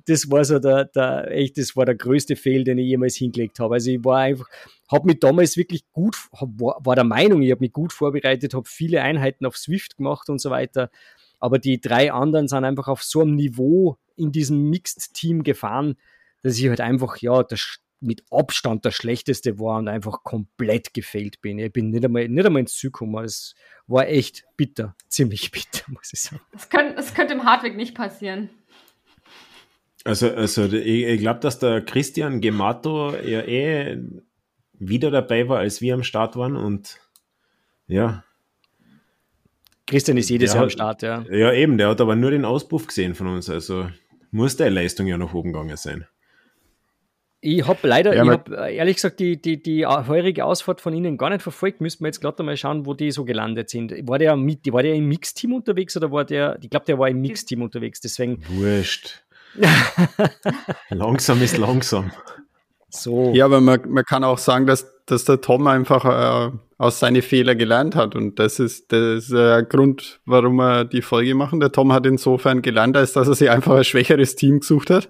das 0.06 0.30
war 0.30 0.44
so 0.44 0.58
der, 0.58 0.86
der, 0.86 1.30
echt, 1.30 1.58
das 1.58 1.76
war 1.76 1.84
der 1.84 1.94
größte 1.94 2.36
Fehl, 2.36 2.64
den 2.64 2.78
ich 2.78 2.86
jemals 2.86 3.16
hingelegt 3.16 3.60
habe. 3.60 3.74
Also 3.74 3.90
ich 3.90 4.04
war 4.04 4.20
einfach, 4.20 4.46
habe 4.90 5.06
mich 5.06 5.20
damals 5.20 5.56
wirklich 5.56 5.90
gut, 5.92 6.16
war, 6.32 6.78
war 6.82 6.94
der 6.94 7.04
Meinung, 7.04 7.42
ich 7.42 7.50
habe 7.50 7.60
mich 7.60 7.72
gut 7.72 7.92
vorbereitet, 7.92 8.54
habe 8.54 8.68
viele 8.68 9.02
Einheiten 9.02 9.44
auf 9.44 9.56
Swift 9.56 9.96
gemacht 9.96 10.30
und 10.30 10.40
so 10.40 10.50
weiter. 10.50 10.90
Aber 11.38 11.58
die 11.58 11.80
drei 11.80 12.12
anderen 12.12 12.48
sind 12.48 12.64
einfach 12.64 12.88
auf 12.88 13.02
so 13.02 13.20
einem 13.20 13.36
Niveau 13.36 13.98
in 14.16 14.32
diesem 14.32 14.70
Mixed-Team 14.70 15.42
gefahren, 15.42 15.96
dass 16.42 16.58
ich 16.58 16.68
halt 16.68 16.80
einfach, 16.80 17.18
ja, 17.18 17.42
das, 17.42 17.78
mit 18.00 18.22
Abstand 18.30 18.84
der 18.84 18.90
schlechteste 18.90 19.58
war 19.58 19.78
und 19.78 19.88
einfach 19.88 20.22
komplett 20.22 20.94
gefehlt 20.94 21.40
bin. 21.40 21.58
Ich 21.58 21.72
bin 21.72 21.90
nicht 21.90 22.04
einmal, 22.04 22.28
nicht 22.28 22.46
einmal 22.46 22.60
ins 22.60 22.74
Ziel 22.74 22.90
gekommen. 22.90 23.24
Es 23.24 23.54
war 23.86 24.06
echt 24.08 24.44
bitter, 24.56 24.94
ziemlich 25.08 25.50
bitter, 25.52 25.84
muss 25.88 26.12
ich 26.12 26.20
sagen. 26.20 26.42
Das 26.52 26.68
könnte, 26.68 26.94
das 26.94 27.14
könnte 27.14 27.34
im 27.34 27.44
Hardweg 27.44 27.76
nicht 27.76 27.94
passieren. 27.94 28.50
Also, 30.04 30.30
also 30.30 30.64
ich, 30.64 31.04
ich 31.04 31.20
glaube, 31.20 31.40
dass 31.40 31.58
der 31.58 31.84
Christian 31.84 32.40
Gemato 32.40 33.14
ja 33.16 33.42
eh 33.42 33.98
wieder 34.78 35.10
dabei 35.10 35.48
war, 35.48 35.58
als 35.58 35.80
wir 35.80 35.94
am 35.94 36.04
Start 36.04 36.36
waren 36.36 36.56
und 36.56 37.00
ja. 37.88 38.24
Christian 39.86 40.16
ist 40.18 40.28
jedes 40.28 40.54
Jahr 40.54 40.64
am 40.64 40.70
Start, 40.70 41.02
ja. 41.02 41.24
Ja, 41.30 41.52
eben, 41.52 41.78
der 41.78 41.88
hat 41.88 42.00
aber 42.00 42.14
nur 42.14 42.30
den 42.30 42.44
Auspuff 42.44 42.86
gesehen 42.86 43.14
von 43.14 43.26
uns, 43.26 43.50
also 43.50 43.88
muss 44.30 44.56
der 44.56 44.70
Leistung 44.70 45.06
ja 45.06 45.18
noch 45.18 45.34
oben 45.34 45.52
gegangen 45.52 45.76
sein. 45.76 46.06
Ich 47.40 47.66
habe 47.66 47.86
leider, 47.86 48.16
ja, 48.16 48.24
ich 48.24 48.30
habe 48.30 48.66
äh, 48.66 48.76
ehrlich 48.76 48.96
gesagt 48.96 49.20
die, 49.20 49.40
die, 49.40 49.62
die 49.62 49.86
heurige 49.86 50.44
Ausfahrt 50.44 50.80
von 50.80 50.92
Ihnen 50.92 51.16
gar 51.16 51.30
nicht 51.30 51.42
verfolgt. 51.42 51.80
Müssen 51.80 52.00
wir 52.00 52.08
jetzt 52.08 52.20
gerade 52.20 52.42
mal 52.42 52.56
schauen, 52.56 52.84
wo 52.84 52.94
die 52.94 53.12
so 53.12 53.24
gelandet 53.24 53.70
sind. 53.70 53.92
War 54.08 54.18
der, 54.18 54.34
mit, 54.36 54.72
war 54.72 54.82
der 54.82 54.94
im 54.94 55.06
Mixteam 55.06 55.52
unterwegs 55.52 55.96
oder 55.96 56.10
war 56.10 56.24
der, 56.24 56.58
ich 56.60 56.68
glaube, 56.68 56.86
der 56.86 56.98
war 56.98 57.08
im 57.08 57.20
Mixteam 57.20 57.62
unterwegs, 57.62 58.00
deswegen. 58.00 58.42
Wurscht. 58.48 59.22
langsam 60.90 61.40
ist 61.42 61.58
langsam. 61.58 62.10
So. 62.90 63.32
Ja, 63.34 63.44
aber 63.44 63.60
man, 63.60 63.80
man 63.88 64.04
kann 64.04 64.24
auch 64.24 64.38
sagen, 64.38 64.66
dass, 64.66 64.86
dass 65.06 65.24
der 65.24 65.40
Tom 65.40 65.66
einfach 65.66 66.04
äh, 66.04 66.52
aus 66.78 66.98
seinen 66.98 67.22
Fehlern 67.22 67.56
gelernt 67.56 67.94
hat. 67.94 68.16
Und 68.16 68.38
das 68.38 68.58
ist 68.58 68.90
das 68.92 69.28
der 69.28 69.62
Grund, 69.62 70.20
warum 70.24 70.56
wir 70.56 70.84
die 70.84 71.02
Folge 71.02 71.34
machen. 71.34 71.60
Der 71.60 71.70
Tom 71.70 71.92
hat 71.92 72.06
insofern 72.06 72.62
gelernt, 72.62 72.96
als 72.96 73.12
dass 73.12 73.28
er 73.28 73.34
sich 73.34 73.50
einfach 73.50 73.76
ein 73.76 73.84
schwächeres 73.84 74.34
Team 74.34 74.60
gesucht 74.60 74.90
hat. 74.90 75.08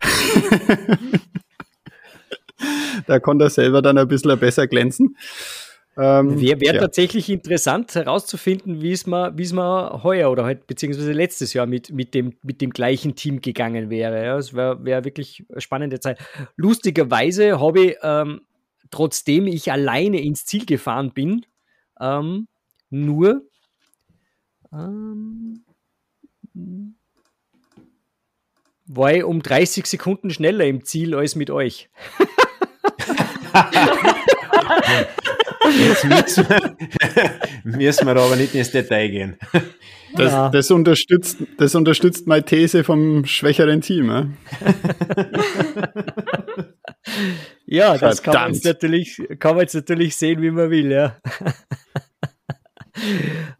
da 3.06 3.20
konnte 3.20 3.46
er 3.46 3.50
selber 3.50 3.82
dann 3.82 3.98
ein 3.98 4.08
bisschen 4.08 4.38
besser 4.38 4.66
glänzen. 4.66 5.16
Ähm, 5.96 6.40
Wäre 6.40 6.60
wär 6.60 6.74
ja. 6.74 6.80
tatsächlich 6.80 7.28
interessant 7.28 7.92
herauszufinden, 7.96 8.80
wie 8.82 8.92
es 8.92 9.08
mal, 9.08 9.36
wie 9.36 9.42
es 9.42 9.52
mal 9.52 10.04
heuer 10.04 10.30
oder 10.30 10.44
halt 10.44 10.68
beziehungsweise 10.68 11.10
letztes 11.10 11.54
Jahr 11.54 11.66
mit, 11.66 11.90
mit, 11.90 12.14
dem, 12.14 12.34
mit 12.44 12.60
dem 12.60 12.70
gleichen 12.70 13.16
Team 13.16 13.40
gegangen 13.40 13.90
wäre. 13.90 14.24
Ja, 14.24 14.38
es 14.38 14.54
wäre 14.54 14.84
wär 14.84 15.04
wirklich 15.04 15.44
eine 15.50 15.60
spannende 15.60 15.98
Zeit. 15.98 16.20
Lustigerweise 16.54 17.58
habe 17.58 17.80
ich, 17.80 17.96
ähm, 18.02 18.42
trotzdem 18.90 19.48
ich 19.48 19.72
alleine 19.72 20.20
ins 20.20 20.44
Ziel 20.44 20.66
gefahren 20.66 21.12
bin, 21.12 21.44
ähm, 22.00 22.46
nur 22.90 23.42
ähm, 24.72 25.64
war 28.86 29.14
ich 29.14 29.24
um 29.24 29.42
30 29.42 29.84
Sekunden 29.86 30.30
schneller 30.30 30.64
im 30.64 30.84
Ziel 30.84 31.16
als 31.16 31.34
mit 31.34 31.50
euch. 31.50 31.90
Jetzt 35.70 36.04
müssen 36.04 36.48
wir, 36.48 36.74
müssen 37.78 38.06
wir 38.06 38.16
aber 38.16 38.36
nicht 38.36 38.54
ins 38.54 38.70
Detail 38.70 39.08
gehen. 39.08 39.36
Das, 40.14 40.32
ja. 40.32 40.48
das, 40.48 40.70
unterstützt, 40.70 41.38
das 41.58 41.74
unterstützt 41.74 42.26
meine 42.26 42.44
These 42.44 42.84
vom 42.84 43.24
schwächeren 43.26 43.80
Team. 43.80 44.08
Ja, 44.08 44.26
ja 47.94 47.98
das 47.98 48.22
kann 48.22 48.34
man, 48.34 48.52
jetzt 48.52 48.64
natürlich, 48.64 49.20
kann 49.38 49.54
man 49.56 49.62
jetzt 49.62 49.74
natürlich 49.74 50.16
sehen, 50.16 50.40
wie 50.40 50.50
man 50.50 50.70
will. 50.70 50.90
Ja, 50.90 51.18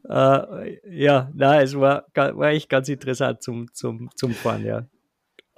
uh, 0.08 0.64
ja 0.90 1.30
nein, 1.34 1.64
es 1.64 1.78
war, 1.78 2.06
war 2.14 2.48
echt 2.48 2.68
ganz 2.68 2.88
interessant 2.88 3.42
zum, 3.42 3.72
zum, 3.74 4.10
zum 4.14 4.32
Fahren. 4.32 4.64
Ja. 4.64 4.86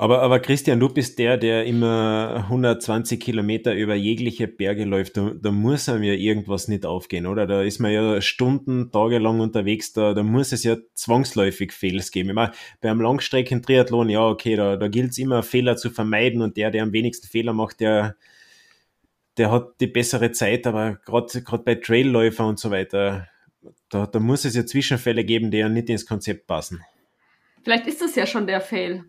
Aber, 0.00 0.22
aber 0.22 0.40
Christian, 0.40 0.80
du 0.80 0.88
bist 0.88 1.18
der, 1.18 1.36
der 1.36 1.66
immer 1.66 2.44
120 2.44 3.20
Kilometer 3.20 3.74
über 3.74 3.94
jegliche 3.94 4.48
Berge 4.48 4.86
läuft. 4.86 5.18
Da, 5.18 5.32
da 5.38 5.50
muss 5.50 5.90
einem 5.90 6.04
ja 6.04 6.14
irgendwas 6.14 6.68
nicht 6.68 6.86
aufgehen, 6.86 7.26
oder? 7.26 7.46
Da 7.46 7.60
ist 7.60 7.80
man 7.80 7.92
ja 7.92 8.22
Stunden, 8.22 8.90
Tage 8.90 9.18
lang 9.18 9.40
unterwegs, 9.40 9.92
da, 9.92 10.14
da 10.14 10.22
muss 10.22 10.52
es 10.52 10.64
ja 10.64 10.78
zwangsläufig 10.94 11.72
Fails 11.72 12.12
geben. 12.12 12.30
Ich 12.30 12.34
meine, 12.34 12.52
beim 12.80 12.98
Langstrecken-Triathlon, 12.98 14.08
ja, 14.08 14.26
okay, 14.26 14.56
da, 14.56 14.78
da 14.78 14.88
gilt 14.88 15.10
es 15.10 15.18
immer, 15.18 15.42
Fehler 15.42 15.76
zu 15.76 15.90
vermeiden 15.90 16.40
und 16.40 16.56
der, 16.56 16.70
der 16.70 16.82
am 16.82 16.94
wenigsten 16.94 17.26
Fehler 17.26 17.52
macht, 17.52 17.80
der, 17.80 18.16
der 19.36 19.50
hat 19.50 19.82
die 19.82 19.86
bessere 19.86 20.32
Zeit, 20.32 20.66
aber 20.66 20.94
gerade 21.04 21.62
bei 21.62 21.74
Trailläufer 21.74 22.46
und 22.46 22.58
so 22.58 22.70
weiter, 22.70 23.28
da, 23.90 24.06
da 24.06 24.18
muss 24.18 24.46
es 24.46 24.56
ja 24.56 24.64
Zwischenfälle 24.64 25.24
geben, 25.24 25.50
die 25.50 25.58
ja 25.58 25.68
nicht 25.68 25.90
ins 25.90 26.06
Konzept 26.06 26.46
passen. 26.46 26.82
Vielleicht 27.62 27.86
ist 27.86 28.00
das 28.00 28.14
ja 28.14 28.24
schon 28.24 28.46
der 28.46 28.62
Fail. 28.62 29.04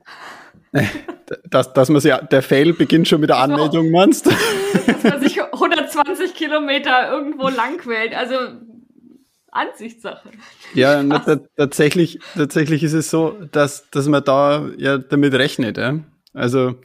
dass, 1.49 1.73
dass 1.73 1.89
man 1.89 2.01
ja, 2.01 2.21
der 2.21 2.41
Fail 2.41 2.73
beginnt 2.73 3.07
schon 3.07 3.21
mit 3.21 3.29
der 3.29 3.37
Anmeldung, 3.37 3.87
so, 3.87 3.91
meinst 3.91 4.25
Dass 4.85 5.03
man 5.03 5.21
sich 5.21 5.41
120 5.41 6.33
Kilometer 6.33 7.11
irgendwo 7.11 7.49
lang 7.49 7.77
quält. 7.77 8.15
Also, 8.15 8.35
Ansichtssache. 9.51 10.29
Ja, 10.73 11.03
na, 11.03 11.19
tatsächlich, 11.57 12.19
tatsächlich 12.35 12.83
ist 12.83 12.93
es 12.93 13.09
so, 13.09 13.37
dass, 13.51 13.89
dass 13.89 14.07
man 14.07 14.23
da 14.23 14.69
ja 14.77 14.97
damit 14.97 15.33
rechnet. 15.33 15.77
Ja? 15.77 15.99
Also 16.33 16.75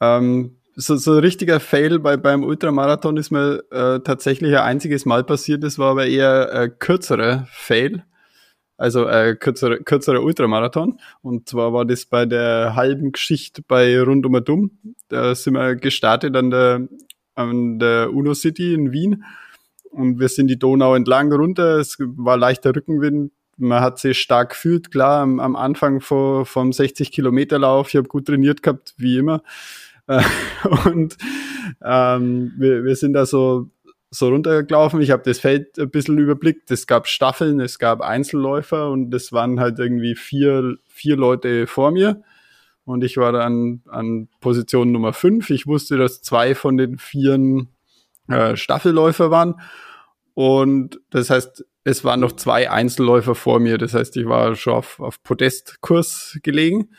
ähm, 0.00 0.56
so, 0.74 0.96
so 0.96 1.12
ein 1.12 1.18
richtiger 1.18 1.60
Fail 1.60 2.00
bei, 2.00 2.16
beim 2.16 2.42
Ultramarathon 2.42 3.16
ist 3.16 3.30
mir 3.30 3.62
äh, 3.70 4.00
tatsächlich 4.00 4.56
ein 4.56 4.64
einziges 4.64 5.06
Mal 5.06 5.22
passiert. 5.22 5.62
Das 5.62 5.78
war 5.78 5.92
aber 5.92 6.06
eher 6.06 6.50
ein 6.52 6.78
kürzerer 6.80 7.46
Fail. 7.52 8.04
Also 8.76 9.06
äh, 9.06 9.36
kürzerer, 9.36 9.78
kürzerer 9.78 10.22
Ultramarathon. 10.22 10.98
Und 11.22 11.48
zwar 11.48 11.72
war 11.72 11.84
das 11.84 12.06
bei 12.06 12.26
der 12.26 12.74
halben 12.74 13.12
Geschichte 13.12 13.62
bei 13.66 14.00
Rund 14.00 14.26
um 14.26 14.44
Dumm. 14.44 14.78
Da 15.08 15.34
sind 15.34 15.54
wir 15.54 15.76
gestartet 15.76 16.36
an 16.36 16.50
der, 16.50 16.88
an 17.34 17.78
der 17.78 18.12
Uno 18.12 18.34
City 18.34 18.74
in 18.74 18.92
Wien. 18.92 19.24
Und 19.90 20.18
wir 20.18 20.28
sind 20.28 20.48
die 20.48 20.58
Donau 20.58 20.94
entlang 20.94 21.32
runter. 21.32 21.78
Es 21.78 21.96
war 22.00 22.36
leichter 22.36 22.74
Rückenwind. 22.74 23.30
Man 23.56 23.80
hat 23.80 24.00
sich 24.00 24.20
stark 24.20 24.50
gefühlt, 24.50 24.90
klar, 24.90 25.22
am, 25.22 25.38
am 25.38 25.54
Anfang 25.54 26.00
vor, 26.00 26.44
vom 26.44 26.70
60-Kilometer-Lauf. 26.70 27.88
Ich 27.88 27.96
habe 27.96 28.08
gut 28.08 28.26
trainiert 28.26 28.64
gehabt, 28.64 28.94
wie 28.96 29.18
immer. 29.18 29.42
und 30.86 31.16
ähm, 31.82 32.52
wir, 32.58 32.84
wir 32.84 32.96
sind 32.96 33.12
da 33.12 33.24
so, 33.24 33.70
so 34.14 34.28
runtergelaufen. 34.28 35.00
Ich 35.00 35.10
habe 35.10 35.22
das 35.24 35.40
Feld 35.40 35.78
ein 35.78 35.90
bisschen 35.90 36.18
überblickt. 36.18 36.70
Es 36.70 36.86
gab 36.86 37.08
Staffeln, 37.08 37.60
es 37.60 37.78
gab 37.78 38.00
Einzelläufer 38.00 38.90
und 38.90 39.12
es 39.12 39.32
waren 39.32 39.60
halt 39.60 39.78
irgendwie 39.78 40.14
vier, 40.14 40.76
vier 40.86 41.16
Leute 41.16 41.66
vor 41.66 41.90
mir. 41.90 42.22
Und 42.84 43.02
ich 43.02 43.16
war 43.16 43.32
dann 43.32 43.82
an 43.88 44.28
Position 44.40 44.92
Nummer 44.92 45.12
fünf. 45.12 45.50
Ich 45.50 45.66
wusste, 45.66 45.96
dass 45.96 46.22
zwei 46.22 46.54
von 46.54 46.76
den 46.76 46.98
vier 46.98 47.66
äh, 48.28 48.56
Staffelläufer 48.56 49.30
waren. 49.30 49.60
Und 50.34 51.00
das 51.10 51.30
heißt, 51.30 51.64
es 51.84 52.04
waren 52.04 52.20
noch 52.20 52.32
zwei 52.32 52.70
Einzelläufer 52.70 53.34
vor 53.34 53.58
mir. 53.58 53.78
Das 53.78 53.94
heißt, 53.94 54.16
ich 54.16 54.26
war 54.26 54.54
schon 54.54 54.74
auf, 54.74 55.00
auf 55.00 55.22
Podestkurs 55.22 56.38
gelegen 56.42 56.90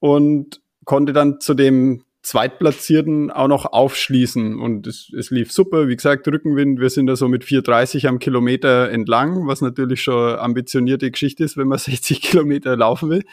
und 0.00 0.60
konnte 0.84 1.12
dann 1.12 1.40
zu 1.40 1.54
dem 1.54 2.04
Zweitplatzierten 2.22 3.30
auch 3.30 3.48
noch 3.48 3.66
aufschließen. 3.66 4.58
Und 4.58 4.86
es, 4.86 5.12
es 5.16 5.30
lief 5.30 5.52
super. 5.52 5.88
Wie 5.88 5.96
gesagt, 5.96 6.26
Rückenwind. 6.28 6.80
Wir 6.80 6.90
sind 6.90 7.06
da 7.06 7.16
so 7.16 7.28
mit 7.28 7.44
4,30 7.44 8.06
am 8.06 8.18
Kilometer 8.20 8.90
entlang, 8.90 9.46
was 9.46 9.60
natürlich 9.60 10.02
schon 10.02 10.38
ambitionierte 10.38 11.10
Geschichte 11.10 11.44
ist, 11.44 11.56
wenn 11.56 11.68
man 11.68 11.78
60 11.80 12.22
Kilometer 12.22 12.76
laufen 12.76 13.10
will. 13.10 13.24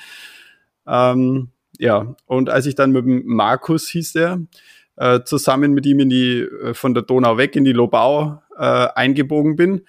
Ähm, 0.87 1.49
ja, 1.77 2.15
und 2.25 2.49
als 2.49 2.65
ich 2.65 2.75
dann 2.75 2.91
mit 2.91 3.05
dem 3.05 3.23
Markus 3.25 3.87
hieß 3.89 4.13
der, 4.13 4.41
äh, 4.97 5.21
zusammen 5.23 5.73
mit 5.73 5.85
ihm 5.85 5.99
in 5.99 6.09
die, 6.09 6.39
äh, 6.41 6.73
von 6.73 6.93
der 6.93 7.03
Donau 7.03 7.37
weg 7.37 7.55
in 7.55 7.63
die 7.63 7.71
Lobau 7.71 8.41
äh, 8.57 8.87
eingebogen 8.95 9.55
bin, 9.55 9.81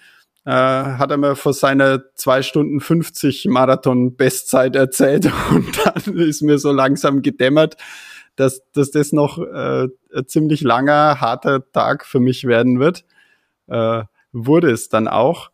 äh, 0.44 0.50
hat 0.52 1.10
er 1.10 1.16
mir 1.16 1.36
vor 1.36 1.52
seiner 1.52 2.02
zwei 2.14 2.42
Stunden 2.42 2.80
50 2.80 3.46
Marathon 3.46 4.16
Bestzeit 4.16 4.76
erzählt 4.76 5.30
und 5.50 5.78
dann 5.84 6.16
ist 6.16 6.42
mir 6.42 6.58
so 6.58 6.70
langsam 6.70 7.22
gedämmert, 7.22 7.76
dass, 8.40 8.62
dass 8.72 8.90
das 8.90 9.12
noch 9.12 9.38
äh, 9.38 9.88
ein 10.14 10.26
ziemlich 10.26 10.62
langer, 10.62 11.20
harter 11.20 11.70
Tag 11.72 12.06
für 12.06 12.20
mich 12.20 12.44
werden 12.44 12.80
wird. 12.80 13.04
Äh, 13.66 14.04
wurde 14.32 14.70
es 14.70 14.88
dann 14.88 15.08
auch. 15.08 15.50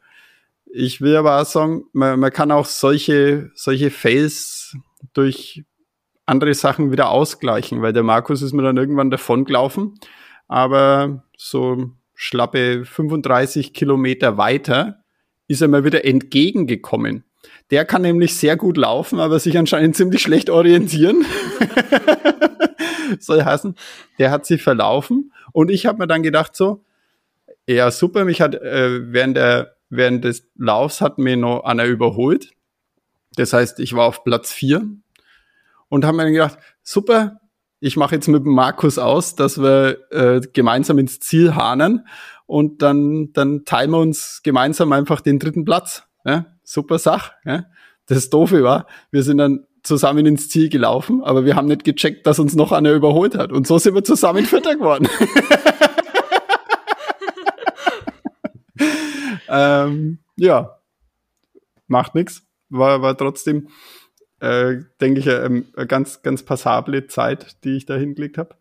Ich 0.66 1.01
will 1.01 1.16
aber 1.16 1.41
auch 1.41 1.47
sagen, 1.47 1.84
man, 1.93 2.20
man 2.20 2.32
kann 2.32 2.53
auch 2.53 2.66
solche, 2.66 3.51
solche 3.55 3.91
Fails 3.91 4.76
durch 5.14 5.64
andere 6.26 6.55
Sachen 6.55 6.93
wieder 6.93 7.11
ausgleichen, 7.11 7.82
weil 7.82 7.93
der 7.93 8.05
Markus 8.05 8.41
ist 8.41 8.53
mir 8.53 8.62
dann 8.62 8.76
irgendwann 8.76 9.11
davon 9.11 9.45
gelaufen, 9.45 9.95
aber 10.47 11.24
so 11.37 11.91
schlappe 12.14 12.84
35 12.84 13.72
Kilometer 13.74 14.39
weiter 14.39 15.03
ist 15.49 15.61
er 15.61 15.68
mir 15.68 15.84
wieder 15.84 16.05
entgegengekommen. 16.05 17.24
Der 17.70 17.84
kann 17.84 18.03
nämlich 18.03 18.37
sehr 18.37 18.57
gut 18.57 18.76
laufen, 18.76 19.18
aber 19.18 19.39
sich 19.41 19.59
anscheinend 19.59 19.97
ziemlich 19.97 20.22
schlecht 20.22 20.51
orientieren. 20.51 21.24
Soll 23.21 23.45
heißen, 23.45 23.75
der 24.19 24.31
hat 24.31 24.47
sich 24.47 24.63
verlaufen 24.63 25.33
und 25.53 25.71
ich 25.71 25.87
habe 25.87 25.99
mir 25.99 26.07
dann 26.07 26.23
gedacht 26.23 26.57
so, 26.57 26.85
ja 27.67 27.91
super, 27.91 28.25
mich 28.25 28.41
hat 28.41 28.55
äh, 28.55 29.13
während 29.13 29.37
der 29.37 29.77
während 29.89 30.25
des 30.25 30.49
Laufs 30.57 31.01
hat 31.01 31.19
mir 31.19 31.37
noch 31.37 31.65
einer 31.65 31.85
überholt. 31.85 32.51
Das 33.37 33.53
heißt, 33.53 33.81
ich 33.81 33.95
war 33.95 34.07
auf 34.07 34.25
Platz 34.25 34.53
vier 34.53 34.85
und 35.89 36.05
haben 36.05 36.17
mir 36.17 36.25
dann 36.25 36.33
gedacht, 36.33 36.59
super, 36.83 37.41
ich 37.81 37.97
mache 37.97 38.15
jetzt 38.15 38.29
mit 38.29 38.45
Markus 38.45 38.99
aus, 38.99 39.37
dass 39.37 39.59
wir 39.59 39.99
äh, 40.11 40.41
gemeinsam 40.53 40.99
ins 40.99 41.21
Ziel 41.21 41.55
hahnen 41.55 42.07
und 42.47 42.83
dann, 42.83 43.33
dann 43.33 43.65
teilen 43.65 43.91
wir 43.91 43.99
uns 43.99 44.41
gemeinsam 44.43 44.93
einfach 44.93 45.21
den 45.21 45.39
dritten 45.39 45.65
Platz. 45.65 46.05
Ja? 46.25 46.47
Super 46.63 46.99
Sache. 46.99 47.33
Ja? 47.45 47.67
Das 48.07 48.31
Doofe 48.31 48.63
war, 48.63 48.87
wir 49.11 49.23
sind 49.23 49.39
dann 49.39 49.66
zusammen 49.87 50.26
ins 50.26 50.49
Ziel 50.49 50.68
gelaufen, 50.68 51.22
aber 51.22 51.45
wir 51.45 51.57
haben 51.57 51.68
nicht 51.68 51.84
gecheckt, 51.84 52.26
dass 52.26 52.39
uns 52.39 52.55
noch 52.55 52.72
einer 52.72 52.93
überholt 52.93 53.37
hat. 53.37 53.53
Und 53.53 53.66
so 53.66 53.78
sind 53.78 53.95
wir 53.95 54.05
zusammen 54.05 54.45
Vierter 54.45 54.74
geworden. 54.74 55.09
ähm, 59.49 60.18
ja, 60.37 60.78
macht 61.87 62.14
nichts. 62.14 62.43
War, 62.68 63.01
war 63.01 63.16
trotzdem, 63.16 63.68
äh, 64.41 64.78
denke 65.01 65.20
ich, 65.20 65.30
eine, 65.30 65.64
eine 65.76 65.87
ganz, 65.87 66.22
ganz 66.22 66.43
passable 66.43 67.07
Zeit, 67.07 67.64
die 67.64 67.76
ich 67.76 67.87
da 67.87 67.95
hingelegt 67.95 68.39
habe. 68.39 68.57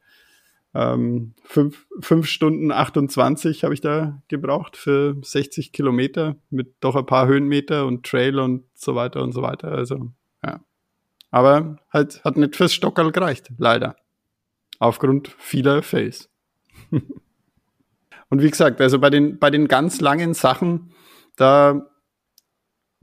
Ähm, 0.75 1.33
fünf, 1.43 1.87
fünf 2.01 2.27
Stunden 2.27 2.71
28 2.71 3.63
habe 3.63 3.73
ich 3.73 3.81
da 3.81 4.21
gebraucht 4.27 4.75
für 4.75 5.15
60 5.21 5.71
Kilometer 5.71 6.35
mit 6.49 6.75
doch 6.81 6.95
ein 6.95 7.05
paar 7.05 7.27
Höhenmeter 7.27 7.85
und 7.85 8.05
Trail 8.05 8.39
und 8.39 8.65
so 8.75 8.93
weiter 8.93 9.23
und 9.23 9.31
so 9.31 9.41
weiter. 9.41 9.71
Also. 9.71 10.11
Aber 11.35 11.75
halt 11.91 12.23
hat 12.23 12.37
nicht 12.37 12.55
fürs 12.55 12.73
Stockerl 12.73 13.11
gereicht, 13.11 13.51
leider. 13.57 13.97
Aufgrund 14.79 15.35
vieler 15.37 15.83
Fails. 15.83 16.29
und 18.29 18.41
wie 18.41 18.49
gesagt, 18.49 18.79
also 18.79 18.99
bei 18.99 19.09
den, 19.09 19.37
bei 19.37 19.49
den 19.49 19.67
ganz 19.67 19.99
langen 19.99 20.33
Sachen, 20.33 20.93
da, 21.35 21.89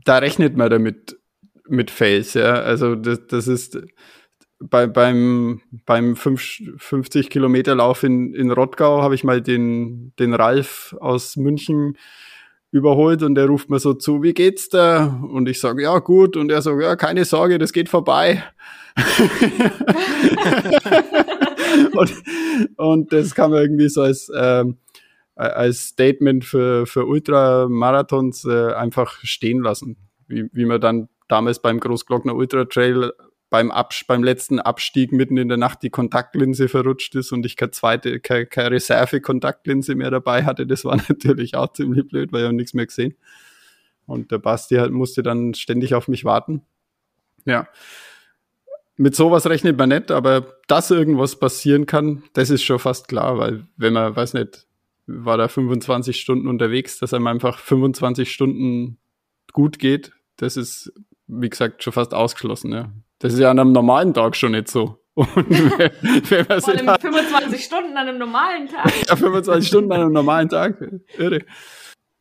da 0.06 0.16
rechnet 0.16 0.56
man 0.56 0.70
damit 0.70 1.20
mit 1.68 1.90
Fails, 1.90 2.32
ja. 2.32 2.54
Also 2.54 2.94
das, 2.94 3.26
das 3.26 3.48
ist 3.48 3.78
bei, 4.60 4.86
beim, 4.86 5.60
beim 5.84 6.16
50 6.16 7.28
Kilometer 7.28 7.74
Lauf 7.74 8.02
in, 8.02 8.32
in 8.32 8.50
Rottgau 8.50 9.02
habe 9.02 9.14
ich 9.14 9.24
mal 9.24 9.42
den, 9.42 10.14
den 10.18 10.32
Ralf 10.32 10.96
aus 11.00 11.36
München 11.36 11.98
überholt 12.72 13.22
und 13.22 13.36
der 13.36 13.46
ruft 13.46 13.70
mir 13.70 13.78
so 13.78 13.94
zu, 13.94 14.22
wie 14.22 14.32
geht's 14.32 14.68
da? 14.70 15.20
Und 15.30 15.48
ich 15.48 15.60
sage, 15.60 15.82
ja, 15.84 15.98
gut. 15.98 16.36
Und 16.36 16.50
er 16.50 16.62
sagt, 16.62 16.82
ja, 16.82 16.96
keine 16.96 17.24
Sorge, 17.26 17.58
das 17.58 17.72
geht 17.72 17.90
vorbei. 17.90 18.42
und, 21.92 22.12
und 22.76 23.12
das 23.12 23.34
kann 23.34 23.50
man 23.50 23.60
irgendwie 23.60 23.88
so 23.90 24.00
als, 24.02 24.32
ähm, 24.34 24.78
als 25.34 25.88
Statement 25.88 26.44
für, 26.46 26.86
für 26.86 27.06
Ultramarathons 27.06 28.46
äh, 28.46 28.72
einfach 28.72 29.18
stehen 29.22 29.62
lassen. 29.62 29.96
Wie, 30.26 30.48
wie 30.52 30.64
man 30.64 30.80
dann 30.80 31.10
damals 31.28 31.60
beim 31.60 31.78
Großglockner 31.78 32.34
Ultra 32.34 32.64
Trail 32.64 33.12
beim, 33.53 33.70
Abs 33.70 34.05
beim 34.05 34.24
letzten 34.24 34.61
Abstieg 34.61 35.12
mitten 35.12 35.36
in 35.36 35.48
der 35.48 35.59
Nacht 35.59 35.82
die 35.82 35.90
Kontaktlinse 35.90 36.68
verrutscht 36.68 37.14
ist 37.14 37.32
und 37.32 37.44
ich 37.44 37.55
keine 37.57 37.70
zweite, 37.70 38.18
keine, 38.18 38.46
keine 38.46 38.70
Reserve-Kontaktlinse 38.72 39.94
mehr 39.94 40.11
dabei 40.11 40.44
hatte. 40.44 40.66
Das 40.66 40.86
war 40.86 40.96
natürlich 41.09 41.55
auch 41.55 41.70
ziemlich 41.74 42.09
blöd, 42.09 42.32
weil 42.32 42.42
ich 42.42 42.48
auch 42.48 42.53
nichts 42.53 42.72
mehr 42.72 42.86
gesehen. 42.86 43.14
Und 44.07 44.30
der 44.30 44.38
Basti 44.38 44.76
halt 44.76 44.90
musste 44.90 45.22
dann 45.22 45.53
ständig 45.53 45.94
auf 45.94 46.09
mich 46.09 46.24
warten. 46.24 46.62
Ja. 47.44 47.68
Mit 48.96 49.14
sowas 49.14 49.46
rechnet 49.46 49.76
man 49.76 49.90
nicht, 49.90 50.11
aber 50.11 50.57
dass 50.66 50.90
irgendwas 50.90 51.38
passieren 51.38 51.84
kann, 51.84 52.22
das 52.32 52.48
ist 52.48 52.62
schon 52.62 52.78
fast 52.78 53.07
klar, 53.07 53.36
weil 53.36 53.66
wenn 53.76 53.92
man, 53.92 54.16
weiß 54.16 54.32
nicht, 54.32 54.66
war 55.07 55.36
da 55.36 55.48
25 55.48 56.18
Stunden 56.18 56.48
unterwegs, 56.48 56.98
dass 56.98 57.12
einem 57.12 57.26
einfach 57.26 57.59
25 57.59 58.32
Stunden 58.32 58.96
gut 59.53 59.78
geht, 59.78 60.12
das 60.36 60.57
ist, 60.57 60.90
wie 61.26 61.50
gesagt, 61.50 61.82
schon 61.82 61.92
fast 61.92 62.14
ausgeschlossen, 62.14 62.72
ja. 62.72 62.90
Das 63.22 63.32
ist 63.34 63.38
ja 63.38 63.52
an 63.52 63.60
einem 63.60 63.70
normalen 63.70 64.12
Tag 64.12 64.34
schon 64.34 64.50
nicht 64.50 64.66
so. 64.66 64.98
Und 65.14 65.28
wenn, 65.36 66.46
man 66.48 66.60
Vor 66.60 66.74
allem 66.74 67.00
25 67.00 67.64
Stunden 67.64 67.96
an 67.96 68.08
einem 68.08 68.18
normalen 68.18 68.66
Tag. 68.66 68.92
ja, 69.08 69.14
25 69.14 69.68
Stunden 69.68 69.92
an 69.92 70.00
einem 70.00 70.12
normalen 70.12 70.48
Tag. 70.48 70.82
Irre. 71.16 71.44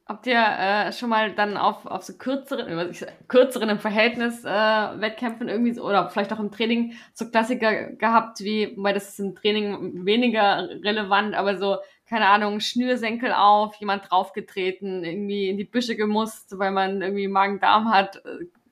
Habt 0.06 0.28
ihr 0.28 0.38
äh, 0.38 0.92
schon 0.94 1.10
mal 1.10 1.34
dann 1.34 1.58
auf, 1.58 1.88
auf 1.88 2.04
so 2.04 2.14
kürzeren, 2.14 2.94
kürzeren 3.28 3.70
im 3.70 3.80
Verhältnis 3.80 4.46
äh, 4.46 4.48
Wettkämpfen 4.48 5.50
irgendwie 5.50 5.72
so, 5.72 5.84
oder 5.84 6.10
vielleicht 6.10 6.34
auch 6.34 6.40
im 6.40 6.52
Training 6.52 6.94
so 7.14 7.28
Klassiker 7.32 7.94
gehabt, 7.94 8.42
wie, 8.42 8.76
weil 8.78 8.94
das 8.94 9.10
ist 9.10 9.20
im 9.20 9.34
Training 9.34 10.06
weniger 10.06 10.70
relevant, 10.84 11.34
aber 11.34 11.58
so, 11.58 11.78
keine 12.08 12.28
Ahnung, 12.28 12.60
Schnürsenkel 12.60 13.32
auf, 13.32 13.74
jemand 13.78 14.12
draufgetreten, 14.12 15.04
irgendwie 15.04 15.50
in 15.50 15.58
die 15.58 15.64
Büsche 15.64 15.96
gemusst, 15.96 16.60
weil 16.60 16.72
man 16.72 17.02
irgendwie 17.02 17.28
Magen-Darm 17.28 17.90
hat 17.92 18.22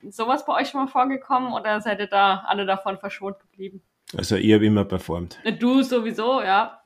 sowas 0.10 0.46
bei 0.46 0.62
euch 0.62 0.70
schon 0.70 0.82
mal 0.82 0.88
vorgekommen 0.88 1.54
oder 1.54 1.82
seid 1.82 2.00
ihr 2.00 2.08
da 2.08 2.44
alle 2.48 2.66
davon 2.66 2.98
verschont 2.98 3.40
geblieben? 3.40 3.82
Also 4.18 4.36
ich 4.36 4.54
habe 4.54 4.66
immer 4.66 4.86
performt. 4.86 5.40
Du 5.60 5.84
sowieso, 5.84 6.42
ja. 6.42 6.82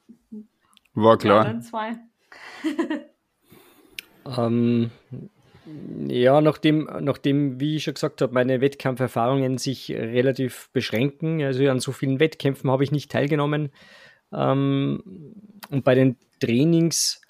War 0.94 1.18
klar. 1.18 1.46
Ja, 1.46 1.62
zwei. 1.62 1.96
ähm, 4.38 4.92
Ja, 6.08 6.42
nachdem, 6.42 6.90
nachdem, 7.00 7.60
wie 7.60 7.78
ich 7.78 7.84
schon 7.84 7.94
gesagt 7.94 8.22
habe, 8.22 8.34
meine 8.34 8.60
Wettkampferfahrungen 8.60 9.58
sich 9.58 9.90
relativ 9.92 10.70
beschränken, 10.74 11.42
also 11.42 11.68
an 11.70 11.80
so 11.80 11.94
vielen 11.94 12.20
Wettkämpfen 12.20 12.70
habe 12.70 12.84
ich 12.84 12.92
nicht 12.92 13.12
teilgenommen. 13.12 13.72
Ähm, 14.34 15.02
und 15.70 15.84
bei 15.84 15.96
den 15.96 16.18
Trainings, 16.42 17.22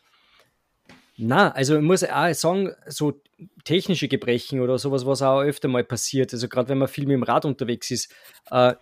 na, 1.18 1.51
also 1.51 1.76
ich 1.78 1.84
muss 1.84 2.03
auch 2.03 2.34
sagen, 2.34 2.72
so 2.88 3.22
technische 3.64 4.07
Gebrechen 4.07 4.61
oder 4.61 4.78
sowas, 4.78 5.05
was 5.05 5.22
auch 5.22 5.41
öfter 5.41 5.68
mal 5.68 5.84
passiert, 5.84 6.34
also 6.34 6.47
gerade 6.47 6.70
wenn 6.70 6.80
man 6.80 6.88
viel 6.88 7.05
mit 7.05 7.14
dem 7.14 7.24
Rad 7.24 7.45
unterwegs 7.45 7.91
ist, 7.91 8.11
äh, 8.49 8.74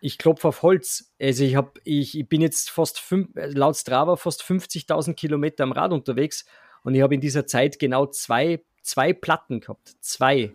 ich 0.00 0.18
klopfe 0.18 0.48
auf 0.48 0.62
Holz. 0.62 1.12
Also 1.20 1.44
ich, 1.44 1.56
hab, 1.56 1.78
ich, 1.84 2.18
ich 2.18 2.28
bin 2.28 2.40
jetzt 2.40 2.70
fast, 2.70 3.00
fünf, 3.00 3.30
laut 3.34 3.76
Strava, 3.76 4.16
fast 4.16 4.42
50.000 4.42 5.14
Kilometer 5.14 5.64
am 5.64 5.72
Rad 5.72 5.92
unterwegs 5.92 6.44
und 6.82 6.94
ich 6.94 7.02
habe 7.02 7.14
in 7.14 7.20
dieser 7.20 7.46
Zeit 7.46 7.78
genau 7.78 8.06
zwei, 8.06 8.62
zwei 8.82 9.12
Platten 9.12 9.60
gehabt. 9.60 9.96
Zwei. 10.00 10.52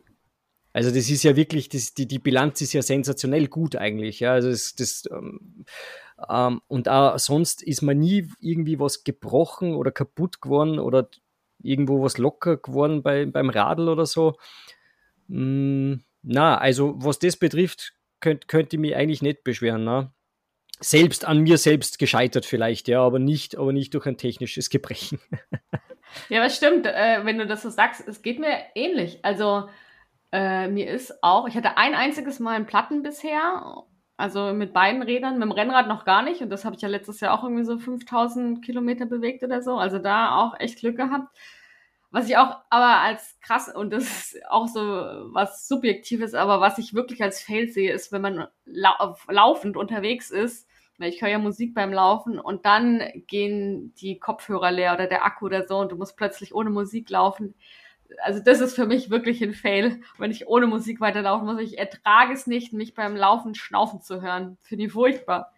Also 0.73 0.89
das 0.89 1.09
ist 1.09 1.23
ja 1.23 1.35
wirklich, 1.35 1.69
das, 1.69 1.93
die, 1.93 2.07
die 2.07 2.19
Bilanz 2.19 2.59
ist 2.61 2.73
ja 2.73 2.81
sensationell 2.81 3.47
gut 3.47 3.75
eigentlich. 3.75 4.19
Ja. 4.19 4.33
Also 4.33 4.49
das, 4.49 4.75
das, 4.75 5.03
ähm, 5.11 5.65
ähm, 6.29 6.61
und 6.67 6.89
auch 6.89 7.17
sonst 7.19 7.61
ist 7.61 7.83
man 7.83 7.99
nie 7.99 8.27
irgendwie 8.39 8.79
was 8.79 9.03
gebrochen 9.03 9.75
oder 9.75 9.91
kaputt 9.91 10.41
geworden 10.41 10.79
oder 10.79 11.09
irgendwo 11.61 12.01
was 12.03 12.17
locker 12.17 12.57
geworden 12.57 13.03
bei, 13.03 13.25
beim 13.25 13.49
Radl 13.49 13.87
oder 13.87 14.07
so. 14.07 14.35
Mm, 15.27 15.95
na, 16.23 16.57
also 16.57 16.95
was 16.97 17.19
das 17.19 17.37
betrifft, 17.37 17.93
könnt, 18.19 18.47
könnte 18.47 18.75
ich 18.75 18.79
mich 18.79 18.95
eigentlich 18.95 19.21
nicht 19.21 19.43
beschweren. 19.43 19.83
Ne? 19.83 20.11
Selbst 20.79 21.23
an 21.25 21.41
mir 21.41 21.59
selbst 21.59 21.99
gescheitert 21.99 22.45
vielleicht, 22.45 22.87
ja, 22.87 23.01
aber 23.01 23.19
nicht, 23.19 23.57
aber 23.57 23.73
nicht 23.73 23.93
durch 23.93 24.07
ein 24.07 24.17
technisches 24.17 24.69
Gebrechen. 24.69 25.19
Ja, 26.29 26.43
das 26.43 26.55
stimmt, 26.55 26.85
äh, 26.85 27.25
wenn 27.25 27.39
du 27.39 27.47
das 27.47 27.63
so 27.63 27.71
sagst, 27.71 28.07
es 28.07 28.21
geht 28.21 28.39
mir 28.39 28.55
ähnlich. 28.75 29.19
Also 29.23 29.67
äh, 30.33 30.67
mir 30.67 30.89
ist 30.89 31.23
auch, 31.23 31.47
ich 31.47 31.55
hatte 31.55 31.77
ein 31.77 31.95
einziges 31.95 32.39
Mal 32.39 32.55
einen 32.55 32.65
Platten 32.65 33.03
bisher, 33.03 33.83
also 34.17 34.53
mit 34.53 34.73
beiden 34.73 35.01
Rädern, 35.01 35.35
mit 35.35 35.43
dem 35.43 35.51
Rennrad 35.51 35.87
noch 35.87 36.05
gar 36.05 36.23
nicht 36.23 36.41
und 36.41 36.49
das 36.49 36.65
habe 36.65 36.75
ich 36.75 36.81
ja 36.81 36.89
letztes 36.89 37.19
Jahr 37.21 37.37
auch 37.37 37.43
irgendwie 37.43 37.63
so 37.63 37.77
5000 37.77 38.63
Kilometer 38.65 39.05
bewegt 39.05 39.43
oder 39.43 39.61
so, 39.61 39.77
also 39.77 39.99
da 39.99 40.37
auch 40.39 40.59
echt 40.59 40.79
Glück 40.79 40.97
gehabt. 40.97 41.29
Was 42.11 42.29
ich 42.29 42.37
auch 42.37 42.57
aber 42.69 42.99
als 43.01 43.39
krass, 43.41 43.73
und 43.73 43.91
das 43.91 44.03
ist 44.03 44.45
auch 44.49 44.67
so 44.67 44.81
was 44.81 45.67
Subjektives, 45.67 46.33
aber 46.35 46.61
was 46.61 46.77
ich 46.77 46.93
wirklich 46.93 47.23
als 47.23 47.41
Fail 47.41 47.67
sehe, 47.69 47.91
ist, 47.93 48.11
wenn 48.11 48.21
man 48.21 48.47
lau 48.65 49.15
laufend 49.29 49.77
unterwegs 49.77 50.29
ist 50.31 50.67
weil 50.97 51.09
ich 51.09 51.21
höre 51.21 51.29
ja 51.29 51.39
Musik 51.39 51.73
beim 51.73 51.91
Laufen 51.91 52.39
und 52.39 52.65
dann 52.65 53.01
gehen 53.27 53.93
die 53.95 54.19
Kopfhörer 54.19 54.71
leer 54.71 54.93
oder 54.93 55.07
der 55.07 55.25
Akku 55.25 55.45
oder 55.45 55.67
so 55.67 55.79
und 55.79 55.91
du 55.91 55.95
musst 55.95 56.15
plötzlich 56.15 56.53
ohne 56.53 56.69
Musik 56.69 57.09
laufen. 57.09 57.55
Also 58.23 58.39
das 58.39 58.61
ist 58.61 58.75
für 58.75 58.85
mich 58.85 59.09
wirklich 59.09 59.41
ein 59.43 59.53
Fail, 59.53 60.01
wenn 60.17 60.31
ich 60.31 60.47
ohne 60.47 60.67
Musik 60.67 61.01
weiterlaufen 61.01 61.47
muss. 61.47 61.59
Ich 61.59 61.77
ertrage 61.77 62.33
es 62.33 62.47
nicht, 62.47 62.73
mich 62.73 62.93
beim 62.93 63.15
Laufen 63.15 63.55
schnaufen 63.55 64.01
zu 64.01 64.21
hören. 64.21 64.57
Finde 64.61 64.85
ich 64.85 64.91
furchtbar. 64.91 65.51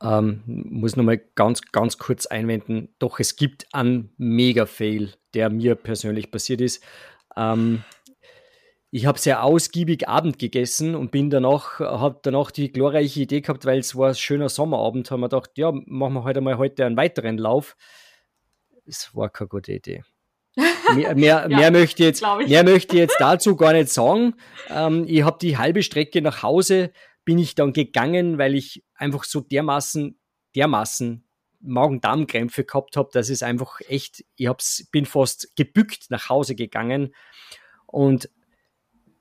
Ähm, 0.00 0.42
muss 0.46 0.96
nochmal 0.96 1.20
ganz, 1.34 1.62
ganz 1.72 1.98
kurz 1.98 2.26
einwenden. 2.26 2.88
Doch 2.98 3.18
es 3.18 3.36
gibt 3.36 3.66
einen 3.74 4.12
Mega-Fail, 4.16 5.14
der 5.34 5.50
mir 5.50 5.74
persönlich 5.74 6.30
passiert 6.30 6.60
ist. 6.60 6.84
Ähm, 7.36 7.82
ich 8.90 9.04
habe 9.04 9.18
sehr 9.18 9.42
ausgiebig 9.42 10.08
Abend 10.08 10.38
gegessen 10.38 10.94
und 10.94 11.10
bin 11.10 11.28
danach, 11.28 11.80
habe 11.80 12.20
danach 12.22 12.50
die 12.50 12.72
glorreiche 12.72 13.20
Idee 13.20 13.42
gehabt, 13.42 13.66
weil 13.66 13.80
es 13.80 13.96
war 13.96 14.10
ein 14.10 14.14
schöner 14.14 14.48
Sommerabend, 14.48 15.10
haben 15.10 15.20
wir 15.20 15.28
gedacht, 15.28 15.50
ja, 15.56 15.72
machen 15.72 16.14
wir 16.14 16.24
heute 16.24 16.40
mal 16.40 16.56
heute 16.56 16.86
einen 16.86 16.96
weiteren 16.96 17.36
Lauf. 17.36 17.76
Es 18.86 19.14
war 19.14 19.28
keine 19.28 19.48
gute 19.48 19.72
Idee. 19.72 20.04
Mehr, 20.94 21.14
mehr, 21.14 21.46
ja, 21.50 21.56
mehr, 21.56 21.70
möchte 21.70 22.02
jetzt, 22.02 22.22
mehr 22.22 22.64
möchte 22.64 22.96
ich 22.96 23.00
jetzt 23.00 23.16
dazu 23.18 23.56
gar 23.56 23.72
nicht 23.72 23.90
sagen. 23.90 24.34
Ähm, 24.68 25.04
ich 25.06 25.22
habe 25.22 25.38
die 25.40 25.56
halbe 25.56 25.82
Strecke 25.82 26.20
nach 26.22 26.42
Hause, 26.42 26.92
bin 27.24 27.38
ich 27.38 27.54
dann 27.54 27.72
gegangen, 27.72 28.38
weil 28.38 28.54
ich 28.54 28.84
einfach 28.94 29.24
so 29.24 29.40
dermaßen, 29.40 30.18
dermaßen 30.56 31.24
Magen-Darm-Krämpfe 31.60 32.64
gehabt 32.64 32.96
habe, 32.96 33.10
dass 33.12 33.28
es 33.28 33.42
einfach 33.42 33.80
echt, 33.88 34.24
ich 34.36 34.46
hab's, 34.46 34.88
bin 34.90 35.06
fast 35.06 35.54
gebückt 35.56 36.10
nach 36.10 36.28
Hause 36.28 36.54
gegangen. 36.54 37.14
Und 37.86 38.30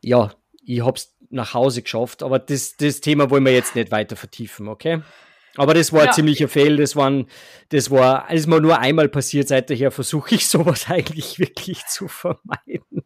ja, 0.02 0.32
ich 0.64 0.82
habe 0.86 0.98
es 0.98 1.16
nach 1.30 1.54
Hause 1.54 1.82
geschafft, 1.82 2.24
aber 2.24 2.40
das, 2.40 2.78
das 2.78 3.02
Thema 3.02 3.30
wollen 3.30 3.46
wir 3.46 3.54
jetzt 3.54 3.76
nicht 3.76 3.92
weiter 3.92 4.16
vertiefen, 4.16 4.68
okay? 4.68 5.02
Aber 5.58 5.74
das 5.74 5.92
war 5.92 6.04
ja. 6.04 6.08
ein 6.08 6.14
ziemlicher 6.14 6.48
Fehl, 6.48 6.78
das, 6.78 6.96
waren, 6.96 7.28
das 7.70 7.92
war, 7.92 8.26
das 8.30 8.42
ist 8.42 8.48
mir 8.48 8.62
nur 8.62 8.80
einmal 8.80 9.10
passiert, 9.10 9.48
seither 9.48 9.92
versuche 9.92 10.36
ich 10.36 10.48
sowas 10.48 10.86
eigentlich 10.90 11.40
wirklich 11.40 11.86
zu 11.88 12.08
vermeiden. 12.08 13.04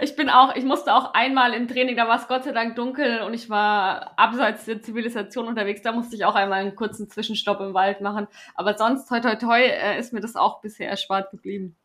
Ich 0.00 0.16
bin 0.16 0.30
auch, 0.30 0.56
ich 0.56 0.64
musste 0.64 0.94
auch 0.94 1.12
einmal 1.14 1.52
im 1.52 1.68
Training, 1.68 1.94
da 1.94 2.08
war 2.08 2.16
es 2.18 2.26
Gott 2.26 2.44
sei 2.44 2.52
Dank 2.52 2.74
dunkel 2.74 3.20
und 3.20 3.34
ich 3.34 3.50
war 3.50 4.18
abseits 4.18 4.64
der 4.64 4.80
Zivilisation 4.80 5.46
unterwegs, 5.46 5.82
da 5.82 5.92
musste 5.92 6.16
ich 6.16 6.24
auch 6.24 6.34
einmal 6.34 6.60
einen 6.60 6.74
kurzen 6.74 7.08
Zwischenstopp 7.08 7.60
im 7.60 7.74
Wald 7.74 8.00
machen. 8.00 8.26
Aber 8.54 8.76
sonst, 8.76 9.08
toi 9.08 9.20
toi 9.20 9.36
toi, 9.36 9.60
äh, 9.60 9.98
ist 9.98 10.12
mir 10.12 10.20
das 10.20 10.36
auch 10.36 10.60
bisher 10.62 10.88
erspart 10.88 11.30
geblieben. 11.30 11.76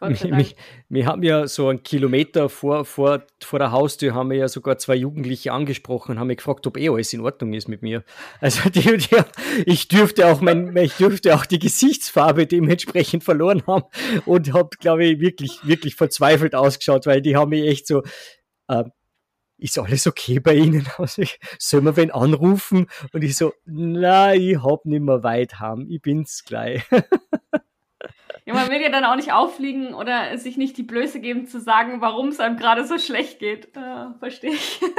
Wir, 0.00 0.46
wir, 0.90 1.06
haben 1.06 1.22
ja 1.22 1.48
so 1.48 1.68
einen 1.68 1.82
Kilometer 1.82 2.50
vor, 2.50 2.84
vor, 2.84 3.24
vor 3.42 3.58
der 3.58 3.72
Haustür 3.72 4.14
haben 4.14 4.30
wir 4.30 4.36
ja 4.36 4.48
sogar 4.48 4.76
zwei 4.76 4.94
Jugendliche 4.94 5.52
angesprochen 5.52 6.12
und 6.12 6.18
haben 6.18 6.26
mich 6.26 6.36
gefragt, 6.36 6.66
ob 6.66 6.76
eh 6.76 6.90
alles 6.90 7.12
in 7.14 7.22
Ordnung 7.22 7.54
ist 7.54 7.66
mit 7.66 7.80
mir. 7.82 8.04
Also 8.40 8.68
die, 8.68 8.98
die, 8.98 9.16
ich 9.64 9.88
dürfte 9.88 10.26
auch 10.26 10.42
mein, 10.42 10.76
ich 10.76 10.94
dürfte 10.94 11.34
auch 11.34 11.46
die 11.46 11.58
Gesichtsfarbe 11.58 12.46
dementsprechend 12.46 13.24
verloren 13.24 13.62
haben 13.66 13.84
und 14.26 14.52
habe, 14.52 14.76
glaube 14.78 15.04
ich, 15.06 15.20
wirklich, 15.20 15.58
wirklich 15.62 15.94
verzweifelt 15.94 16.54
ausgeschaut, 16.54 17.06
weil 17.06 17.22
die 17.22 17.36
haben 17.36 17.50
mich 17.50 17.66
echt 17.66 17.86
so, 17.86 18.02
äh, 18.68 18.84
ist 19.58 19.78
alles 19.78 20.06
okay 20.06 20.40
bei 20.40 20.54
Ihnen? 20.54 20.86
Also 20.98 21.22
ich, 21.22 21.38
soll 21.58 21.80
man 21.80 21.96
wen 21.96 22.10
anrufen? 22.10 22.86
Und 23.12 23.24
ich 23.24 23.36
so, 23.36 23.52
na, 23.64 24.34
ich 24.34 24.62
hab 24.62 24.84
nicht 24.84 25.00
mehr 25.02 25.22
weit 25.22 25.58
haben, 25.58 25.90
ich 25.90 26.02
bin's 26.02 26.44
gleich. 26.44 26.82
Ja, 28.46 28.54
man 28.54 28.70
will 28.70 28.80
ja 28.80 28.90
dann 28.90 29.04
auch 29.04 29.16
nicht 29.16 29.32
auffliegen 29.32 29.92
oder 29.92 30.38
sich 30.38 30.56
nicht 30.56 30.76
die 30.76 30.84
Blöße 30.84 31.18
geben 31.20 31.48
zu 31.48 31.60
sagen, 31.60 32.00
warum 32.00 32.28
es 32.28 32.38
einem 32.38 32.56
gerade 32.56 32.86
so 32.86 32.96
schlecht 32.96 33.40
geht. 33.40 33.76
Äh, 33.76 34.14
Verstehe 34.20 34.52
ich. 34.52 34.80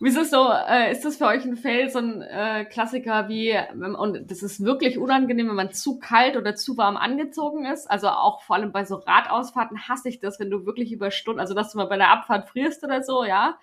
Wieso 0.00 0.24
so, 0.24 0.50
äh, 0.50 0.90
ist 0.90 1.04
das 1.04 1.16
für 1.16 1.26
euch 1.26 1.44
ein 1.44 1.56
Fail, 1.56 1.88
so 1.88 2.00
ein 2.00 2.20
äh, 2.20 2.64
Klassiker 2.64 3.28
wie, 3.28 3.56
und 3.96 4.28
das 4.28 4.42
ist 4.42 4.64
wirklich 4.64 4.98
unangenehm, 4.98 5.48
wenn 5.48 5.54
man 5.54 5.72
zu 5.72 6.00
kalt 6.00 6.36
oder 6.36 6.56
zu 6.56 6.76
warm 6.76 6.96
angezogen 6.96 7.64
ist. 7.64 7.88
Also 7.88 8.08
auch 8.08 8.42
vor 8.42 8.56
allem 8.56 8.72
bei 8.72 8.84
so 8.84 8.96
Radausfahrten 8.96 9.88
hasse 9.88 10.08
ich 10.08 10.18
das, 10.18 10.40
wenn 10.40 10.50
du 10.50 10.66
wirklich 10.66 10.90
über 10.90 11.12
Stunden, 11.12 11.38
also 11.38 11.54
dass 11.54 11.70
du 11.70 11.78
mal 11.78 11.86
bei 11.86 11.96
der 11.96 12.10
Abfahrt 12.10 12.48
frierst 12.48 12.82
oder 12.82 13.04
so, 13.04 13.24
ja. 13.24 13.56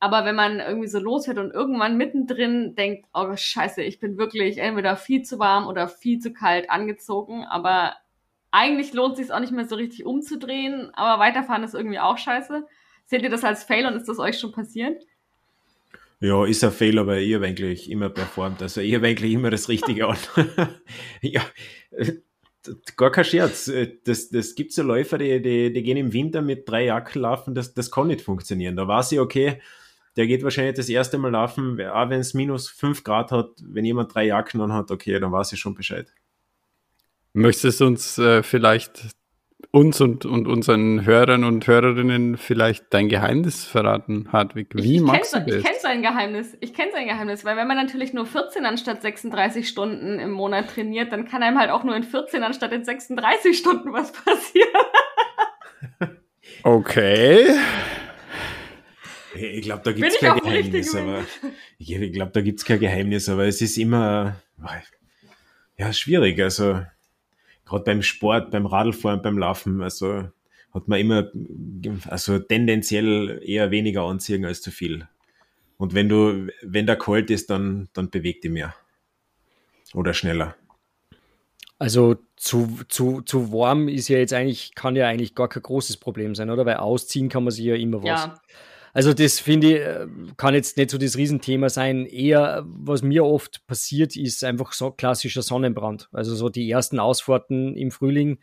Aber 0.00 0.24
wenn 0.24 0.34
man 0.34 0.60
irgendwie 0.60 0.88
so 0.88 0.98
losfährt 0.98 1.38
und 1.38 1.52
irgendwann 1.52 1.96
mittendrin 1.96 2.74
denkt, 2.74 3.06
oh 3.14 3.34
scheiße, 3.34 3.82
ich 3.82 4.00
bin 4.00 4.18
wirklich 4.18 4.58
entweder 4.58 4.96
viel 4.96 5.22
zu 5.22 5.38
warm 5.38 5.66
oder 5.66 5.88
viel 5.88 6.18
zu 6.18 6.32
kalt 6.32 6.68
angezogen, 6.68 7.44
aber 7.44 7.94
eigentlich 8.50 8.92
lohnt 8.92 9.14
es 9.14 9.26
sich 9.26 9.32
auch 9.32 9.40
nicht 9.40 9.52
mehr 9.52 9.66
so 9.66 9.76
richtig 9.76 10.04
umzudrehen, 10.04 10.90
aber 10.94 11.20
weiterfahren 11.22 11.64
ist 11.64 11.74
irgendwie 11.74 11.98
auch 11.98 12.18
scheiße. 12.18 12.66
Seht 13.06 13.22
ihr 13.22 13.30
das 13.30 13.44
als 13.44 13.64
Fail 13.64 13.86
und 13.86 13.94
ist 13.94 14.08
das 14.08 14.18
euch 14.18 14.38
schon 14.38 14.52
passiert? 14.52 15.02
Ja, 16.20 16.44
ist 16.46 16.64
ein 16.64 16.70
Fail, 16.70 16.98
aber 16.98 17.18
ich 17.18 17.34
habe 17.34 17.46
eigentlich 17.46 17.90
immer 17.90 18.08
performt. 18.08 18.62
Also 18.62 18.80
ich 18.80 18.94
habe 18.94 19.08
eigentlich 19.08 19.32
immer 19.32 19.50
das 19.50 19.68
Richtige 19.68 20.06
an. 20.06 20.16
ja, 21.20 21.42
gar 22.96 23.10
kein 23.10 23.24
Scherz. 23.24 23.70
Das, 24.04 24.30
das 24.30 24.54
gibt 24.54 24.72
so 24.72 24.82
Läufer, 24.82 25.18
die, 25.18 25.42
die, 25.42 25.72
die 25.72 25.82
gehen 25.82 25.96
im 25.96 26.12
Winter 26.12 26.40
mit 26.40 26.68
drei 26.68 26.86
Jacken 26.86 27.22
laufen, 27.22 27.54
das, 27.54 27.74
das 27.74 27.90
kann 27.90 28.06
nicht 28.06 28.22
funktionieren. 28.22 28.76
Da 28.76 28.88
weiß 28.88 29.12
ich, 29.12 29.20
okay, 29.20 29.60
der 30.16 30.26
geht 30.26 30.42
wahrscheinlich 30.44 30.74
das 30.74 30.88
erste 30.88 31.18
Mal 31.18 31.32
laufen, 31.32 31.80
auch 31.80 32.08
wenn 32.08 32.20
es 32.20 32.34
minus 32.34 32.68
5 32.68 33.04
Grad 33.04 33.32
hat, 33.32 33.50
wenn 33.62 33.84
jemand 33.84 34.14
drei 34.14 34.26
Jacken 34.26 34.60
an 34.60 34.72
hat, 34.72 34.90
okay, 34.90 35.18
dann 35.18 35.32
weiß 35.32 35.52
ich 35.52 35.60
schon 35.60 35.74
Bescheid. 35.74 36.12
Möchtest 37.32 37.80
du 37.80 37.86
uns 37.86 38.16
äh, 38.18 38.44
vielleicht 38.44 39.08
uns 39.72 40.00
und, 40.00 40.24
und 40.24 40.46
unseren 40.46 41.04
Hörern 41.04 41.42
und 41.42 41.66
Hörerinnen 41.66 42.36
vielleicht 42.36 42.94
dein 42.94 43.08
Geheimnis 43.08 43.64
verraten, 43.64 44.28
Hartwig? 44.30 44.68
Wie 44.72 44.82
ich, 44.82 44.96
ich 44.96 45.02
machst 45.02 45.32
kenn, 45.32 45.46
du 45.46 45.50
das? 45.50 45.58
Ich 45.58 45.64
kenne 45.64 45.78
sein 45.80 46.02
Geheimnis. 46.02 46.56
Ich 46.60 46.74
kenne 46.74 46.92
sein 46.92 47.06
Geheimnis, 47.08 47.44
weil 47.44 47.56
wenn 47.56 47.66
man 47.66 47.76
natürlich 47.76 48.12
nur 48.12 48.24
14 48.24 48.64
anstatt 48.66 49.02
36 49.02 49.68
Stunden 49.68 50.20
im 50.20 50.30
Monat 50.30 50.70
trainiert, 50.70 51.10
dann 51.10 51.26
kann 51.26 51.42
einem 51.42 51.58
halt 51.58 51.70
auch 51.70 51.82
nur 51.82 51.96
in 51.96 52.04
14 52.04 52.44
anstatt 52.44 52.72
in 52.72 52.84
36 52.84 53.58
Stunden 53.58 53.92
was 53.92 54.12
passieren. 54.24 54.70
okay. 56.62 57.48
Ich 59.34 59.62
glaube, 59.62 59.82
da 59.84 59.92
gibt 59.92 60.08
es 60.08 60.18
kein 60.18 60.38
Geheimnis, 60.38 60.94
aber 60.94 61.24
ich 61.78 61.88
glaube, 62.12 62.32
da 62.32 62.40
gibt 62.40 62.60
es 62.60 62.64
kein 62.64 62.80
Geheimnis, 62.80 63.28
aber 63.28 63.46
es 63.46 63.60
ist 63.60 63.76
immer 63.78 64.40
ja 65.76 65.92
schwierig. 65.92 66.40
Also 66.40 66.80
gerade 67.64 67.84
beim 67.84 68.02
Sport, 68.02 68.50
beim 68.50 68.66
Radlfahren, 68.66 69.22
beim 69.22 69.38
Laufen, 69.38 69.82
also 69.82 70.28
hat 70.72 70.88
man 70.88 71.00
immer 71.00 71.30
also 72.08 72.38
tendenziell 72.38 73.40
eher 73.44 73.70
weniger 73.70 74.02
anziehen 74.02 74.44
als 74.44 74.60
zu 74.60 74.70
viel. 74.70 75.06
Und 75.76 75.94
wenn 75.94 76.08
du, 76.08 76.48
wenn 76.62 76.86
der 76.86 76.96
kalt 76.96 77.30
ist, 77.30 77.50
dann, 77.50 77.88
dann 77.92 78.10
bewegt 78.10 78.44
die 78.44 78.48
mehr. 78.48 78.74
Oder 79.92 80.14
schneller. 80.14 80.56
Also 81.78 82.16
zu, 82.36 82.78
zu, 82.88 83.20
zu 83.22 83.52
warm 83.52 83.88
ist 83.88 84.08
ja 84.08 84.18
jetzt 84.18 84.32
eigentlich, 84.32 84.74
kann 84.74 84.96
ja 84.96 85.08
eigentlich 85.08 85.34
gar 85.34 85.48
kein 85.48 85.62
großes 85.62 85.96
Problem 85.96 86.34
sein, 86.34 86.50
oder? 86.50 86.64
Weil 86.64 86.76
ausziehen 86.76 87.28
kann 87.28 87.44
man 87.44 87.50
sich 87.50 87.64
ja 87.64 87.74
immer 87.74 88.02
was. 88.02 88.26
Ja. 88.26 88.40
Also 88.94 89.12
das 89.12 89.40
finde 89.40 89.66
ich, 89.66 89.80
äh, 89.80 90.06
kann 90.36 90.54
jetzt 90.54 90.76
nicht 90.76 90.90
so 90.90 90.98
das 90.98 91.16
Riesenthema 91.16 91.68
sein. 91.68 92.06
Eher, 92.06 92.62
was 92.64 93.02
mir 93.02 93.24
oft 93.24 93.66
passiert, 93.66 94.16
ist 94.16 94.44
einfach 94.44 94.72
so 94.72 94.92
klassischer 94.92 95.42
Sonnenbrand. 95.42 96.08
Also 96.12 96.36
so 96.36 96.48
die 96.48 96.70
ersten 96.70 97.00
Ausfahrten 97.00 97.76
im 97.76 97.90
Frühling, 97.90 98.38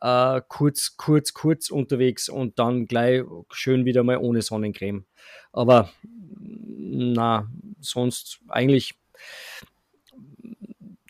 äh, 0.00 0.40
kurz, 0.48 0.96
kurz, 0.96 1.32
kurz 1.32 1.70
unterwegs 1.70 2.28
und 2.28 2.58
dann 2.58 2.86
gleich 2.86 3.22
schön 3.52 3.84
wieder 3.84 4.02
mal 4.02 4.18
ohne 4.18 4.42
Sonnencreme. 4.42 5.06
Aber 5.52 5.88
na, 6.40 7.48
sonst 7.80 8.40
eigentlich 8.48 8.94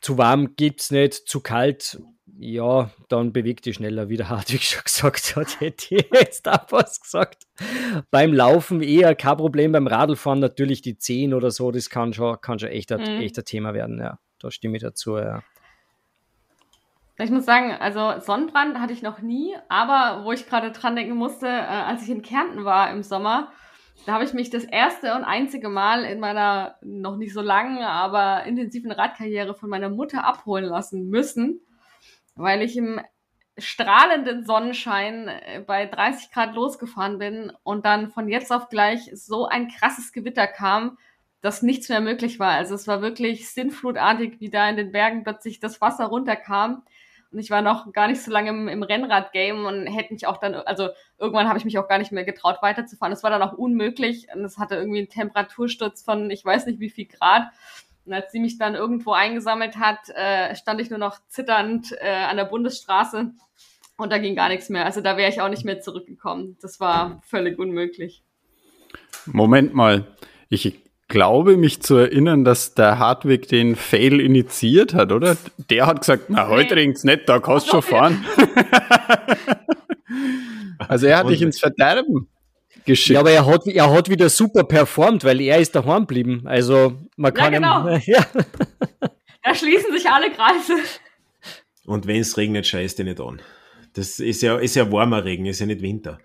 zu 0.03 0.19
warm 0.19 0.55
gibt 0.57 0.83
es 0.83 0.91
nicht, 0.91 1.15
zu 1.15 1.41
kalt 1.41 1.99
ja, 2.43 2.91
dann 3.09 3.33
bewegt 3.33 3.67
dich 3.67 3.77
schneller, 3.77 4.09
wie 4.09 4.17
der 4.17 4.29
Hartwig 4.29 4.63
schon 4.65 4.83
gesagt 4.83 5.37
hat, 5.37 5.61
hätte 5.61 5.95
ich 5.95 6.07
jetzt 6.13 6.49
auch 6.49 6.67
was 6.71 7.01
gesagt. 7.01 7.47
Beim 8.11 8.33
Laufen 8.33 8.83
eher 8.83 9.15
kein 9.15 9.37
Problem, 9.37 9.73
beim 9.73 9.87
Radlfahren 9.87 10.41
natürlich 10.41 10.83
die 10.83 10.99
Zehen 10.99 11.35
oder 11.35 11.51
so, 11.51 11.71
das 11.71 11.89
kann 11.89 12.13
schon, 12.13 12.41
kann 12.41 12.59
schon 12.59 12.71
echt, 12.71 12.91
ein, 12.91 13.01
mhm. 13.01 13.23
echt 13.23 13.39
ein 13.39 13.45
Thema 13.45 13.75
werden, 13.75 13.99
ja. 14.01 14.19
Da 14.41 14.51
stimme 14.51 14.77
ich 14.77 14.83
dazu, 14.83 15.19
ja. 15.19 15.43
Ich 17.19 17.31
muss 17.31 17.45
sagen, 17.45 17.71
also 17.79 18.19
Sonnenbrand 18.19 18.81
hatte 18.81 18.93
ich 18.93 19.03
noch 19.03 19.21
nie, 19.21 19.55
aber 19.69 20.25
wo 20.25 20.33
ich 20.33 20.49
gerade 20.49 20.73
dran 20.73 20.97
denken 20.97 21.15
musste, 21.15 21.47
äh, 21.47 21.51
als 21.51 22.03
ich 22.03 22.11
in 22.11 22.23
Kärnten 22.23 22.65
war 22.65 22.91
im 22.91 23.05
Sommer, 23.05 23.53
da 24.07 24.15
habe 24.15 24.25
ich 24.25 24.33
mich 24.33 24.51
das 24.51 24.65
erste 24.65 25.15
und 25.15 25.23
einzige 25.23 25.69
Mal 25.69 26.05
in 26.05 26.19
meiner 26.19 26.77
noch 26.83 27.17
nicht 27.17 27.33
so 27.33 27.41
langen, 27.41 27.85
aber 27.85 28.45
intensiven 28.45 28.91
Radkarriere 28.91 29.55
von 29.55 29.69
meiner 29.69 29.91
Mutter 29.91 30.25
abholen 30.25 30.65
lassen 30.65 31.09
müssen 31.09 31.61
weil 32.35 32.63
ich 32.63 32.77
im 32.77 33.01
strahlenden 33.59 34.45
Sonnenschein 34.45 35.29
äh, 35.29 35.61
bei 35.67 35.87
30 35.87 36.31
Grad 36.31 36.55
losgefahren 36.55 37.19
bin 37.19 37.53
und 37.63 37.85
dann 37.85 38.11
von 38.11 38.29
jetzt 38.29 38.51
auf 38.51 38.69
gleich 38.69 39.11
so 39.15 39.47
ein 39.47 39.69
krasses 39.69 40.13
Gewitter 40.13 40.47
kam, 40.47 40.97
dass 41.43 41.63
nichts 41.63 41.89
mehr 41.89 42.01
möglich 42.01 42.39
war. 42.39 42.53
Also 42.53 42.75
es 42.75 42.87
war 42.87 43.03
wirklich 43.03 43.51
sinnflutartig, 43.51 44.41
wie 44.41 44.49
da 44.49 44.69
in 44.69 44.77
den 44.77 44.93
Bergen 44.93 45.25
plötzlich 45.25 45.61
das 45.61 45.81
Wasser 45.81 46.07
runterkam. 46.07 46.83
Und 47.33 47.39
ich 47.39 47.51
war 47.51 47.63
noch 47.63 47.93
gar 47.93 48.09
nicht 48.09 48.23
so 48.23 48.31
lange 48.31 48.51
im, 48.51 48.69
im 48.69 48.83
Rennrad-Game 48.83 49.65
und 49.65 49.87
hätte 49.87 50.13
mich 50.13 50.27
auch 50.27 50.37
dann, 50.37 50.55
also 50.55 50.91
irgendwann 51.19 51.49
habe 51.49 51.59
ich 51.59 51.65
mich 51.65 51.79
auch 51.79 51.89
gar 51.89 51.99
nicht 51.99 52.13
mehr 52.13 52.25
getraut, 52.25 52.59
weiterzufahren. 52.61 53.13
Es 53.13 53.23
war 53.23 53.31
dann 53.31 53.43
auch 53.43 53.55
unmöglich 53.55 54.29
und 54.35 54.45
es 54.45 54.59
hatte 54.59 54.77
irgendwie 54.77 54.99
einen 54.99 55.09
Temperatursturz 55.09 56.03
von 56.03 56.31
ich 56.31 56.45
weiß 56.45 56.67
nicht 56.67 56.79
wie 56.79 56.91
viel 56.91 57.07
Grad. 57.07 57.45
Und 58.05 58.13
als 58.13 58.33
sie 58.33 58.41
mich 58.41 58.59
dann 58.59 58.75
irgendwo 58.75 59.13
eingesammelt 59.13 59.77
hat, 59.77 60.09
äh, 60.15 60.55
stand 60.57 60.81
ich 60.81 60.91
nur 60.91 60.99
noch 60.99 61.19
zitternd 61.29 61.95
äh, 62.01 62.09
an 62.09 62.37
der 62.37 62.45
Bundesstraße 62.45 63.31
und 63.97 64.11
da 64.11 64.19
ging 64.19 64.35
gar 64.35 64.49
nichts 64.49 64.69
mehr. 64.69 64.85
Also 64.85 65.01
da 65.01 65.17
wäre 65.17 65.31
ich 65.31 65.41
auch 65.41 65.49
nicht 65.49 65.65
mehr 65.65 65.81
zurückgekommen. 65.81 66.57
Das 66.61 66.81
war 66.81 67.21
völlig 67.25 67.59
unmöglich. 67.59 68.23
Moment 69.27 69.75
mal. 69.75 70.07
Ich 70.49 70.81
glaube, 71.09 71.57
mich 71.57 71.83
zu 71.83 71.97
erinnern, 71.97 72.45
dass 72.45 72.75
der 72.75 72.99
Hartwig 72.99 73.47
den 73.47 73.77
Fail 73.77 74.21
initiiert 74.21 74.95
hat, 74.95 75.13
oder? 75.13 75.37
Der 75.71 75.87
hat 75.87 76.01
gesagt, 76.01 76.25
na, 76.29 76.49
heute 76.49 76.75
nee. 76.75 76.81
ringt's 76.81 77.05
nicht, 77.05 77.29
da 77.29 77.39
kannst 77.39 77.69
du 77.69 77.73
schon 77.73 77.83
fahren. 77.83 78.25
also 80.89 81.07
er 81.07 81.19
hat 81.19 81.29
dich 81.29 81.43
ins 81.43 81.61
Verderben 81.61 82.29
geschickt. 82.85 83.15
Ja, 83.15 83.21
aber 83.21 83.31
er 83.31 83.47
hat, 83.47 83.67
er 83.67 83.91
hat 83.91 84.09
wieder 84.09 84.29
super 84.29 84.65
performt, 84.65 85.25
weil 85.25 85.41
er 85.41 85.59
ist 85.59 85.75
daheim 85.75 86.03
geblieben. 86.03 86.43
Also 86.47 86.99
man 87.17 87.33
kann 87.33 87.53
ja, 87.53 87.59
genau. 87.59 87.89
Ihm, 87.89 88.03
ja. 88.07 88.27
Da 89.43 89.55
schließen 89.55 89.93
sich 89.93 90.09
alle 90.09 90.31
Kreise. 90.31 90.75
Und 91.85 92.07
wenn 92.07 92.21
es 92.21 92.37
regnet, 92.37 92.67
scheißt 92.67 92.99
er 93.01 93.05
nicht 93.05 93.21
an. 93.21 93.43
Das 93.95 94.21
ist 94.21 94.43
ja, 94.43 94.59
ist 94.59 94.77
ja 94.77 94.91
warmer 94.91 95.25
Regen, 95.25 95.47
ist 95.47 95.61
ja 95.61 95.67
nicht 95.67 95.83
Winter. 95.83 96.19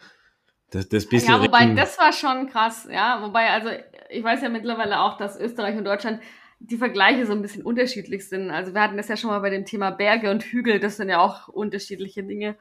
Das, 0.71 0.87
das 0.89 1.07
bisschen 1.07 1.33
ja, 1.33 1.41
wobei 1.41 1.59
Regen, 1.59 1.75
das 1.75 1.97
war 1.97 2.13
schon 2.13 2.49
krass, 2.49 2.87
ja. 2.91 3.21
Wobei, 3.21 3.49
also 3.49 3.69
ich 4.09 4.23
weiß 4.23 4.41
ja 4.41 4.49
mittlerweile 4.49 4.99
auch, 5.01 5.17
dass 5.17 5.39
Österreich 5.39 5.77
und 5.77 5.85
Deutschland 5.85 6.21
die 6.59 6.77
Vergleiche 6.77 7.25
so 7.25 7.33
ein 7.33 7.41
bisschen 7.41 7.63
unterschiedlich 7.63 8.27
sind. 8.27 8.51
Also 8.51 8.73
wir 8.73 8.81
hatten 8.81 8.97
das 8.97 9.07
ja 9.07 9.17
schon 9.17 9.29
mal 9.29 9.39
bei 9.39 9.49
dem 9.49 9.65
Thema 9.65 9.91
Berge 9.91 10.31
und 10.31 10.43
Hügel, 10.43 10.79
das 10.79 10.97
sind 10.97 11.09
ja 11.09 11.19
auch 11.19 11.47
unterschiedliche 11.47 12.23
Dinge. 12.23 12.55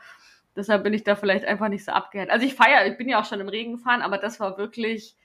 Deshalb 0.56 0.84
bin 0.84 0.94
ich 0.94 1.04
da 1.04 1.16
vielleicht 1.16 1.44
einfach 1.44 1.68
nicht 1.68 1.84
so 1.84 1.92
abgehört. 1.92 2.30
Also 2.30 2.46
ich 2.46 2.54
feiere, 2.54 2.86
ich 2.86 2.96
bin 2.96 3.08
ja 3.08 3.20
auch 3.20 3.24
schon 3.24 3.40
im 3.40 3.48
Regen 3.48 3.76
gefahren, 3.76 4.02
aber 4.02 4.18
das 4.18 4.40
war 4.40 4.58
wirklich, 4.58 5.16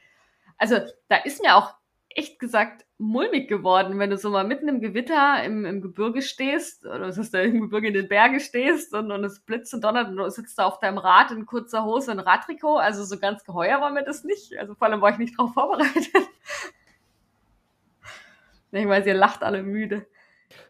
also 0.57 0.77
da 1.07 1.17
ist 1.17 1.41
mir 1.41 1.55
auch 1.55 1.75
echt 2.15 2.39
gesagt 2.39 2.85
mulmig 2.97 3.47
geworden, 3.47 3.97
wenn 3.97 4.09
du 4.09 4.17
so 4.17 4.29
mal 4.29 4.43
mitten 4.43 4.67
im 4.67 4.81
Gewitter 4.81 5.43
im, 5.43 5.65
im 5.65 5.81
Gebirge 5.81 6.21
stehst, 6.21 6.85
oder 6.85 7.07
was 7.07 7.17
ist 7.17 7.33
da 7.33 7.41
im 7.41 7.61
Gebirge 7.61 7.87
in 7.87 7.93
den 7.93 8.07
Bergen 8.07 8.39
stehst 8.39 8.93
und, 8.93 9.11
und 9.11 9.23
es 9.23 9.39
blitzt 9.39 9.73
und 9.73 9.83
donnert 9.83 10.09
und 10.09 10.17
du 10.17 10.29
sitzt 10.29 10.59
da 10.59 10.65
auf 10.65 10.79
deinem 10.79 10.97
Rad 10.97 11.31
in 11.31 11.45
kurzer 11.45 11.83
Hose 11.83 12.11
und 12.11 12.19
Radtrikot. 12.19 12.77
Also 12.77 13.03
so 13.03 13.17
ganz 13.17 13.43
geheuer 13.43 13.81
war 13.81 13.91
mir 13.91 14.03
das 14.03 14.23
nicht. 14.23 14.57
Also 14.57 14.75
vor 14.75 14.87
allem 14.87 15.01
war 15.01 15.11
ich 15.11 15.17
nicht 15.17 15.37
drauf 15.37 15.53
vorbereitet. 15.53 16.11
ich 18.71 18.87
weiß, 18.87 19.05
ihr 19.05 19.13
lacht 19.13 19.43
alle 19.43 19.63
müde. 19.63 20.05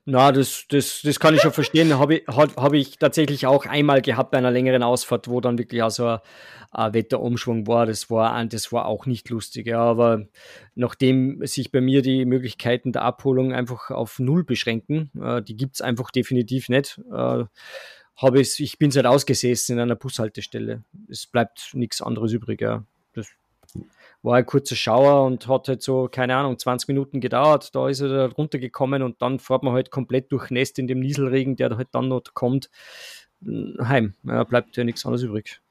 Na, 0.05 0.31
das, 0.31 0.65
das, 0.69 1.01
das 1.03 1.19
kann 1.19 1.35
ich 1.35 1.41
schon 1.41 1.53
verstehen. 1.53 1.97
Habe 1.97 2.15
ich, 2.15 2.27
hab, 2.27 2.73
ich 2.73 2.97
tatsächlich 2.97 3.45
auch 3.45 3.65
einmal 3.65 4.01
gehabt 4.01 4.31
bei 4.31 4.37
einer 4.37 4.51
längeren 4.51 4.83
Ausfahrt, 4.83 5.27
wo 5.27 5.41
dann 5.41 5.57
wirklich 5.57 5.83
also 5.83 6.07
ein, 6.07 6.19
ein 6.71 6.93
Wetterumschwung 6.93 7.67
war. 7.67 7.85
Das 7.85 8.09
war, 8.09 8.43
das 8.45 8.71
war 8.71 8.85
auch 8.85 9.05
nicht 9.05 9.29
lustig. 9.29 9.67
Ja, 9.67 9.79
aber 9.79 10.25
nachdem 10.75 11.45
sich 11.45 11.71
bei 11.71 11.81
mir 11.81 12.01
die 12.01 12.25
Möglichkeiten 12.25 12.91
der 12.91 13.03
Abholung 13.03 13.53
einfach 13.53 13.91
auf 13.91 14.19
Null 14.19 14.43
beschränken, 14.43 15.11
äh, 15.21 15.41
die 15.41 15.55
gibt 15.55 15.75
es 15.75 15.81
einfach 15.81 16.11
definitiv 16.11 16.69
nicht, 16.69 16.99
äh, 17.11 17.45
habe 18.17 18.39
ich, 18.41 18.59
ich 18.59 18.77
bin 18.77 18.91
halt 18.91 19.05
ausgesessen 19.05 19.77
in 19.77 19.81
einer 19.81 19.95
Bushaltestelle. 19.95 20.83
Es 21.09 21.25
bleibt 21.27 21.71
nichts 21.73 22.01
anderes 22.01 22.33
übrig. 22.33 22.61
Ja. 22.61 22.85
War 24.23 24.37
ein 24.37 24.45
kurzer 24.45 24.75
Schauer 24.75 25.25
und 25.25 25.47
hat 25.47 25.67
halt 25.67 25.81
so, 25.81 26.07
keine 26.07 26.35
Ahnung, 26.35 26.57
20 26.57 26.87
Minuten 26.89 27.21
gedauert. 27.21 27.73
Da 27.73 27.89
ist 27.89 28.01
er 28.01 28.09
da 28.09 28.25
runtergekommen 28.27 29.01
und 29.01 29.21
dann 29.21 29.39
fährt 29.39 29.63
man 29.63 29.73
halt 29.73 29.89
komplett 29.89 30.31
durchnässt 30.31 30.77
in 30.77 30.87
dem 30.87 30.99
Nieselregen, 30.99 31.55
der 31.55 31.75
halt 31.75 31.89
dann 31.91 32.07
noch 32.07 32.21
kommt, 32.33 32.69
heim. 33.43 34.13
Ja, 34.23 34.43
bleibt 34.43 34.77
ja 34.77 34.83
nichts 34.83 35.05
anderes 35.05 35.23
übrig. 35.23 35.61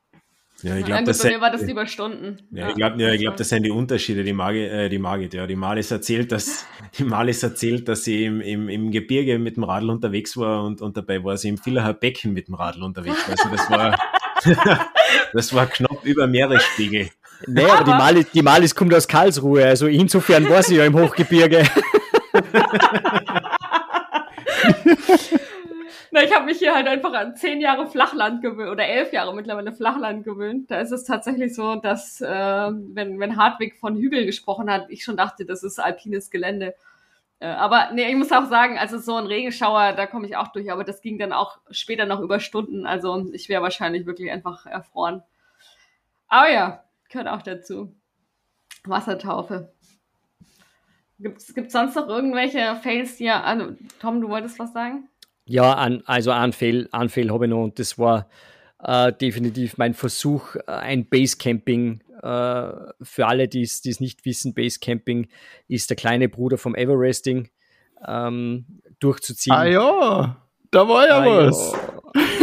Ja, 0.63 0.77
ich 0.77 0.85
glaube, 0.85 1.05
das, 1.05 1.25
war 1.25 1.51
das 1.51 1.63
über 1.63 1.87
Stunden. 1.87 2.39
Ja, 2.51 2.69
ich 2.69 2.75
glaube, 2.75 3.03
ja, 3.03 3.17
glaub, 3.17 3.37
das 3.37 3.49
sind 3.49 3.63
die 3.63 3.71
Unterschiede. 3.71 4.25
Die 4.25 4.33
Margit, 4.33 4.71
äh, 4.71 4.89
die 4.91 4.99
Margit, 4.99 5.33
ja, 5.33 5.47
die 5.47 5.57
Malis 5.57 5.91
erzählt, 5.91 6.33
dass 6.33 6.67
die 6.99 7.05
Malis 7.05 7.43
erzählt, 7.43 7.89
dass 7.89 8.05
sie 8.05 8.27
im, 8.27 8.41
im, 8.41 8.69
im 8.69 8.91
Gebirge 8.91 9.39
mit 9.39 9.57
dem 9.57 9.65
Radl 9.65 9.91
unterwegs 9.91 10.37
war 10.37 10.65
und, 10.65 10.83
und 10.83 10.97
dabei 10.97 11.25
war 11.25 11.37
sie 11.37 11.49
im 11.49 11.57
Villacher 11.57 11.95
Becken 11.95 12.33
mit 12.33 12.49
dem 12.49 12.55
Radl 12.55 12.83
unterwegs. 12.83 13.27
Also 13.29 13.49
das 13.49 13.71
war, 13.71 13.99
das 15.33 15.55
war 15.55 15.67
knapp 15.67 16.05
über 16.05 16.27
Meeresspiegel. 16.27 17.09
Nee, 17.47 17.65
aber, 17.65 17.73
aber 17.73 17.85
die, 17.85 17.91
Malis, 17.91 18.31
die 18.33 18.43
Malis 18.43 18.75
kommt 18.75 18.95
aus 18.95 19.09
Karlsruhe, 19.09 19.65
also 19.65 19.87
insofern 19.87 20.49
war 20.49 20.63
sie 20.63 20.77
ja 20.77 20.85
im 20.85 20.95
Hochgebirge. 20.95 21.65
Na, 26.13 26.25
ich 26.25 26.35
habe 26.35 26.47
mich 26.47 26.59
hier 26.59 26.75
halt 26.75 26.89
einfach 26.89 27.13
an 27.13 27.37
zehn 27.37 27.61
Jahre 27.61 27.87
Flachland 27.87 28.43
gewöhnt 28.43 28.71
oder 28.71 28.85
elf 28.85 29.13
Jahre 29.13 29.33
mittlerweile 29.35 29.73
Flachland 29.73 30.25
gewöhnt. 30.25 30.69
Da 30.71 30.81
ist 30.81 30.91
es 30.91 31.05
tatsächlich 31.05 31.55
so, 31.55 31.77
dass 31.77 32.21
äh, 32.21 32.27
wenn, 32.27 33.21
wenn 33.21 33.37
Hartwig 33.37 33.77
von 33.79 33.97
Hügel 33.97 34.27
gesprochen 34.27 34.69
hat, 34.71 34.87
ich 34.89 35.05
schon 35.05 35.17
dachte, 35.17 35.45
das 35.45 35.63
ist 35.63 35.79
alpines 35.79 36.31
Gelände. 36.31 36.75
Äh, 37.39 37.47
aber 37.47 37.91
nee, 37.93 38.09
ich 38.09 38.17
muss 38.17 38.33
auch 38.33 38.47
sagen, 38.47 38.77
also 38.77 38.99
so 38.99 39.15
ein 39.15 39.27
Regenschauer, 39.27 39.93
da 39.93 40.07
komme 40.07 40.27
ich 40.27 40.37
auch 40.37 40.49
durch, 40.49 40.73
aber 40.73 40.83
das 40.83 41.01
ging 41.01 41.17
dann 41.19 41.33
auch 41.33 41.59
später 41.71 42.07
noch 42.07 42.21
über 42.21 42.41
Stunden. 42.41 42.87
Also 42.87 43.31
ich 43.33 43.49
wäre 43.49 43.63
wahrscheinlich 43.63 44.05
wirklich 44.05 44.33
einfach 44.33 44.67
erfroren. 44.67 45.23
Aber 46.27 46.51
ja, 46.51 46.85
gehört 47.11 47.29
auch 47.29 47.43
dazu. 47.43 47.95
Wassertaufe. 48.85 49.73
Gibt 51.19 51.39
es 51.39 51.73
sonst 51.73 51.97
noch 51.97 52.09
irgendwelche 52.09 52.77
Fails 52.83 53.19
hier? 53.19 53.45
Also, 53.45 53.77
Tom, 54.01 54.23
du 54.23 54.29
wolltest 54.29 54.59
was 54.59 54.73
sagen? 54.73 55.09
Ja, 55.45 55.75
an, 55.75 56.03
also 56.07 56.31
ein 56.31 56.53
Fail, 56.53 56.89
ein 56.93 57.11
Fail 57.11 57.31
habe 57.31 57.45
ich 57.45 57.51
noch 57.51 57.65
und 57.65 57.79
das 57.79 57.99
war 57.99 58.29
äh, 58.83 59.13
definitiv 59.13 59.77
mein 59.77 59.93
Versuch, 59.93 60.55
äh, 60.57 60.63
ein 60.67 61.09
Basecamping 61.09 62.01
äh, 62.23 62.73
für 63.03 63.27
alle, 63.27 63.49
die 63.49 63.63
es 63.63 64.01
nicht 64.01 64.25
wissen. 64.25 64.55
Basecamping 64.55 65.29
ist 65.69 65.91
der 65.91 65.97
kleine 65.97 66.29
Bruder 66.29 66.57
vom 66.57 66.75
Everesting 66.75 67.51
ähm, 68.07 68.81
durchzuziehen. 69.01 69.55
Ah 69.55 69.65
ja, 69.67 70.37
da 70.71 70.89
war 70.89 71.07
ja 71.07 71.19
ah, 71.19 71.27
was. 71.27 71.73
Ja 71.73 71.90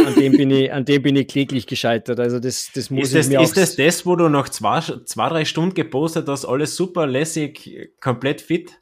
an 0.08 0.14
dem 0.14 0.32
bin 0.32 0.50
ich, 0.50 0.72
an 0.72 0.84
dem 0.84 1.02
bin 1.02 1.16
ich 1.16 1.28
kläglich 1.28 1.66
gescheitert. 1.66 2.18
Also 2.20 2.40
das, 2.40 2.70
das 2.74 2.90
muss 2.90 3.08
ist 3.08 3.14
das, 3.14 3.28
mir 3.28 3.40
Ist 3.40 3.56
das 3.56 3.76
das, 3.76 4.06
wo 4.06 4.16
du 4.16 4.28
nach 4.28 4.48
zwei, 4.48 4.80
zwei, 4.80 5.28
drei 5.28 5.44
Stunden 5.44 5.74
gepostet 5.74 6.28
hast, 6.28 6.44
alles 6.44 6.76
super 6.76 7.06
lässig, 7.06 7.90
komplett 8.00 8.40
fit? 8.40 8.72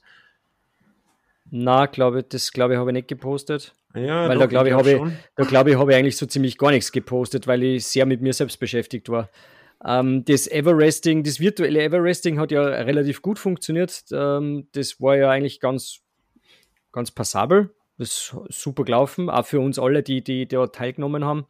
Na, 1.51 1.87
glaube 1.87 2.23
das 2.23 2.53
glaube 2.53 2.75
ich 2.75 2.79
habe 2.79 2.91
ich 2.91 2.95
nicht 2.95 3.09
gepostet. 3.09 3.75
Ja, 3.95 4.29
weil 4.29 4.35
doch, 4.35 4.41
da 4.43 4.47
glaube 4.47 4.69
ich, 4.69 4.75
habe 4.75 4.93
ich, 4.93 5.01
da 5.37 5.45
glaube 5.45 5.71
ich, 5.71 5.77
habe 5.77 5.93
ich 5.93 5.97
eigentlich 5.97 6.17
so 6.17 6.27
ziemlich 6.27 6.59
gar 6.59 6.71
nichts 6.71 6.93
gepostet, 6.93 7.47
weil 7.47 7.63
ich 7.63 7.87
sehr 7.87 8.05
mit 8.05 8.21
mir 8.21 8.33
selbst 8.33 8.59
beschäftigt 8.59 9.09
war. 9.09 9.31
Ähm, 9.85 10.25
das 10.25 10.47
Everesting, 10.49 11.23
das 11.23 11.41
virtuelle 11.41 11.83
Everesting 11.83 12.39
hat 12.39 12.51
ja 12.51 12.63
relativ 12.63 13.23
gut 13.23 13.39
funktioniert. 13.39 14.05
Ähm, 14.13 14.69
das 14.73 15.01
war 15.01 15.17
ja 15.17 15.31
eigentlich 15.31 15.61
ganz, 15.61 16.01
ganz 16.93 17.11
passabel 17.11 17.71
Das 17.99 18.09
ist 18.09 18.37
super 18.49 18.85
gelaufen, 18.85 19.31
auch 19.31 19.47
für 19.47 19.61
uns 19.61 19.79
alle, 19.79 20.03
die, 20.03 20.23
die 20.23 20.47
dort 20.47 20.75
teilgenommen 20.75 21.25
haben. 21.25 21.47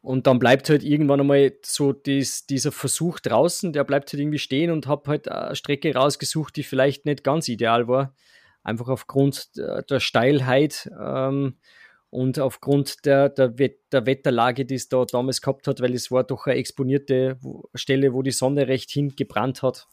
Und 0.00 0.26
dann 0.26 0.38
bleibt 0.38 0.70
halt 0.70 0.84
irgendwann 0.84 1.20
einmal 1.20 1.52
so 1.62 1.92
dies, 1.92 2.46
dieser 2.46 2.72
Versuch 2.72 3.18
draußen, 3.20 3.72
der 3.72 3.84
bleibt 3.84 4.12
halt 4.12 4.20
irgendwie 4.20 4.38
stehen 4.38 4.70
und 4.70 4.86
habe 4.86 5.10
halt 5.10 5.28
eine 5.28 5.56
Strecke 5.56 5.94
rausgesucht, 5.94 6.56
die 6.56 6.62
vielleicht 6.62 7.04
nicht 7.04 7.24
ganz 7.24 7.48
ideal 7.48 7.88
war. 7.88 8.14
Einfach 8.62 8.88
aufgrund 8.88 9.56
der, 9.56 9.82
der 9.82 10.00
Steilheit 10.00 10.90
ähm, 10.98 11.56
und 12.10 12.38
aufgrund 12.38 13.04
der, 13.06 13.28
der, 13.28 13.48
der, 13.48 14.06
Wetterlage, 14.06 14.64
die 14.64 14.76
es 14.76 14.88
da 14.88 15.04
damals 15.04 15.40
gehabt 15.42 15.66
hat, 15.66 15.80
weil 15.80 15.94
es 15.94 16.10
war 16.10 16.24
doch 16.24 16.46
eine 16.46 16.56
exponierte 16.56 17.38
Stelle, 17.74 18.12
wo 18.12 18.22
die 18.22 18.30
Sonne 18.30 18.68
recht 18.68 18.90
hingebrannt 18.90 19.62
hat. 19.62 19.88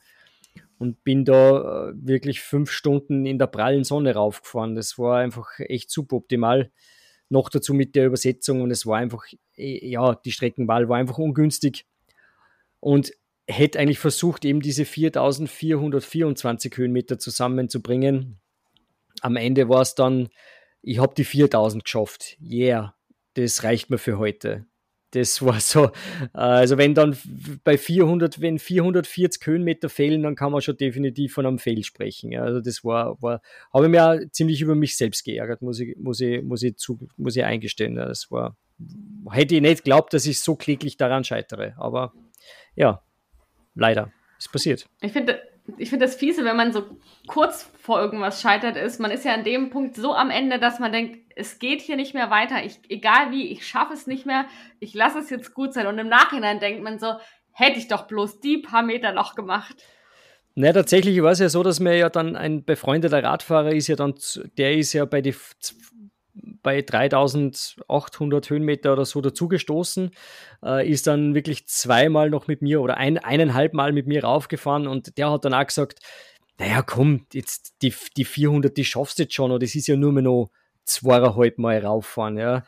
Und 0.77 1.03
bin 1.03 1.23
da 1.23 1.89
äh, 1.89 1.93
wirklich 1.95 2.41
fünf 2.41 2.69
Stunden 2.71 3.25
in 3.25 3.39
der 3.39 3.47
prallen 3.47 3.83
Sonne 3.83 4.13
raufgefahren. 4.13 4.75
Das 4.75 4.97
war 4.97 5.19
einfach 5.19 5.47
echt 5.59 5.89
super 5.89 6.17
optimal 6.17 6.71
noch 7.29 7.49
dazu 7.49 7.73
mit 7.73 7.95
der 7.95 8.05
Übersetzung 8.05 8.61
und 8.61 8.71
es 8.71 8.85
war 8.85 8.97
einfach, 8.97 9.25
eh, 9.57 9.89
ja, 9.89 10.15
die 10.15 10.31
Streckenwahl 10.31 10.89
war 10.89 10.97
einfach 10.97 11.17
ungünstig 11.17 11.85
und 12.79 13.11
hätte 13.47 13.79
eigentlich 13.79 13.99
versucht, 13.99 14.45
eben 14.45 14.61
diese 14.61 14.85
4424 14.85 16.77
Höhenmeter 16.77 17.19
zusammenzubringen. 17.19 18.39
Am 19.21 19.35
Ende 19.35 19.69
war 19.69 19.81
es 19.81 19.95
dann, 19.95 20.29
ich 20.81 20.99
habe 20.99 21.15
die 21.15 21.23
4000 21.23 21.83
geschafft. 21.83 22.37
Yeah, 22.41 22.95
das 23.33 23.63
reicht 23.63 23.89
mir 23.89 23.97
für 23.97 24.17
heute 24.17 24.65
das 25.15 25.41
war 25.41 25.59
so, 25.59 25.91
also 26.33 26.77
wenn 26.77 26.93
dann 26.93 27.17
bei 27.63 27.77
400, 27.77 28.41
wenn 28.41 28.59
440 28.59 29.45
Höhenmeter 29.45 29.89
fehlen, 29.89 30.23
dann 30.23 30.35
kann 30.35 30.51
man 30.51 30.61
schon 30.61 30.77
definitiv 30.77 31.33
von 31.33 31.45
einem 31.45 31.59
Fail 31.59 31.83
sprechen. 31.83 32.37
Also 32.37 32.59
das 32.59 32.83
war, 32.83 33.21
war 33.21 33.41
habe 33.73 33.85
ich 33.85 33.91
mir 33.91 34.29
ziemlich 34.31 34.61
über 34.61 34.75
mich 34.75 34.97
selbst 34.97 35.23
geärgert, 35.23 35.61
muss 35.61 35.79
ich, 35.79 35.95
muss 35.97 36.19
ich, 36.19 36.43
muss 36.43 36.63
ich, 36.63 36.77
zu, 36.77 36.99
muss 37.17 37.35
ich 37.35 37.43
eingestehen. 37.43 37.95
Das 37.95 38.29
war, 38.29 38.57
hätte 39.31 39.55
ich 39.55 39.61
nicht 39.61 39.83
geglaubt, 39.83 40.13
dass 40.13 40.25
ich 40.25 40.39
so 40.39 40.55
kläglich 40.55 40.97
daran 40.97 41.23
scheitere, 41.23 41.73
aber 41.77 42.13
ja, 42.75 43.01
leider, 43.73 44.11
ist 44.37 44.51
passiert. 44.51 44.87
Ich 45.01 45.13
finde, 45.13 45.39
ich 45.77 45.89
finde 45.89 46.05
das 46.05 46.15
fiese, 46.15 46.45
wenn 46.45 46.55
man 46.55 46.73
so 46.73 46.83
kurz 47.27 47.69
vor 47.79 47.99
irgendwas 47.99 48.41
scheitert 48.41 48.77
ist. 48.77 48.99
Man 48.99 49.11
ist 49.11 49.25
ja 49.25 49.33
an 49.33 49.43
dem 49.43 49.69
Punkt 49.69 49.95
so 49.95 50.13
am 50.13 50.29
Ende, 50.29 50.59
dass 50.59 50.79
man 50.79 50.91
denkt, 50.91 51.19
es 51.35 51.59
geht 51.59 51.81
hier 51.81 51.95
nicht 51.95 52.13
mehr 52.13 52.29
weiter. 52.29 52.63
Ich, 52.63 52.79
egal 52.89 53.31
wie, 53.31 53.51
ich 53.51 53.65
schaffe 53.65 53.93
es 53.93 54.07
nicht 54.07 54.25
mehr. 54.25 54.45
Ich 54.79 54.93
lasse 54.93 55.19
es 55.19 55.29
jetzt 55.29 55.53
gut 55.53 55.73
sein. 55.73 55.87
Und 55.87 55.97
im 55.97 56.07
Nachhinein 56.07 56.59
denkt 56.59 56.83
man 56.83 56.99
so, 56.99 57.15
hätte 57.51 57.79
ich 57.79 57.87
doch 57.87 58.07
bloß 58.07 58.41
die 58.41 58.59
paar 58.59 58.83
Meter 58.83 59.11
noch 59.11 59.35
gemacht. 59.35 59.75
Na, 60.53 60.71
tatsächlich 60.71 61.21
war 61.21 61.31
es 61.31 61.39
ja 61.39 61.49
so, 61.49 61.63
dass 61.63 61.79
mir 61.79 61.97
ja 61.97 62.09
dann 62.09 62.35
ein 62.35 62.63
befreundeter 62.63 63.21
Radfahrer 63.21 63.73
ist 63.73 63.87
ja 63.87 63.95
dann, 63.95 64.13
der 64.57 64.77
ist 64.77 64.93
ja 64.93 65.03
bei 65.03 65.21
die 65.21 65.35
bei 66.65 66.81
3800 66.81 68.49
Höhenmeter 68.49 68.91
oder 68.93 69.05
so 69.05 69.21
dazugestoßen, 69.21 70.09
äh, 70.63 70.89
ist 70.89 71.05
dann 71.05 71.35
wirklich 71.35 71.67
zweimal 71.67 72.29
noch 72.31 72.47
mit 72.47 72.63
mir 72.63 72.81
oder 72.81 72.97
ein, 72.97 73.19
eineinhalb 73.19 73.73
Mal 73.73 73.93
mit 73.93 74.07
mir 74.07 74.23
raufgefahren 74.23 74.87
und 74.87 75.17
der 75.17 75.31
hat 75.31 75.45
dann 75.45 75.53
auch 75.53 75.65
gesagt, 75.65 75.99
naja, 76.57 76.81
komm, 76.81 77.27
jetzt 77.33 77.75
die, 77.83 77.93
die 78.17 78.25
400, 78.25 78.75
die 78.75 78.83
schaffst 78.83 79.19
du 79.19 79.23
jetzt 79.23 79.35
schon, 79.35 79.51
oder 79.51 79.59
das 79.59 79.75
ist 79.75 79.87
ja 79.87 79.95
nur 79.95 80.11
mehr 80.11 80.23
noch 80.23 80.49
zweieinhalb 80.85 81.59
Mal 81.59 81.85
rauffahren, 81.85 82.37
ja. 82.37 82.63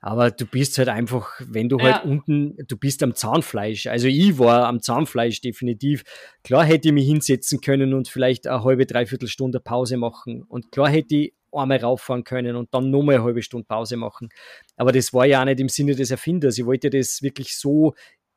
Aber 0.00 0.30
du 0.30 0.46
bist 0.46 0.78
halt 0.78 0.88
einfach, 0.88 1.40
wenn 1.40 1.68
du 1.68 1.78
halt 1.78 1.88
ja. 1.88 2.02
halt 2.02 2.04
unten, 2.04 2.56
du 2.68 2.76
bist 2.76 3.02
am 3.02 3.14
Zahnfleisch. 3.14 3.88
Also 3.88 4.06
ich 4.06 4.38
war 4.38 4.66
am 4.66 4.80
Zahnfleisch 4.80 5.40
definitiv. 5.40 6.04
Klar 6.44 6.64
hätte 6.64 6.88
ich 6.88 6.94
mich 6.94 7.06
hinsetzen 7.06 7.60
können 7.60 7.94
und 7.94 8.08
vielleicht 8.08 8.46
eine 8.46 8.62
halbe, 8.62 8.86
dreiviertel 8.86 9.28
Stunde 9.28 9.58
Pause 9.58 9.96
machen. 9.96 10.44
Und 10.44 10.70
klar 10.70 10.88
hätte 10.88 11.16
ich 11.16 11.34
einmal 11.52 11.78
rauffahren 11.78 12.24
können 12.24 12.56
und 12.56 12.72
dann 12.72 12.90
nochmal 12.90 13.16
eine 13.16 13.24
halbe 13.24 13.42
Stunde 13.42 13.66
Pause 13.66 13.96
machen. 13.96 14.28
Aber 14.76 14.92
das 14.92 15.12
war 15.12 15.26
ja 15.26 15.40
auch 15.40 15.44
nicht 15.44 15.60
im 15.60 15.68
Sinne 15.68 15.94
des 15.94 16.10
Erfinders. 16.10 16.58
Ich 16.58 16.66
wollte 16.66 16.90
das 16.90 17.22
wirklich 17.22 17.56
so, 17.56 17.94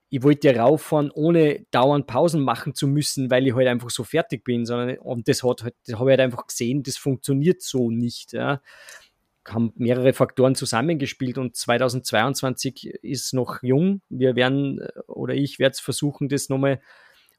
ich 0.09 0.24
wollte 0.24 0.53
rauffahren, 0.55 1.09
ohne 1.12 1.66
dauernd 1.72 2.05
Pausen 2.05 2.41
machen 2.41 2.76
zu 2.76 2.88
müssen, 2.88 3.32
weil 3.32 3.47
ich 3.47 3.55
halt 3.55 3.68
einfach 3.68 3.89
so 3.89 4.03
fertig 4.03 4.43
bin, 4.43 4.66
sondern 4.66 4.97
und 4.97 5.28
das 5.28 5.43
hat 5.43 5.64
halt, 5.64 5.76
das 5.86 5.97
habe 5.97 6.09
ich 6.09 6.18
halt 6.18 6.20
einfach 6.20 6.47
gesehen, 6.47 6.84
das 6.84 6.97
funktioniert 6.97 7.62
so 7.62 7.89
nicht. 7.89 8.34
Ja. 8.34 8.62
Haben 9.47 9.72
mehrere 9.76 10.14
Faktoren 10.14 10.53
zusammengespielt 10.53 11.38
und 11.38 11.55
2022 11.55 12.88
ist 13.01 13.34
noch 13.34 13.64
jung. 13.64 14.01
Wir 14.09 14.36
werden 14.36 14.86
oder 15.07 15.34
ich 15.34 15.59
werde 15.59 15.74
es 15.74 15.80
versuchen, 15.80 16.28
das 16.28 16.49
nochmal 16.49 16.82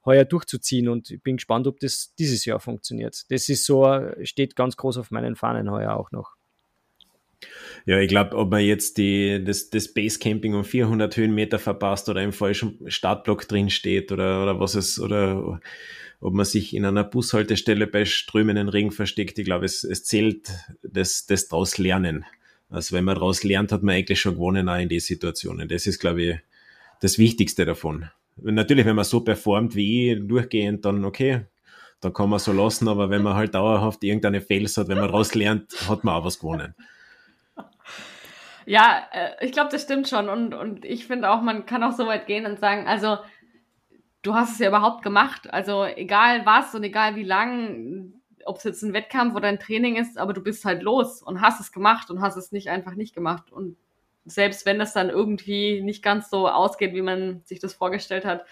heuer 0.05 0.25
durchzuziehen 0.25 0.89
und 0.89 1.11
ich 1.11 1.23
bin 1.23 1.37
gespannt, 1.37 1.67
ob 1.67 1.81
das 1.81 2.15
dieses 2.19 2.45
Jahr 2.45 2.61
funktioniert. 2.61 3.25
Das 3.31 3.49
ist 3.49 3.65
so, 3.65 3.87
steht 4.23 4.57
ganz 4.57 4.77
groß 4.77 4.99
auf 4.99 5.11
meinen 5.11 5.37
Fahnen 5.37 5.71
heuer 5.71 5.95
auch 5.97 6.11
noch. 6.11 6.35
Ja, 7.87 7.99
ich 7.99 8.09
glaube, 8.09 8.37
ob 8.37 8.51
man 8.51 8.63
jetzt 8.63 8.99
die, 8.99 9.43
das, 9.43 9.71
das 9.71 9.93
Basecamping 9.93 10.55
um 10.55 10.65
400 10.65 11.17
Höhenmeter 11.17 11.59
verpasst 11.59 12.09
oder 12.09 12.23
im 12.23 12.33
falschen 12.33 12.79
Startblock 12.87 13.49
drin 13.49 13.71
steht 13.71 14.13
oder, 14.13 14.43
oder 14.43 14.61
was 14.61 14.75
es, 14.77 15.01
oder 15.01 15.61
ob 16.21 16.35
man 16.35 16.47
sich 16.47 16.75
in 16.75 16.85
einer 16.85 17.03
Bushaltestelle 17.03 17.89
bei 17.89 18.05
strömenden 18.05 18.69
Regen 18.69 18.93
versteckt. 18.93 19.39
Ich 19.39 19.45
glaube, 19.45 19.65
es, 19.65 19.83
es 19.83 20.05
zählt 20.05 20.53
das, 20.83 21.27
das 21.27 21.49
daraus 21.49 21.79
lernen. 21.79 22.25
Also 22.71 22.95
wenn 22.95 23.05
man 23.05 23.17
daraus 23.17 23.43
lernt, 23.43 23.73
hat 23.73 23.83
man 23.83 23.97
eigentlich 23.97 24.21
schon 24.21 24.35
gewonnen 24.35 24.69
auch 24.69 24.79
in 24.79 24.89
die 24.89 25.01
Situationen. 25.01 25.69
Das 25.69 25.87
ist, 25.87 25.99
glaube 25.99 26.23
ich, 26.23 26.39
das 27.01 27.19
Wichtigste 27.19 27.65
davon 27.65 28.09
natürlich, 28.37 28.87
wenn 28.87 28.97
man 28.97 29.05
so 29.05 29.21
performt 29.21 29.75
wie 29.75 30.13
ich 30.13 30.27
durchgehend, 30.27 30.85
dann 30.85 31.05
okay, 31.05 31.47
da 32.01 32.11
kann 32.11 32.31
man 32.31 32.39
so 32.39 32.53
lassen, 32.53 32.89
aber 32.89 33.11
wenn 33.11 33.23
man 33.23 33.35
halt 33.35 33.55
dauerhaft 33.55 34.03
irgendeine 34.03 34.41
Fails 34.41 34.77
hat, 34.77 34.89
wenn 34.89 34.99
man 34.99 35.11
raus 35.11 35.35
lernt, 35.35 35.73
hat 35.89 36.03
man 36.05 36.15
auch 36.15 36.25
was 36.25 36.39
gewonnen. 36.39 36.75
Ja, 38.67 39.07
äh, 39.13 39.45
ich 39.45 39.53
glaube, 39.53 39.71
das 39.71 39.83
stimmt 39.83 40.09
schon. 40.09 40.29
Und, 40.29 40.55
und 40.55 40.85
ich 40.85 41.07
finde 41.07 41.31
auch, 41.31 41.43
man 41.43 41.67
kann 41.67 41.83
auch 41.83 41.93
so 41.93 42.07
weit 42.07 42.27
gehen 42.27 42.47
und 42.47 42.59
sagen, 42.59 42.87
also 42.87 43.19
du 44.23 44.35
hast 44.35 44.53
es 44.53 44.59
ja 44.59 44.69
überhaupt 44.69 45.03
gemacht. 45.03 45.53
Also 45.53 45.85
egal 45.85 46.47
was 46.47 46.75
und 46.75 46.85
egal 46.85 47.17
wie 47.17 47.25
lang, 47.25 48.15
ob 48.45 48.57
es 48.57 48.65
jetzt 48.65 48.83
ein 48.83 48.93
Wettkampf 48.93 49.35
oder 49.35 49.49
ein 49.49 49.61
Training 49.61 49.97
ist, 49.97 50.19
aber 50.19 50.33
du 50.33 50.43
bist 50.43 50.65
halt 50.65 50.83
los 50.83 51.23
und 51.23 51.41
hast 51.41 51.61
es 51.61 51.73
gemacht 51.73 52.11
und 52.11 52.21
hast 52.21 52.37
es 52.37 52.53
nicht 52.53 52.69
einfach 52.69 52.95
nicht 52.95 53.15
gemacht. 53.15 53.53
Und 53.53 53.77
selbst 54.25 54.67
wenn 54.67 54.79
das 54.79 54.93
dann 54.93 55.11
irgendwie 55.11 55.81
nicht 55.81 56.03
ganz 56.03 56.31
so 56.31 56.49
ausgeht, 56.49 56.95
wie 56.95 57.03
man 57.03 57.43
sich 57.45 57.59
das 57.59 57.75
vorgestellt 57.75 58.25
hat, 58.25 58.45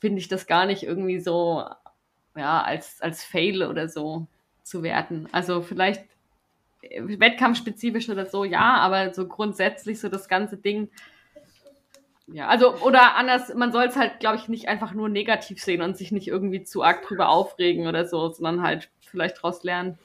finde 0.00 0.18
ich 0.18 0.28
das 0.28 0.46
gar 0.46 0.66
nicht 0.66 0.82
irgendwie 0.82 1.20
so, 1.20 1.64
ja, 2.36 2.62
als, 2.62 3.00
als 3.00 3.24
Fail 3.24 3.62
oder 3.62 3.88
so 3.88 4.26
zu 4.62 4.82
werten. 4.82 5.28
Also 5.32 5.62
vielleicht 5.62 6.04
wettkampfspezifisch 6.98 8.08
oder 8.10 8.26
so, 8.26 8.44
ja, 8.44 8.76
aber 8.76 9.14
so 9.14 9.26
grundsätzlich 9.26 10.00
so 10.00 10.08
das 10.08 10.28
ganze 10.28 10.56
Ding. 10.56 10.90
Ja, 12.26 12.48
also, 12.48 12.74
oder 12.76 13.16
anders, 13.16 13.54
man 13.54 13.72
soll 13.72 13.84
es 13.84 13.96
halt, 13.96 14.18
glaube 14.18 14.36
ich, 14.36 14.48
nicht 14.48 14.68
einfach 14.68 14.94
nur 14.94 15.08
negativ 15.08 15.62
sehen 15.62 15.82
und 15.82 15.96
sich 15.96 16.10
nicht 16.10 16.26
irgendwie 16.26 16.64
zu 16.64 16.82
arg 16.82 17.06
drüber 17.06 17.28
aufregen 17.28 17.86
oder 17.86 18.06
so, 18.06 18.30
sondern 18.30 18.62
halt 18.62 18.90
vielleicht 19.02 19.38
daraus 19.38 19.62
lernen. 19.62 19.98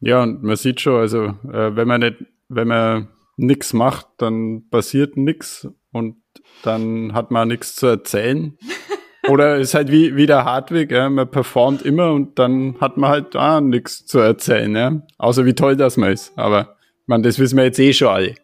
Ja, 0.00 0.22
und 0.22 0.42
man 0.42 0.56
sieht 0.56 0.80
schon, 0.80 1.00
also, 1.00 1.24
äh, 1.24 1.74
wenn 1.74 1.88
man 1.88 2.00
nicht, 2.00 2.24
wenn 2.48 2.68
man 2.68 3.08
nichts 3.36 3.72
macht, 3.72 4.06
dann 4.18 4.68
passiert 4.70 5.16
nichts 5.16 5.68
und 5.92 6.16
dann 6.62 7.12
hat 7.12 7.30
man 7.30 7.48
nichts 7.48 7.76
zu 7.76 7.86
erzählen. 7.86 8.58
Oder 9.28 9.56
ist 9.56 9.74
halt 9.74 9.90
wie, 9.90 10.14
wie 10.14 10.26
der 10.26 10.44
Hartwig, 10.44 10.92
ja, 10.92 11.10
man 11.10 11.28
performt 11.28 11.82
immer 11.82 12.12
und 12.12 12.38
dann 12.38 12.76
hat 12.80 12.96
man 12.96 13.10
halt 13.10 13.34
ah, 13.34 13.60
nichts 13.60 14.06
zu 14.06 14.18
erzählen, 14.18 14.74
ja. 14.74 15.02
Außer 15.18 15.44
wie 15.44 15.54
toll 15.54 15.76
das 15.76 15.96
man 15.96 16.12
ist. 16.12 16.32
Aber 16.36 16.76
man, 17.06 17.22
das 17.22 17.38
wissen 17.38 17.56
wir 17.56 17.64
jetzt 17.64 17.78
eh 17.80 17.92
schon 17.92 18.08
alle. 18.08 18.34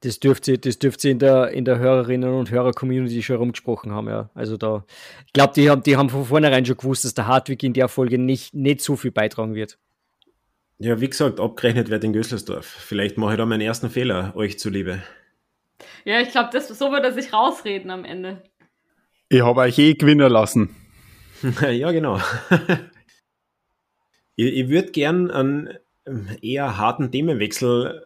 Das 0.00 0.18
dürfte, 0.18 0.58
das 0.58 0.80
dürfte 0.80 1.08
in 1.08 1.20
der, 1.20 1.52
in 1.52 1.64
der 1.64 1.78
Hörerinnen 1.78 2.34
und 2.34 2.50
Hörer-Community 2.50 3.22
schon 3.22 3.36
rumgesprochen 3.36 3.92
haben, 3.92 4.08
ja. 4.08 4.30
Also 4.34 4.56
da, 4.56 4.84
ich 5.26 5.32
glaube, 5.32 5.52
die 5.54 5.70
haben, 5.70 5.84
die 5.84 5.96
haben 5.96 6.10
von 6.10 6.24
vornherein 6.24 6.66
schon 6.66 6.76
gewusst, 6.76 7.04
dass 7.04 7.14
der 7.14 7.28
Hartwig 7.28 7.62
in 7.62 7.72
der 7.72 7.86
Folge 7.86 8.18
nicht, 8.18 8.52
nicht 8.52 8.80
so 8.80 8.96
viel 8.96 9.12
beitragen 9.12 9.54
wird. 9.54 9.78
Ja, 10.82 11.00
wie 11.00 11.08
gesagt, 11.08 11.38
abgerechnet 11.38 11.90
wird 11.90 12.02
in 12.02 12.12
Gößlersdorf. 12.12 12.66
Vielleicht 12.66 13.16
mache 13.16 13.34
ich 13.34 13.36
da 13.38 13.46
meinen 13.46 13.60
ersten 13.60 13.88
Fehler, 13.88 14.34
euch 14.34 14.58
zuliebe. 14.58 15.00
Ja, 16.04 16.20
ich 16.20 16.30
glaube, 16.30 16.60
so 16.60 16.90
wird 16.90 17.04
er 17.04 17.12
sich 17.12 17.32
rausreden 17.32 17.88
am 17.92 18.04
Ende. 18.04 18.42
Ich 19.28 19.42
habe 19.42 19.60
euch 19.60 19.78
eh 19.78 19.94
gewinnen 19.94 20.28
lassen. 20.28 20.74
ja, 21.60 21.92
genau. 21.92 22.18
ich 24.34 24.52
ich 24.54 24.68
würde 24.70 24.90
gern 24.90 25.30
einen 25.30 25.78
eher 26.40 26.76
harten 26.76 27.12
Themenwechsel 27.12 28.04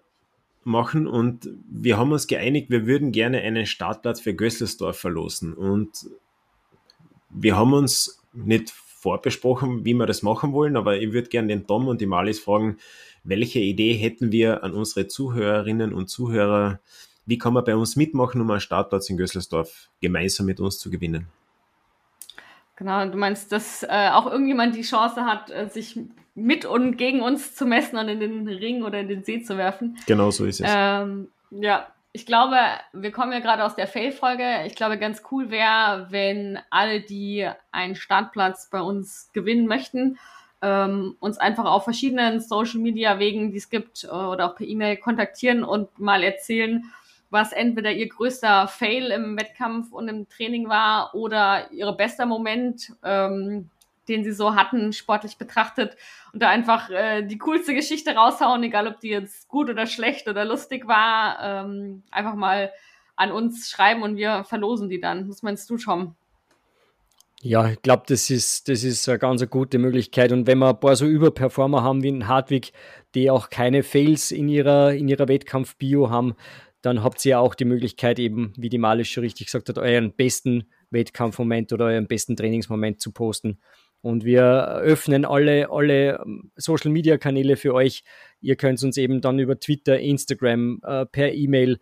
machen 0.62 1.06
und 1.06 1.48
wir 1.70 1.96
haben 1.96 2.12
uns 2.12 2.26
geeinigt, 2.26 2.68
wir 2.68 2.86
würden 2.86 3.10
gerne 3.10 3.40
einen 3.40 3.64
Startplatz 3.64 4.20
für 4.20 4.34
Gößlersdorf 4.34 4.98
verlosen 4.98 5.54
und 5.54 6.10
wir 7.30 7.56
haben 7.56 7.72
uns 7.72 8.22
nicht 8.34 8.74
vorbesprochen, 8.98 9.84
wie 9.84 9.94
wir 9.94 10.06
das 10.06 10.22
machen 10.22 10.52
wollen, 10.52 10.76
aber 10.76 10.96
ich 10.96 11.12
würde 11.12 11.28
gerne 11.28 11.48
den 11.48 11.66
Tom 11.66 11.86
und 11.86 12.00
die 12.00 12.06
Malis 12.06 12.40
fragen, 12.40 12.78
welche 13.24 13.58
Idee 13.58 13.92
hätten 13.92 14.32
wir 14.32 14.64
an 14.64 14.72
unsere 14.72 15.06
Zuhörerinnen 15.06 15.92
und 15.92 16.08
Zuhörer? 16.08 16.80
Wie 17.26 17.38
kann 17.38 17.52
man 17.52 17.64
bei 17.64 17.76
uns 17.76 17.96
mitmachen, 17.96 18.40
um 18.40 18.50
einen 18.50 18.60
Startplatz 18.60 19.10
in 19.10 19.16
Gösselsdorf 19.16 19.90
gemeinsam 20.00 20.46
mit 20.46 20.60
uns 20.60 20.78
zu 20.78 20.90
gewinnen? 20.90 21.26
Genau, 22.76 23.06
du 23.06 23.16
meinst, 23.16 23.52
dass 23.52 23.82
äh, 23.82 24.10
auch 24.12 24.26
irgendjemand 24.26 24.76
die 24.76 24.82
Chance 24.82 25.22
hat, 25.24 25.50
äh, 25.50 25.68
sich 25.68 25.98
mit 26.34 26.64
und 26.64 26.96
gegen 26.96 27.22
uns 27.22 27.54
zu 27.54 27.66
messen 27.66 27.98
und 27.98 28.08
in 28.08 28.20
den 28.20 28.48
Ring 28.48 28.82
oder 28.82 29.00
in 29.00 29.08
den 29.08 29.24
See 29.24 29.42
zu 29.42 29.56
werfen. 29.56 29.98
Genau 30.06 30.30
so 30.30 30.44
ist 30.44 30.60
es. 30.60 30.70
Ähm, 30.70 31.28
ja, 31.50 31.86
ich 32.16 32.24
glaube, 32.24 32.56
wir 32.94 33.12
kommen 33.12 33.32
ja 33.32 33.40
gerade 33.40 33.62
aus 33.62 33.74
der 33.74 33.86
Fail-Folge. 33.86 34.64
Ich 34.64 34.74
glaube, 34.74 34.96
ganz 34.98 35.22
cool 35.30 35.50
wäre, 35.50 36.06
wenn 36.08 36.58
alle, 36.70 37.02
die 37.02 37.46
einen 37.72 37.94
Startplatz 37.94 38.70
bei 38.70 38.80
uns 38.80 39.30
gewinnen 39.34 39.66
möchten, 39.66 40.18
ähm, 40.62 41.14
uns 41.20 41.36
einfach 41.36 41.66
auf 41.66 41.84
verschiedenen 41.84 42.40
Social-Media-Wegen, 42.40 43.50
die 43.50 43.58
es 43.58 43.68
gibt, 43.68 44.04
äh, 44.04 44.08
oder 44.08 44.46
auch 44.46 44.56
per 44.56 44.66
E-Mail 44.66 44.96
kontaktieren 44.96 45.62
und 45.62 45.98
mal 45.98 46.22
erzählen, 46.22 46.90
was 47.28 47.52
entweder 47.52 47.92
ihr 47.92 48.08
größter 48.08 48.66
Fail 48.66 49.10
im 49.10 49.36
Wettkampf 49.36 49.92
und 49.92 50.08
im 50.08 50.26
Training 50.26 50.70
war 50.70 51.14
oder 51.14 51.70
ihr 51.70 51.92
bester 51.92 52.24
Moment, 52.24 52.94
ähm, 53.04 53.68
den 54.08 54.24
sie 54.24 54.32
so 54.32 54.54
hatten, 54.54 54.92
sportlich 54.92 55.38
betrachtet 55.38 55.96
und 56.32 56.42
da 56.42 56.48
einfach 56.48 56.90
äh, 56.90 57.22
die 57.22 57.38
coolste 57.38 57.74
Geschichte 57.74 58.14
raushauen, 58.14 58.62
egal 58.62 58.86
ob 58.86 59.00
die 59.00 59.08
jetzt 59.08 59.48
gut 59.48 59.70
oder 59.70 59.86
schlecht 59.86 60.28
oder 60.28 60.44
lustig 60.44 60.86
war, 60.86 61.38
ähm, 61.42 62.02
einfach 62.10 62.34
mal 62.34 62.72
an 63.16 63.32
uns 63.32 63.70
schreiben 63.70 64.02
und 64.02 64.16
wir 64.16 64.44
verlosen 64.44 64.88
die 64.88 65.00
dann. 65.00 65.28
Was 65.28 65.42
meinst 65.42 65.68
du, 65.70 65.76
Tom? 65.78 66.14
Ja, 67.42 67.68
ich 67.68 67.82
glaube, 67.82 68.04
das 68.06 68.30
ist, 68.30 68.68
das 68.68 68.82
ist 68.82 69.08
eine 69.08 69.18
ganz 69.18 69.48
gute 69.48 69.78
Möglichkeit. 69.78 70.32
Und 70.32 70.46
wenn 70.46 70.58
wir 70.58 70.70
ein 70.70 70.80
paar 70.80 70.96
so 70.96 71.06
Überperformer 71.06 71.82
haben 71.82 72.02
wie 72.02 72.08
in 72.08 72.28
Hartwig, 72.28 72.72
die 73.14 73.30
auch 73.30 73.50
keine 73.50 73.82
Fails 73.82 74.30
in 74.30 74.48
ihrer, 74.48 74.92
in 74.92 75.06
ihrer 75.08 75.28
Wettkampf-Bio 75.28 76.10
haben, 76.10 76.34
dann 76.82 77.02
habt 77.02 77.24
ihr 77.24 77.30
ja 77.30 77.38
auch 77.40 77.54
die 77.54 77.64
Möglichkeit, 77.64 78.18
eben, 78.18 78.52
wie 78.56 78.68
die 78.68 78.78
Malisch 78.78 79.12
schon 79.12 79.24
richtig 79.24 79.46
gesagt 79.46 79.68
hat, 79.68 79.78
euren 79.78 80.12
besten 80.12 80.70
Wettkampfmoment 80.90 81.72
oder 81.72 81.86
euren 81.86 82.06
besten 82.06 82.36
Trainingsmoment 82.36 83.00
zu 83.00 83.12
posten. 83.12 83.60
Und 84.06 84.24
wir 84.24 84.68
öffnen 84.84 85.24
alle, 85.24 85.68
alle 85.68 86.20
ähm, 86.24 86.52
Social 86.54 86.92
Media 86.92 87.18
Kanäle 87.18 87.56
für 87.56 87.74
euch. 87.74 88.04
Ihr 88.40 88.54
könnt 88.54 88.80
uns 88.84 88.96
eben 88.98 89.20
dann 89.20 89.40
über 89.40 89.58
Twitter, 89.58 89.98
Instagram, 89.98 90.80
äh, 90.84 91.06
per 91.06 91.34
E-Mail 91.34 91.80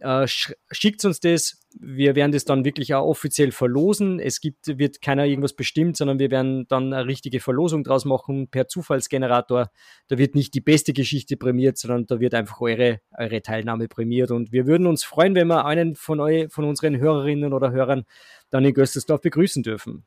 äh, 0.00 0.26
schickt 0.26 1.02
uns 1.06 1.20
das. 1.20 1.64
Wir 1.80 2.14
werden 2.14 2.32
das 2.32 2.44
dann 2.44 2.66
wirklich 2.66 2.92
auch 2.92 3.06
offiziell 3.06 3.52
verlosen. 3.52 4.20
Es 4.20 4.42
gibt, 4.42 4.78
wird 4.78 5.00
keiner 5.00 5.24
irgendwas 5.24 5.54
bestimmt, 5.54 5.96
sondern 5.96 6.18
wir 6.18 6.30
werden 6.30 6.66
dann 6.68 6.92
eine 6.92 7.06
richtige 7.06 7.40
Verlosung 7.40 7.84
draus 7.84 8.04
machen 8.04 8.48
per 8.48 8.68
Zufallsgenerator. 8.68 9.70
Da 10.08 10.18
wird 10.18 10.34
nicht 10.34 10.52
die 10.52 10.60
beste 10.60 10.92
Geschichte 10.92 11.38
prämiert, 11.38 11.78
sondern 11.78 12.04
da 12.04 12.20
wird 12.20 12.34
einfach 12.34 12.60
eure, 12.60 13.00
eure 13.16 13.40
Teilnahme 13.40 13.88
prämiert. 13.88 14.30
Und 14.30 14.52
wir 14.52 14.66
würden 14.66 14.86
uns 14.86 15.04
freuen, 15.04 15.34
wenn 15.34 15.46
wir 15.46 15.64
einen 15.64 15.94
von, 15.94 16.20
eu, 16.20 16.48
von 16.50 16.66
unseren 16.66 16.98
Hörerinnen 16.98 17.54
oder 17.54 17.72
Hörern 17.72 18.04
dann 18.50 18.66
in 18.66 18.74
Göstersdorf 18.74 19.22
begrüßen 19.22 19.62
dürfen. 19.62 20.04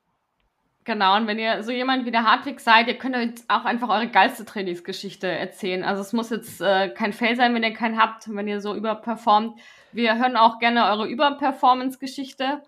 Genau, 0.85 1.17
und 1.17 1.25
wenn 1.25 1.39
ihr 1.39 1.63
so 1.63 1.71
jemand 1.71 2.05
wie 2.05 2.11
der 2.11 2.25
Hartwig 2.25 2.59
seid, 2.59 2.87
ihr 2.87 2.93
könnt 2.93 3.15
euch 3.15 3.29
auch 3.47 3.65
einfach 3.65 3.89
eure 3.89 4.07
geilste 4.07 4.45
Trainingsgeschichte 4.45 5.27
erzählen. 5.27 5.83
Also 5.83 6.03
es 6.03 6.13
muss 6.13 6.29
jetzt 6.29 6.61
äh, 6.61 6.89
kein 6.89 7.11
Fail 7.11 7.35
sein, 7.35 7.55
wenn 7.55 7.63
ihr 7.63 7.73
keinen 7.73 7.99
habt, 7.99 8.33
wenn 8.33 8.47
ihr 8.47 8.61
so 8.61 8.75
überperformt. 8.75 9.59
Wir 9.91 10.19
hören 10.19 10.37
auch 10.37 10.59
gerne 10.59 10.85
eure 10.85 11.07
Überperformance-Geschichte. 11.07 12.61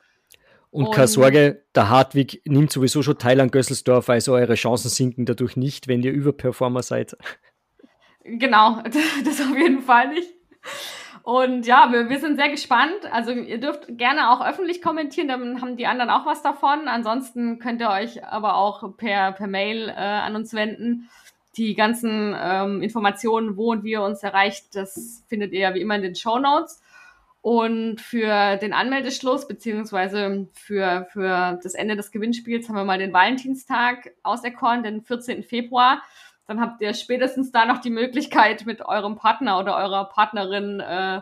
Und, 0.72 0.88
und, 0.88 0.95
keine 0.95 1.07
Sorge, 1.07 1.63
der 1.76 1.89
Hartwig 1.89 2.41
nimmt 2.45 2.72
sowieso 2.72 3.03
schon 3.03 3.20
teil 3.20 3.39
an 3.39 3.51
Gösselsdorf, 3.51 4.09
also 4.09 4.34
eure 4.34 4.55
Chancen 4.55 4.89
sinken 4.89 5.28
dadurch 5.28 5.55
nicht, 5.55 5.88
wenn 5.88 6.01
ihr 6.01 6.11
Überperformer 6.11 6.82
seid. 6.82 7.15
Genau, 8.24 8.82
das 9.26 9.41
auf 9.41 9.55
jeden 9.55 9.82
Fall 9.84 10.09
nicht. 10.09 10.34
Und 11.28 11.67
ja, 11.67 11.91
wir, 11.91 12.07
wir 12.07 12.21
sind 12.21 12.38
sehr 12.38 12.47
gespannt. 12.47 13.11
Also 13.11 13.32
ihr 13.32 13.59
dürft 13.59 13.97
gerne 13.97 14.32
auch 14.32 14.39
öffentlich 14.39 14.82
kommentieren, 14.82 15.28
dann 15.28 15.59
haben 15.59 15.75
die 15.75 15.86
anderen 15.86 16.09
auch 16.09 16.25
was 16.25 16.41
davon. 16.41 16.88
Ansonsten 16.88 17.59
könnt 17.59 17.82
ihr 17.82 17.89
euch 17.89 18.23
aber 18.23 18.55
auch 18.55 18.95
per, 18.95 19.34
per 19.34 19.47
Mail 19.47 19.89
äh, 19.89 19.91
an 19.91 20.38
uns 20.38 20.53
wenden. 20.53 21.09
Die 21.57 21.75
ganzen 21.75 22.34
ähm, 22.39 22.82
Informationen, 22.82 23.57
wo 23.57 23.71
und 23.71 23.84
wie 23.84 23.91
ihr 23.91 24.03
uns 24.03 24.23
erreicht, 24.23 24.73
das 24.73 25.25
findet 25.28 25.51
ihr 25.51 25.59
ja 25.59 25.73
wie 25.73 25.82
immer 25.82 25.95
in 25.95 26.01
den 26.01 26.15
Show 26.15 26.39
Notes. 26.39 26.82
Und 27.41 27.99
für 27.99 28.55
den 28.55 28.71
Anmeldeschluss 28.71 29.49
beziehungsweise 29.49 30.47
für, 30.53 31.07
für 31.11 31.59
das 31.61 31.73
Ende 31.73 31.97
des 31.97 32.13
Gewinnspiels 32.13 32.69
haben 32.69 32.75
wir 32.75 32.86
mal 32.86 32.99
den 32.99 33.11
Valentinstag 33.11 34.13
auserkoren, 34.23 34.82
den 34.82 35.01
14. 35.01 35.43
Februar 35.43 36.01
dann 36.48 36.62
habt 36.62 36.82
ihr 36.82 36.93
spätestens 36.93 37.52
da 37.52 37.66
noch 37.66 37.80
die 37.80 37.89
Möglichkeit, 37.89 38.66
mit 38.66 38.82
eurem 38.82 39.16
Partner 39.16 39.60
oder 39.60 39.76
eurer 39.76 40.06
Partnerin 40.06 40.80
äh, 40.80 41.22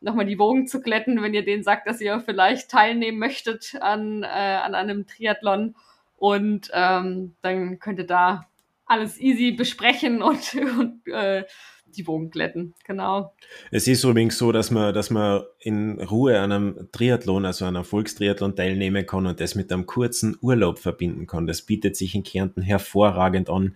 nochmal 0.00 0.26
die 0.26 0.38
Wogen 0.38 0.66
zu 0.66 0.80
glätten, 0.80 1.22
wenn 1.22 1.34
ihr 1.34 1.44
denen 1.44 1.62
sagt, 1.62 1.88
dass 1.88 2.00
ihr 2.00 2.20
vielleicht 2.20 2.70
teilnehmen 2.70 3.18
möchtet 3.18 3.76
an, 3.80 4.22
äh, 4.22 4.26
an 4.26 4.74
einem 4.74 5.06
Triathlon. 5.06 5.74
Und 6.16 6.70
ähm, 6.72 7.34
dann 7.42 7.78
könnt 7.78 7.98
ihr 7.98 8.06
da 8.06 8.46
alles 8.86 9.20
easy 9.20 9.52
besprechen 9.52 10.22
und, 10.22 10.54
und 10.54 11.06
äh, 11.08 11.44
die 11.86 12.06
Wogen 12.06 12.30
glätten. 12.30 12.74
Genau. 12.84 13.34
Es 13.72 13.88
ist 13.88 14.04
übrigens 14.04 14.38
so, 14.38 14.52
dass 14.52 14.70
man, 14.70 14.94
dass 14.94 15.10
man 15.10 15.42
in 15.58 16.00
Ruhe 16.00 16.38
an 16.38 16.52
einem 16.52 16.88
Triathlon, 16.92 17.44
also 17.44 17.64
an 17.64 17.74
einem 17.74 17.84
Volkstriathlon 17.84 18.54
teilnehmen 18.54 19.04
kann 19.06 19.26
und 19.26 19.40
das 19.40 19.56
mit 19.56 19.72
einem 19.72 19.86
kurzen 19.86 20.38
Urlaub 20.40 20.78
verbinden 20.78 21.26
kann. 21.26 21.48
Das 21.48 21.62
bietet 21.62 21.96
sich 21.96 22.14
in 22.14 22.22
Kärnten 22.22 22.62
hervorragend 22.62 23.50
an 23.50 23.74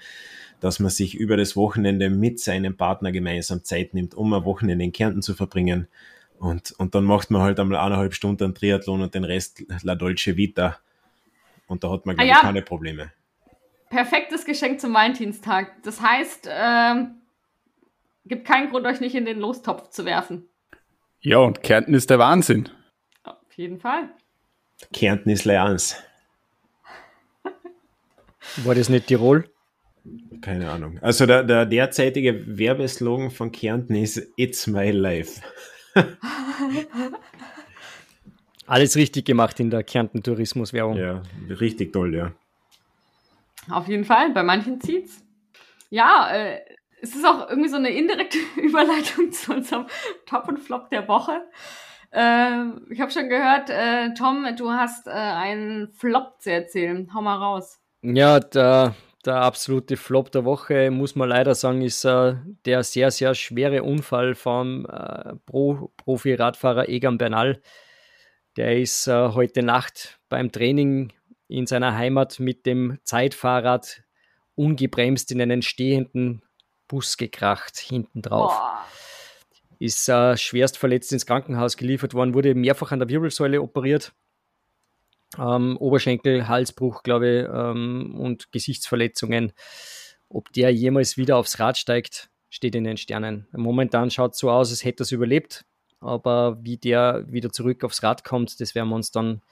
dass 0.65 0.81
man 0.81 0.89
sich 0.89 1.15
über 1.15 1.37
das 1.37 1.57
Wochenende 1.57 2.09
mit 2.09 2.41
seinem 2.41 2.75
Partner 2.75 3.13
gemeinsam 3.13 3.65
Zeit 3.65 3.93
nimmt, 3.93 4.15
um 4.15 4.33
ein 4.33 4.47
Wochenende 4.47 4.83
in 4.83 4.93
Kärnten 4.93 5.21
zu 5.21 5.35
verbringen. 5.35 5.89
Und, 6.39 6.73
und 6.79 6.95
dann 6.95 7.05
macht 7.05 7.31
man 7.31 7.43
halt 7.43 7.61
einmal 7.61 7.79
eineinhalb 7.79 8.15
Stunden 8.15 8.45
einen 8.45 8.55
Triathlon 8.55 9.03
und 9.03 9.15
den 9.15 9.25
Rest 9.25 9.63
La 9.83 9.95
Dolce 9.95 10.39
Vita. 10.39 10.79
Und 11.67 11.85
da 11.85 11.91
hat 11.91 12.07
man, 12.07 12.17
glaube 12.17 12.31
ah, 12.31 12.35
ja. 12.37 12.41
keine 12.41 12.63
Probleme. 12.63 13.13
Perfektes 13.91 14.47
Geschenk 14.47 14.81
zum 14.81 14.95
Valentinstag. 14.95 15.83
Das 15.83 16.01
heißt, 16.01 16.47
äh, 16.47 17.05
gibt 18.25 18.47
keinen 18.47 18.71
Grund, 18.71 18.87
euch 18.87 19.01
nicht 19.01 19.15
in 19.15 19.27
den 19.27 19.41
Lostopf 19.41 19.91
zu 19.91 20.07
werfen. 20.07 20.49
Ja, 21.21 21.41
und 21.41 21.63
Kärnten 21.63 21.93
ist 21.93 22.09
der 22.09 22.19
Wahnsinn. 22.19 22.71
Auf 23.23 23.53
jeden 23.55 23.81
Fall. 23.81 24.09
Kärnten 24.95 25.29
ist 25.29 25.45
Leans. 25.45 26.03
War 28.65 28.75
das 28.75 28.89
nicht 28.89 29.09
Tirol? 29.09 29.51
Keine 30.41 30.71
Ahnung. 30.71 30.99
Also 31.01 31.25
der, 31.27 31.45
der 31.45 31.65
derzeitige 31.65 32.59
Werbeslogan 32.59 33.31
von 33.31 33.51
Kärnten 33.53 33.95
ist 33.95 34.33
It's 34.37 34.67
my 34.67 34.91
life. 34.91 35.41
Alles 38.67 38.97
richtig 38.97 39.27
gemacht 39.27 39.61
in 39.61 39.71
der 39.71 39.83
Kärnten 39.83 40.23
Tourismuswerbung. 40.23 40.97
Ja, 40.97 41.23
richtig 41.49 41.93
toll, 41.93 42.15
ja. 42.15 42.33
Auf 43.71 43.89
jeden 43.89 44.05
Fall, 44.05 44.31
bei 44.31 44.43
manchen 44.43 44.81
zieht's. 44.81 45.23
Ja, 45.91 46.29
äh, 46.31 46.61
es 47.01 47.15
ist 47.15 47.25
auch 47.25 47.49
irgendwie 47.49 47.69
so 47.69 47.77
eine 47.77 47.91
indirekte 47.91 48.39
Überleitung 48.61 49.33
zu 49.33 49.55
unserem 49.55 49.87
Top 50.27 50.49
und 50.49 50.59
Flop 50.59 50.91
der 50.91 51.09
Woche. 51.09 51.43
Äh, 52.11 52.65
ich 52.91 53.01
habe 53.01 53.11
schon 53.11 53.29
gehört, 53.29 53.71
äh, 53.71 54.15
Tom, 54.15 54.47
du 54.57 54.71
hast 54.71 55.07
äh, 55.07 55.11
einen 55.11 55.93
Flop 55.93 56.41
zu 56.41 56.51
erzählen. 56.51 57.11
Hau 57.15 57.23
mal 57.23 57.37
raus. 57.37 57.81
Ja, 58.03 58.41
der 58.41 58.95
der 59.27 59.37
absolute 59.37 59.97
Flop 59.97 60.31
der 60.31 60.45
Woche, 60.45 60.91
muss 60.91 61.15
man 61.15 61.29
leider 61.29 61.55
sagen, 61.55 61.83
ist 61.83 62.05
äh, 62.05 62.35
der 62.65 62.83
sehr, 62.83 63.11
sehr 63.11 63.35
schwere 63.35 63.83
Unfall 63.83 64.35
vom 64.35 64.87
äh, 64.87 65.35
Pro 65.47 65.93
Profi-Radfahrer 65.97 66.89
Egan 66.89 67.19
Bernal. 67.19 67.61
Der 68.57 68.79
ist 68.79 69.07
äh, 69.07 69.29
heute 69.31 69.63
Nacht 69.63 70.21
beim 70.29 70.53
Training 70.53 71.13
in 71.49 71.67
seiner 71.67 71.97
Heimat 71.97 72.41
mit 72.41 72.67
dem 72.67 72.99
Zeitfahrrad 73.05 74.03
ungebremst 74.55 75.33
in 75.33 75.41
einen 75.41 75.63
stehenden 75.63 76.43
Bus 76.89 77.17
gekracht, 77.17 77.77
hinten 77.77 78.23
drauf. 78.23 78.53
Boah. 78.53 78.85
Ist 79.79 80.09
äh, 80.09 80.37
schwerst 80.37 80.79
verletzt 80.79 81.13
ins 81.13 81.27
Krankenhaus 81.27 81.77
geliefert 81.77 82.15
worden, 82.15 82.35
wurde 82.35 82.55
mehrfach 82.55 82.93
an 82.93 83.01
der 83.01 83.09
Wirbelsäule 83.09 83.61
operiert 83.61 84.13
ähm, 85.39 85.77
Oberschenkel, 85.77 86.49
Halsbruch, 86.49 87.03
glaube 87.03 87.29
ich, 87.29 87.49
ähm, 87.53 88.15
und 88.19 88.53
Gesichtsverletzungen. 88.53 89.53
Ob 90.29 90.53
der 90.53 90.71
jemals 90.71 91.17
wieder 91.17 91.37
aufs 91.37 91.59
Rad 91.61 91.77
steigt, 91.77 92.31
steht 92.51 92.75
in 92.75 92.85
den 92.85 92.97
Sternen. 92.97 93.47
Momentan 93.53 94.11
schaut 94.11 94.33
es 94.35 94.39
so 94.39 94.51
aus, 94.51 94.71
als 94.71 94.85
hätte 94.85 95.03
er 95.03 95.05
es 95.05 95.13
überlebt, 95.13 95.65
aber 96.01 96.59
wie 96.63 96.77
der 96.77 97.25
wieder 97.29 97.51
zurück 97.51 97.85
aufs 97.85 98.03
Rad 98.03 98.25
kommt, 98.25 98.61
das 98.61 98.75
werden 98.75 98.89
wir 98.89 98.97
uns 98.97 99.11
dann 99.11 99.43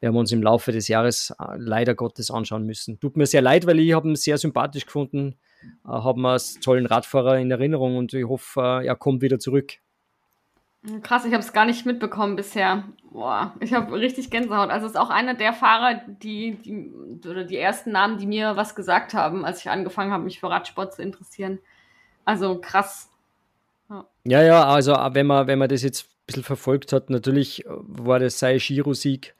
werden 0.00 0.14
wir 0.14 0.20
uns 0.20 0.32
im 0.32 0.42
Laufe 0.42 0.72
des 0.72 0.88
Jahres 0.88 1.34
äh, 1.38 1.56
leider 1.56 1.94
Gottes 1.94 2.30
anschauen 2.30 2.64
müssen. 2.64 3.00
Tut 3.00 3.16
mir 3.16 3.26
sehr 3.26 3.42
leid, 3.42 3.66
weil 3.66 3.80
ich 3.80 3.92
habe 3.92 4.08
ihn 4.08 4.16
sehr 4.16 4.38
sympathisch 4.38 4.86
gefunden, 4.86 5.36
äh, 5.84 5.88
habe 5.88 6.20
ihn 6.20 6.26
als 6.26 6.60
tollen 6.60 6.86
Radfahrer 6.86 7.38
in 7.38 7.50
Erinnerung 7.50 7.96
und 7.96 8.14
ich 8.14 8.26
hoffe, 8.26 8.60
äh, 8.60 8.86
er 8.86 8.96
kommt 8.96 9.22
wieder 9.22 9.38
zurück. 9.38 9.74
Krass, 11.02 11.24
ich 11.24 11.32
habe 11.32 11.42
es 11.42 11.52
gar 11.52 11.64
nicht 11.64 11.86
mitbekommen 11.86 12.36
bisher. 12.36 12.84
Boah, 13.10 13.54
ich 13.60 13.72
habe 13.72 13.92
richtig 13.98 14.30
Gänsehaut. 14.30 14.70
Also 14.70 14.86
es 14.86 14.92
ist 14.92 14.98
auch 14.98 15.10
einer 15.10 15.34
der 15.34 15.52
Fahrer, 15.52 16.02
die, 16.06 16.56
die 16.56 17.28
oder 17.28 17.44
die 17.44 17.56
ersten 17.56 17.90
Namen, 17.90 18.18
die 18.18 18.26
mir 18.26 18.56
was 18.56 18.74
gesagt 18.74 19.12
haben, 19.14 19.44
als 19.44 19.60
ich 19.60 19.70
angefangen 19.70 20.12
habe, 20.12 20.24
mich 20.24 20.40
für 20.40 20.50
Radsport 20.50 20.94
zu 20.94 21.02
interessieren. 21.02 21.58
Also 22.24 22.60
krass. 22.60 23.10
Ja, 23.88 24.04
ja, 24.24 24.42
ja 24.42 24.64
also 24.64 24.92
wenn 24.92 25.26
man, 25.26 25.46
wenn 25.46 25.58
man 25.58 25.68
das 25.68 25.82
jetzt 25.82 26.04
ein 26.04 26.26
bisschen 26.26 26.44
verfolgt 26.44 26.92
hat, 26.92 27.10
natürlich 27.10 27.64
war 27.66 28.18
das 28.20 28.38
sein 28.38 28.58
Giro-Sieg 28.58 29.34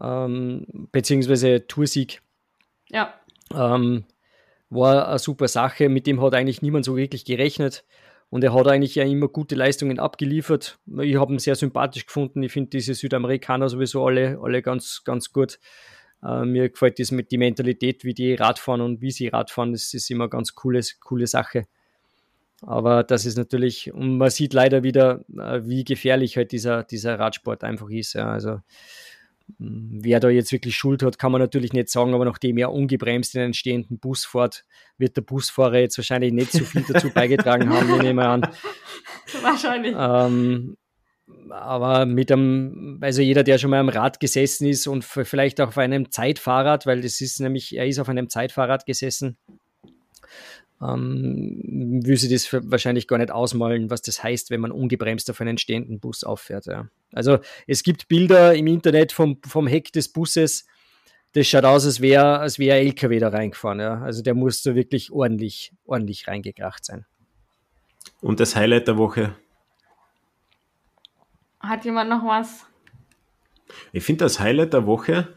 ähm, 0.00 0.66
beziehungsweise 0.92 1.66
Toursieg. 1.66 2.22
Ja. 2.88 3.14
Ähm, 3.54 4.04
war 4.70 5.08
eine 5.08 5.18
super 5.18 5.48
Sache. 5.48 5.88
Mit 5.88 6.06
dem 6.06 6.20
hat 6.22 6.34
eigentlich 6.34 6.62
niemand 6.62 6.84
so 6.84 6.96
wirklich 6.96 7.24
gerechnet. 7.24 7.84
Und 8.36 8.44
er 8.44 8.52
hat 8.52 8.68
eigentlich 8.68 8.96
ja 8.96 9.04
immer 9.04 9.28
gute 9.28 9.54
Leistungen 9.54 9.98
abgeliefert. 9.98 10.78
Ich 11.00 11.16
habe 11.16 11.32
ihn 11.32 11.38
sehr 11.38 11.54
sympathisch 11.54 12.04
gefunden. 12.04 12.42
Ich 12.42 12.52
finde 12.52 12.68
diese 12.68 12.92
Südamerikaner 12.92 13.70
sowieso 13.70 14.04
alle, 14.04 14.38
alle 14.42 14.60
ganz, 14.60 15.04
ganz 15.04 15.32
gut. 15.32 15.58
Äh, 16.22 16.44
mir 16.44 16.68
gefällt 16.68 16.98
das 16.98 17.12
mit 17.12 17.30
die 17.30 17.38
Mentalität, 17.38 18.04
wie 18.04 18.12
die 18.12 18.34
Radfahren 18.34 18.82
und 18.82 19.00
wie 19.00 19.10
sie 19.10 19.28
Radfahren. 19.28 19.72
Das 19.72 19.94
ist 19.94 20.10
immer 20.10 20.28
ganz 20.28 20.54
coole, 20.54 20.82
coole 21.00 21.26
Sache. 21.26 21.64
Aber 22.60 23.04
das 23.04 23.24
ist 23.24 23.38
natürlich, 23.38 23.94
und 23.94 24.18
man 24.18 24.28
sieht 24.28 24.52
leider 24.52 24.82
wieder, 24.82 25.24
äh, 25.34 25.62
wie 25.64 25.84
gefährlich 25.84 26.36
halt 26.36 26.52
dieser, 26.52 26.82
dieser 26.82 27.18
Radsport 27.18 27.64
einfach 27.64 27.88
ist. 27.88 28.12
Ja. 28.12 28.32
Also 28.32 28.60
Wer 29.58 30.20
da 30.20 30.28
jetzt 30.28 30.52
wirklich 30.52 30.76
Schuld 30.76 31.02
hat, 31.02 31.18
kann 31.18 31.32
man 31.32 31.40
natürlich 31.40 31.72
nicht 31.72 31.88
sagen, 31.88 32.14
aber 32.14 32.24
nachdem 32.24 32.58
er 32.58 32.72
ungebremst 32.72 33.34
in 33.34 33.42
einen 33.42 33.54
stehenden 33.54 33.98
Bus 33.98 34.24
fährt, 34.24 34.64
wird 34.98 35.16
der 35.16 35.22
Busfahrer 35.22 35.78
jetzt 35.78 35.96
wahrscheinlich 35.98 36.32
nicht 36.32 36.52
so 36.52 36.64
viel 36.64 36.84
dazu 36.86 37.10
beigetragen 37.10 37.70
haben, 37.70 37.88
ich 37.94 38.02
nehme 38.02 38.26
an. 38.26 38.48
Wahrscheinlich. 39.42 39.94
Ähm, 39.96 40.76
aber 41.50 42.06
mit 42.06 42.30
einem, 42.30 42.98
also 43.00 43.22
jeder, 43.22 43.42
der 43.44 43.58
schon 43.58 43.70
mal 43.70 43.80
am 43.80 43.88
Rad 43.88 44.20
gesessen 44.20 44.66
ist 44.66 44.86
und 44.86 45.04
vielleicht 45.04 45.60
auch 45.60 45.68
auf 45.68 45.78
einem 45.78 46.10
Zeitfahrrad, 46.10 46.86
weil 46.86 47.00
das 47.00 47.20
ist 47.20 47.40
nämlich, 47.40 47.76
er 47.76 47.86
ist 47.86 47.98
auf 47.98 48.08
einem 48.08 48.28
Zeitfahrrad 48.28 48.86
gesessen, 48.86 49.36
ähm, 50.82 52.02
will 52.04 52.16
sie 52.16 52.28
das 52.28 52.52
wahrscheinlich 52.52 53.08
gar 53.08 53.18
nicht 53.18 53.30
ausmalen, 53.30 53.90
was 53.90 54.02
das 54.02 54.22
heißt, 54.22 54.50
wenn 54.50 54.60
man 54.60 54.72
ungebremst 54.72 55.30
auf 55.30 55.40
einen 55.40 55.58
stehenden 55.58 56.00
Bus 56.00 56.24
auffährt. 56.24 56.66
Ja. 56.66 56.88
Also 57.12 57.38
es 57.66 57.82
gibt 57.82 58.08
Bilder 58.08 58.54
im 58.54 58.66
Internet 58.66 59.12
vom, 59.12 59.40
vom 59.46 59.66
Heck 59.66 59.92
des 59.92 60.12
Busses, 60.12 60.66
das 61.32 61.46
schaut 61.46 61.64
aus, 61.64 61.84
als 61.84 62.00
wäre 62.00 62.38
als 62.38 62.58
wär 62.58 62.76
ein 62.76 62.86
LKW 62.86 63.18
da 63.18 63.28
reingefahren. 63.28 63.80
Ja. 63.80 64.00
Also 64.00 64.22
der 64.22 64.34
muss 64.34 64.62
da 64.62 64.74
wirklich 64.74 65.12
ordentlich, 65.12 65.72
ordentlich 65.84 66.28
reingekracht 66.28 66.84
sein. 66.84 67.04
Und 68.20 68.40
das 68.40 68.56
Highlight 68.56 68.88
der 68.88 68.96
Woche? 68.96 69.36
Hat 71.60 71.84
jemand 71.84 72.10
noch 72.10 72.24
was? 72.24 72.66
Ich 73.92 74.04
finde 74.04 74.24
das 74.24 74.40
Highlight 74.40 74.72
der 74.72 74.86
Woche, 74.86 75.28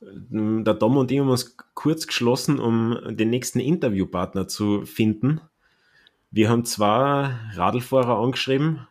der 0.00 0.74
Dom 0.74 0.96
und 0.96 1.10
ich 1.10 1.20
haben 1.20 1.28
uns 1.28 1.56
kurz 1.74 2.06
geschlossen, 2.06 2.58
um 2.58 2.98
den 3.08 3.30
nächsten 3.30 3.60
Interviewpartner 3.60 4.48
zu 4.48 4.84
finden. 4.86 5.40
Wir 6.30 6.48
haben 6.48 6.64
zwei 6.64 7.34
Radlfahrer 7.54 8.18
angeschrieben, 8.18 8.86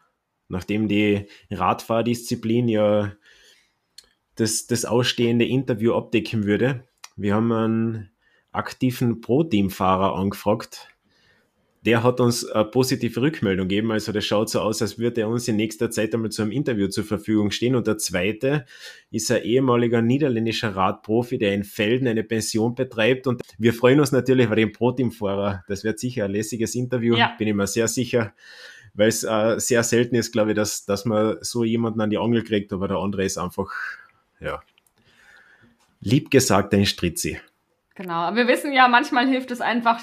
nachdem 0.50 0.88
die 0.88 1.28
Radfahrdisziplin 1.50 2.68
ja 2.68 3.14
das, 4.36 4.68
das 4.68 4.86
ausstehende 4.86 5.46
Interview 5.46 5.94
abdecken 5.94 6.46
würde. 6.46 6.88
Wir 7.16 7.36
haben 7.36 7.52
einen 7.52 8.12
aktiven 8.52 9.22
Pro-Team-Fahrer 9.22 10.16
angefragt, 10.16 10.90
der 11.86 12.04
hat 12.04 12.20
uns 12.20 12.46
eine 12.46 12.66
positive 12.66 13.22
Rückmeldung 13.22 13.68
gegeben. 13.68 13.92
Also 13.92 14.12
das 14.12 14.26
schaut 14.26 14.50
so 14.50 14.60
aus, 14.60 14.82
als 14.82 15.00
würde 15.00 15.22
er 15.22 15.30
uns 15.30 15.48
in 15.48 15.56
nächster 15.56 15.90
Zeit 15.90 16.14
einmal 16.14 16.30
zu 16.30 16.42
einem 16.42 16.52
Interview 16.52 16.88
zur 16.88 17.06
Verfügung 17.06 17.52
stehen. 17.52 17.76
Und 17.76 17.88
der 17.88 17.98
zweite 17.98 18.66
ist 19.12 19.32
ein 19.32 19.44
ehemaliger 19.44 20.02
niederländischer 20.02 20.76
Radprofi, 20.76 21.38
der 21.38 21.54
in 21.54 21.64
Felden 21.64 22.08
eine 22.08 22.24
Pension 22.24 22.76
betreibt. 22.76 23.28
Und 23.28 23.42
wir 23.58 23.74
freuen 23.74 24.00
uns 24.02 24.12
natürlich 24.12 24.48
über 24.48 24.58
den 24.58 24.74
Pro-Team-Fahrer. 24.74 25.64
Das 25.68 25.84
wird 25.84 26.00
sicher 26.00 26.26
ein 26.26 26.32
lässiges 26.32 26.76
Interview, 26.76 27.16
ja. 27.16 27.36
bin 27.38 27.48
ich 27.48 27.54
mir 27.54 27.68
sehr 27.68 27.88
sicher. 27.88 28.34
Weil 28.94 29.10
es 29.10 29.24
äh, 29.24 29.56
sehr 29.60 29.84
selten 29.84 30.16
ist, 30.16 30.32
glaube 30.32 30.52
ich, 30.52 30.56
dass, 30.56 30.86
dass 30.86 31.06
man 31.06 31.38
so 31.42 31.64
jemanden 31.64 32.02
an 32.02 32.10
die 32.10 32.18
Angel 32.18 32.44
kriegt, 32.44 32.74
aber 32.74 32.88
der 32.88 32.98
andere 32.98 33.24
ist 33.24 33.38
einfach, 33.38 33.72
ja, 34.42 34.62
lieb 36.02 36.32
gesagt 36.32 36.74
ein 36.74 36.86
Stritzi. 36.86 37.40
Genau, 38.00 38.14
aber 38.14 38.38
wir 38.38 38.48
wissen 38.48 38.72
ja, 38.72 38.88
manchmal 38.88 39.28
hilft 39.28 39.52
es 39.52 39.60
einfach, 39.60 40.00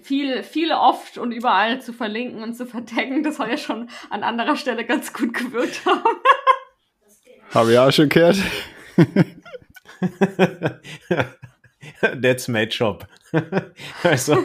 viel, 0.00 0.42
viele 0.42 0.78
oft 0.78 1.18
und 1.18 1.30
überall 1.30 1.82
zu 1.82 1.92
verlinken 1.92 2.42
und 2.42 2.54
zu 2.54 2.64
vertaggen. 2.64 3.22
Das 3.22 3.36
soll 3.36 3.50
ja 3.50 3.58
schon 3.58 3.90
an 4.08 4.22
anderer 4.22 4.56
Stelle 4.56 4.86
ganz 4.86 5.12
gut 5.12 5.34
gewirkt 5.34 5.84
haben. 5.84 6.00
Habe 7.52 7.72
ich 7.72 7.78
auch 7.78 7.92
schon 7.92 8.08
gehört. 8.08 8.38
That's 12.22 12.48
my 12.48 12.62
job. 12.62 13.06
also, 14.02 14.38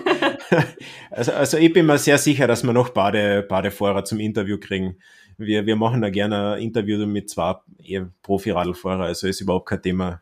also, 1.10 1.32
also 1.32 1.58
ich 1.58 1.72
bin 1.72 1.86
mir 1.86 1.97
sehr 2.00 2.18
sicher, 2.18 2.47
dass 2.47 2.66
wir 2.66 2.74
noch 2.74 2.89
Bade, 2.89 3.43
Badefahrer 3.43 4.04
zum 4.04 4.20
Interview 4.20 4.58
kriegen. 4.58 4.97
Wir, 5.38 5.66
wir 5.66 5.78
machen 5.78 6.02
da 6.02 6.10
gerne 6.10 6.56
ein 6.56 6.64
Interview 6.64 7.06
mit 7.06 7.30
zwei 7.30 7.56
Profi-Radlfahrer, 8.24 9.06
also 9.06 9.26
ist 9.26 9.39
überhaupt 9.39 9.70
kein 9.70 9.82
Thema. 9.82 10.20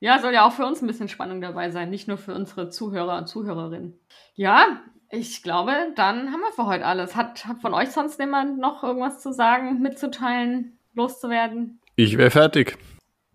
Ja, 0.00 0.18
soll 0.18 0.32
ja 0.32 0.46
auch 0.46 0.52
für 0.52 0.64
uns 0.64 0.80
ein 0.80 0.86
bisschen 0.86 1.08
Spannung 1.08 1.42
dabei 1.42 1.70
sein, 1.70 1.90
nicht 1.90 2.08
nur 2.08 2.16
für 2.16 2.34
unsere 2.34 2.70
Zuhörer 2.70 3.18
und 3.18 3.26
Zuhörerinnen. 3.26 4.00
Ja, 4.34 4.80
ich 5.10 5.42
glaube, 5.42 5.72
dann 5.94 6.32
haben 6.32 6.40
wir 6.40 6.52
für 6.52 6.66
heute 6.66 6.86
alles. 6.86 7.16
Hat, 7.16 7.44
hat 7.46 7.60
von 7.60 7.74
euch 7.74 7.90
sonst 7.90 8.18
jemand 8.18 8.58
noch 8.58 8.82
irgendwas 8.82 9.20
zu 9.20 9.32
sagen, 9.32 9.80
mitzuteilen, 9.82 10.78
loszuwerden? 10.94 11.80
Ich 11.96 12.16
wäre 12.16 12.30
fertig. 12.30 12.78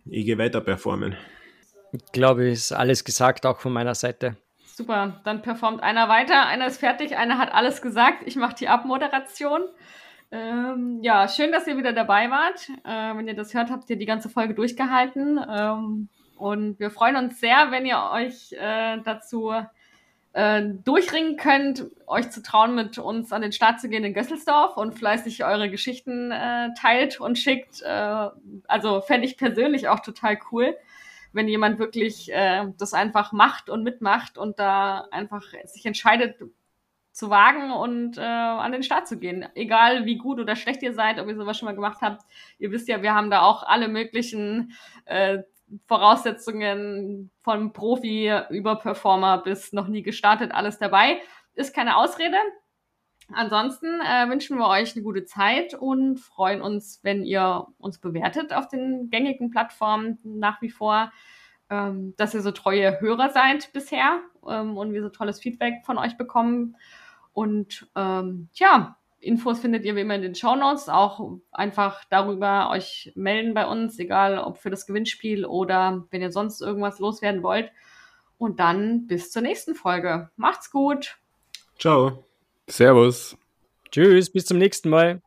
Ich 0.05 0.25
gehe 0.25 0.39
weiter 0.39 0.59
performen. 0.59 1.15
Ich 1.91 2.11
glaube, 2.11 2.49
ist 2.49 2.71
alles 2.71 3.03
gesagt, 3.03 3.45
auch 3.45 3.59
von 3.59 3.71
meiner 3.71 3.93
Seite. 3.93 4.35
Super, 4.65 5.21
dann 5.23 5.43
performt 5.43 5.83
einer 5.83 6.09
weiter, 6.09 6.47
einer 6.47 6.65
ist 6.67 6.79
fertig, 6.79 7.15
einer 7.15 7.37
hat 7.37 7.53
alles 7.53 7.81
gesagt. 7.81 8.23
Ich 8.25 8.35
mache 8.35 8.55
die 8.55 8.67
Abmoderation. 8.67 9.61
Ähm, 10.31 10.99
ja, 11.01 11.27
schön, 11.27 11.51
dass 11.51 11.67
ihr 11.67 11.77
wieder 11.77 11.93
dabei 11.93 12.29
wart. 12.31 12.69
Äh, 12.83 13.17
wenn 13.17 13.27
ihr 13.27 13.35
das 13.35 13.53
hört, 13.53 13.69
habt 13.69 13.89
ihr 13.89 13.97
die 13.97 14.05
ganze 14.05 14.29
Folge 14.29 14.55
durchgehalten. 14.55 15.39
Ähm, 15.49 16.09
und 16.37 16.79
wir 16.79 16.91
freuen 16.91 17.15
uns 17.15 17.39
sehr, 17.39 17.71
wenn 17.71 17.85
ihr 17.85 18.09
euch 18.11 18.51
äh, 18.53 18.99
dazu 19.03 19.53
äh, 20.33 20.63
durchringen 20.83 21.37
könnt, 21.37 21.85
euch 22.07 22.29
zu 22.29 22.41
trauen, 22.41 22.75
mit 22.75 22.97
uns 22.97 23.31
an 23.31 23.41
den 23.41 23.53
Start 23.53 23.79
zu 23.79 23.87
gehen 23.87 24.03
in 24.03 24.13
Gösselsdorf 24.13 24.75
und 24.75 24.93
fleißig 24.93 25.45
eure 25.45 25.69
Geschichten 25.69 26.31
äh, 26.31 26.73
teilt 26.77 27.21
und 27.21 27.37
schickt. 27.37 27.81
Äh, 27.81 28.27
also 28.67 29.01
fände 29.01 29.27
ich 29.27 29.37
persönlich 29.37 29.87
auch 29.87 30.01
total 30.01 30.37
cool, 30.51 30.75
wenn 31.31 31.47
jemand 31.47 31.79
wirklich 31.79 32.31
äh, 32.33 32.65
das 32.77 32.93
einfach 32.93 33.31
macht 33.31 33.69
und 33.69 33.83
mitmacht 33.83 34.37
und 34.37 34.59
da 34.59 35.07
einfach 35.11 35.43
sich 35.65 35.85
entscheidet, 35.85 36.35
zu 37.15 37.29
wagen 37.29 37.71
und 37.71 38.17
äh, 38.17 38.21
an 38.21 38.73
den 38.73 38.83
Start 38.83 39.07
zu 39.07 39.17
gehen. 39.17 39.45
Egal 39.55 40.05
wie 40.05 40.17
gut 40.17 40.37
oder 40.37 40.57
schlecht 40.57 40.83
ihr 40.83 40.93
seid, 40.93 41.17
ob 41.17 41.29
ihr 41.29 41.37
sowas 41.37 41.57
schon 41.57 41.67
mal 41.67 41.75
gemacht 41.75 41.99
habt. 42.01 42.25
Ihr 42.59 42.71
wisst 42.71 42.89
ja, 42.89 43.01
wir 43.01 43.13
haben 43.13 43.31
da 43.31 43.43
auch 43.43 43.63
alle 43.63 43.87
möglichen 43.87 44.73
äh, 45.05 45.43
Voraussetzungen 45.87 47.31
von 47.41 47.73
Profi 47.73 48.31
über 48.49 48.75
Performer 48.77 49.39
bis 49.39 49.73
noch 49.73 49.87
nie 49.87 50.03
gestartet, 50.03 50.51
alles 50.51 50.77
dabei. 50.77 51.21
Ist 51.55 51.73
keine 51.73 51.97
Ausrede. 51.97 52.37
Ansonsten 53.33 53.87
äh, 54.01 54.29
wünschen 54.29 54.57
wir 54.57 54.67
euch 54.67 54.95
eine 54.95 55.03
gute 55.03 55.25
Zeit 55.25 55.73
und 55.73 56.19
freuen 56.19 56.61
uns, 56.61 56.99
wenn 57.01 57.23
ihr 57.23 57.65
uns 57.79 57.97
bewertet 57.97 58.53
auf 58.53 58.67
den 58.67 59.09
gängigen 59.09 59.49
Plattformen 59.49 60.19
nach 60.23 60.61
wie 60.61 60.69
vor, 60.69 61.11
ähm, 61.71 62.13
dass 62.17 62.35
ihr 62.35 62.41
so 62.41 62.51
treue 62.51 62.99
Hörer 62.99 63.31
seid 63.31 63.73
bisher 63.73 64.19
ähm, 64.47 64.77
und 64.77 64.93
wir 64.93 65.01
so 65.01 65.09
tolles 65.09 65.39
Feedback 65.39 65.83
von 65.85 65.97
euch 65.97 66.17
bekommen. 66.17 66.77
Und 67.33 67.89
ähm, 67.95 68.49
ja, 68.53 68.97
Infos 69.25 69.59
findet 69.59 69.85
ihr 69.85 69.95
wie 69.95 70.01
immer 70.01 70.15
in 70.15 70.21
den 70.21 70.35
Show 70.35 70.55
Notes. 70.55 70.87
Auch 70.87 71.39
einfach 71.51 72.03
darüber 72.09 72.69
euch 72.69 73.11
melden 73.15 73.55
bei 73.55 73.65
uns, 73.65 73.97
egal 73.97 74.37
ob 74.37 74.59
für 74.59 74.69
das 74.69 74.85
Gewinnspiel 74.85 75.45
oder 75.45 76.05
wenn 76.11 76.21
ihr 76.21 76.31
sonst 76.31 76.61
irgendwas 76.61 76.99
loswerden 76.99 77.41
wollt. 77.41 77.71
Und 78.37 78.59
dann 78.59 79.07
bis 79.07 79.31
zur 79.31 79.41
nächsten 79.41 79.73
Folge. 79.73 80.29
Macht's 80.35 80.69
gut. 80.69 81.17
Ciao. 81.79 82.23
Servus. 82.69 83.35
Tschüss, 83.91 84.31
bis 84.31 84.45
zum 84.45 84.59
nächsten 84.59 84.89
Mal. 84.89 85.21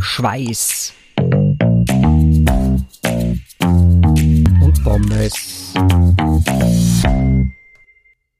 Schweiß. 0.00 0.94
Und 4.62 4.84
Pommes. 4.84 5.74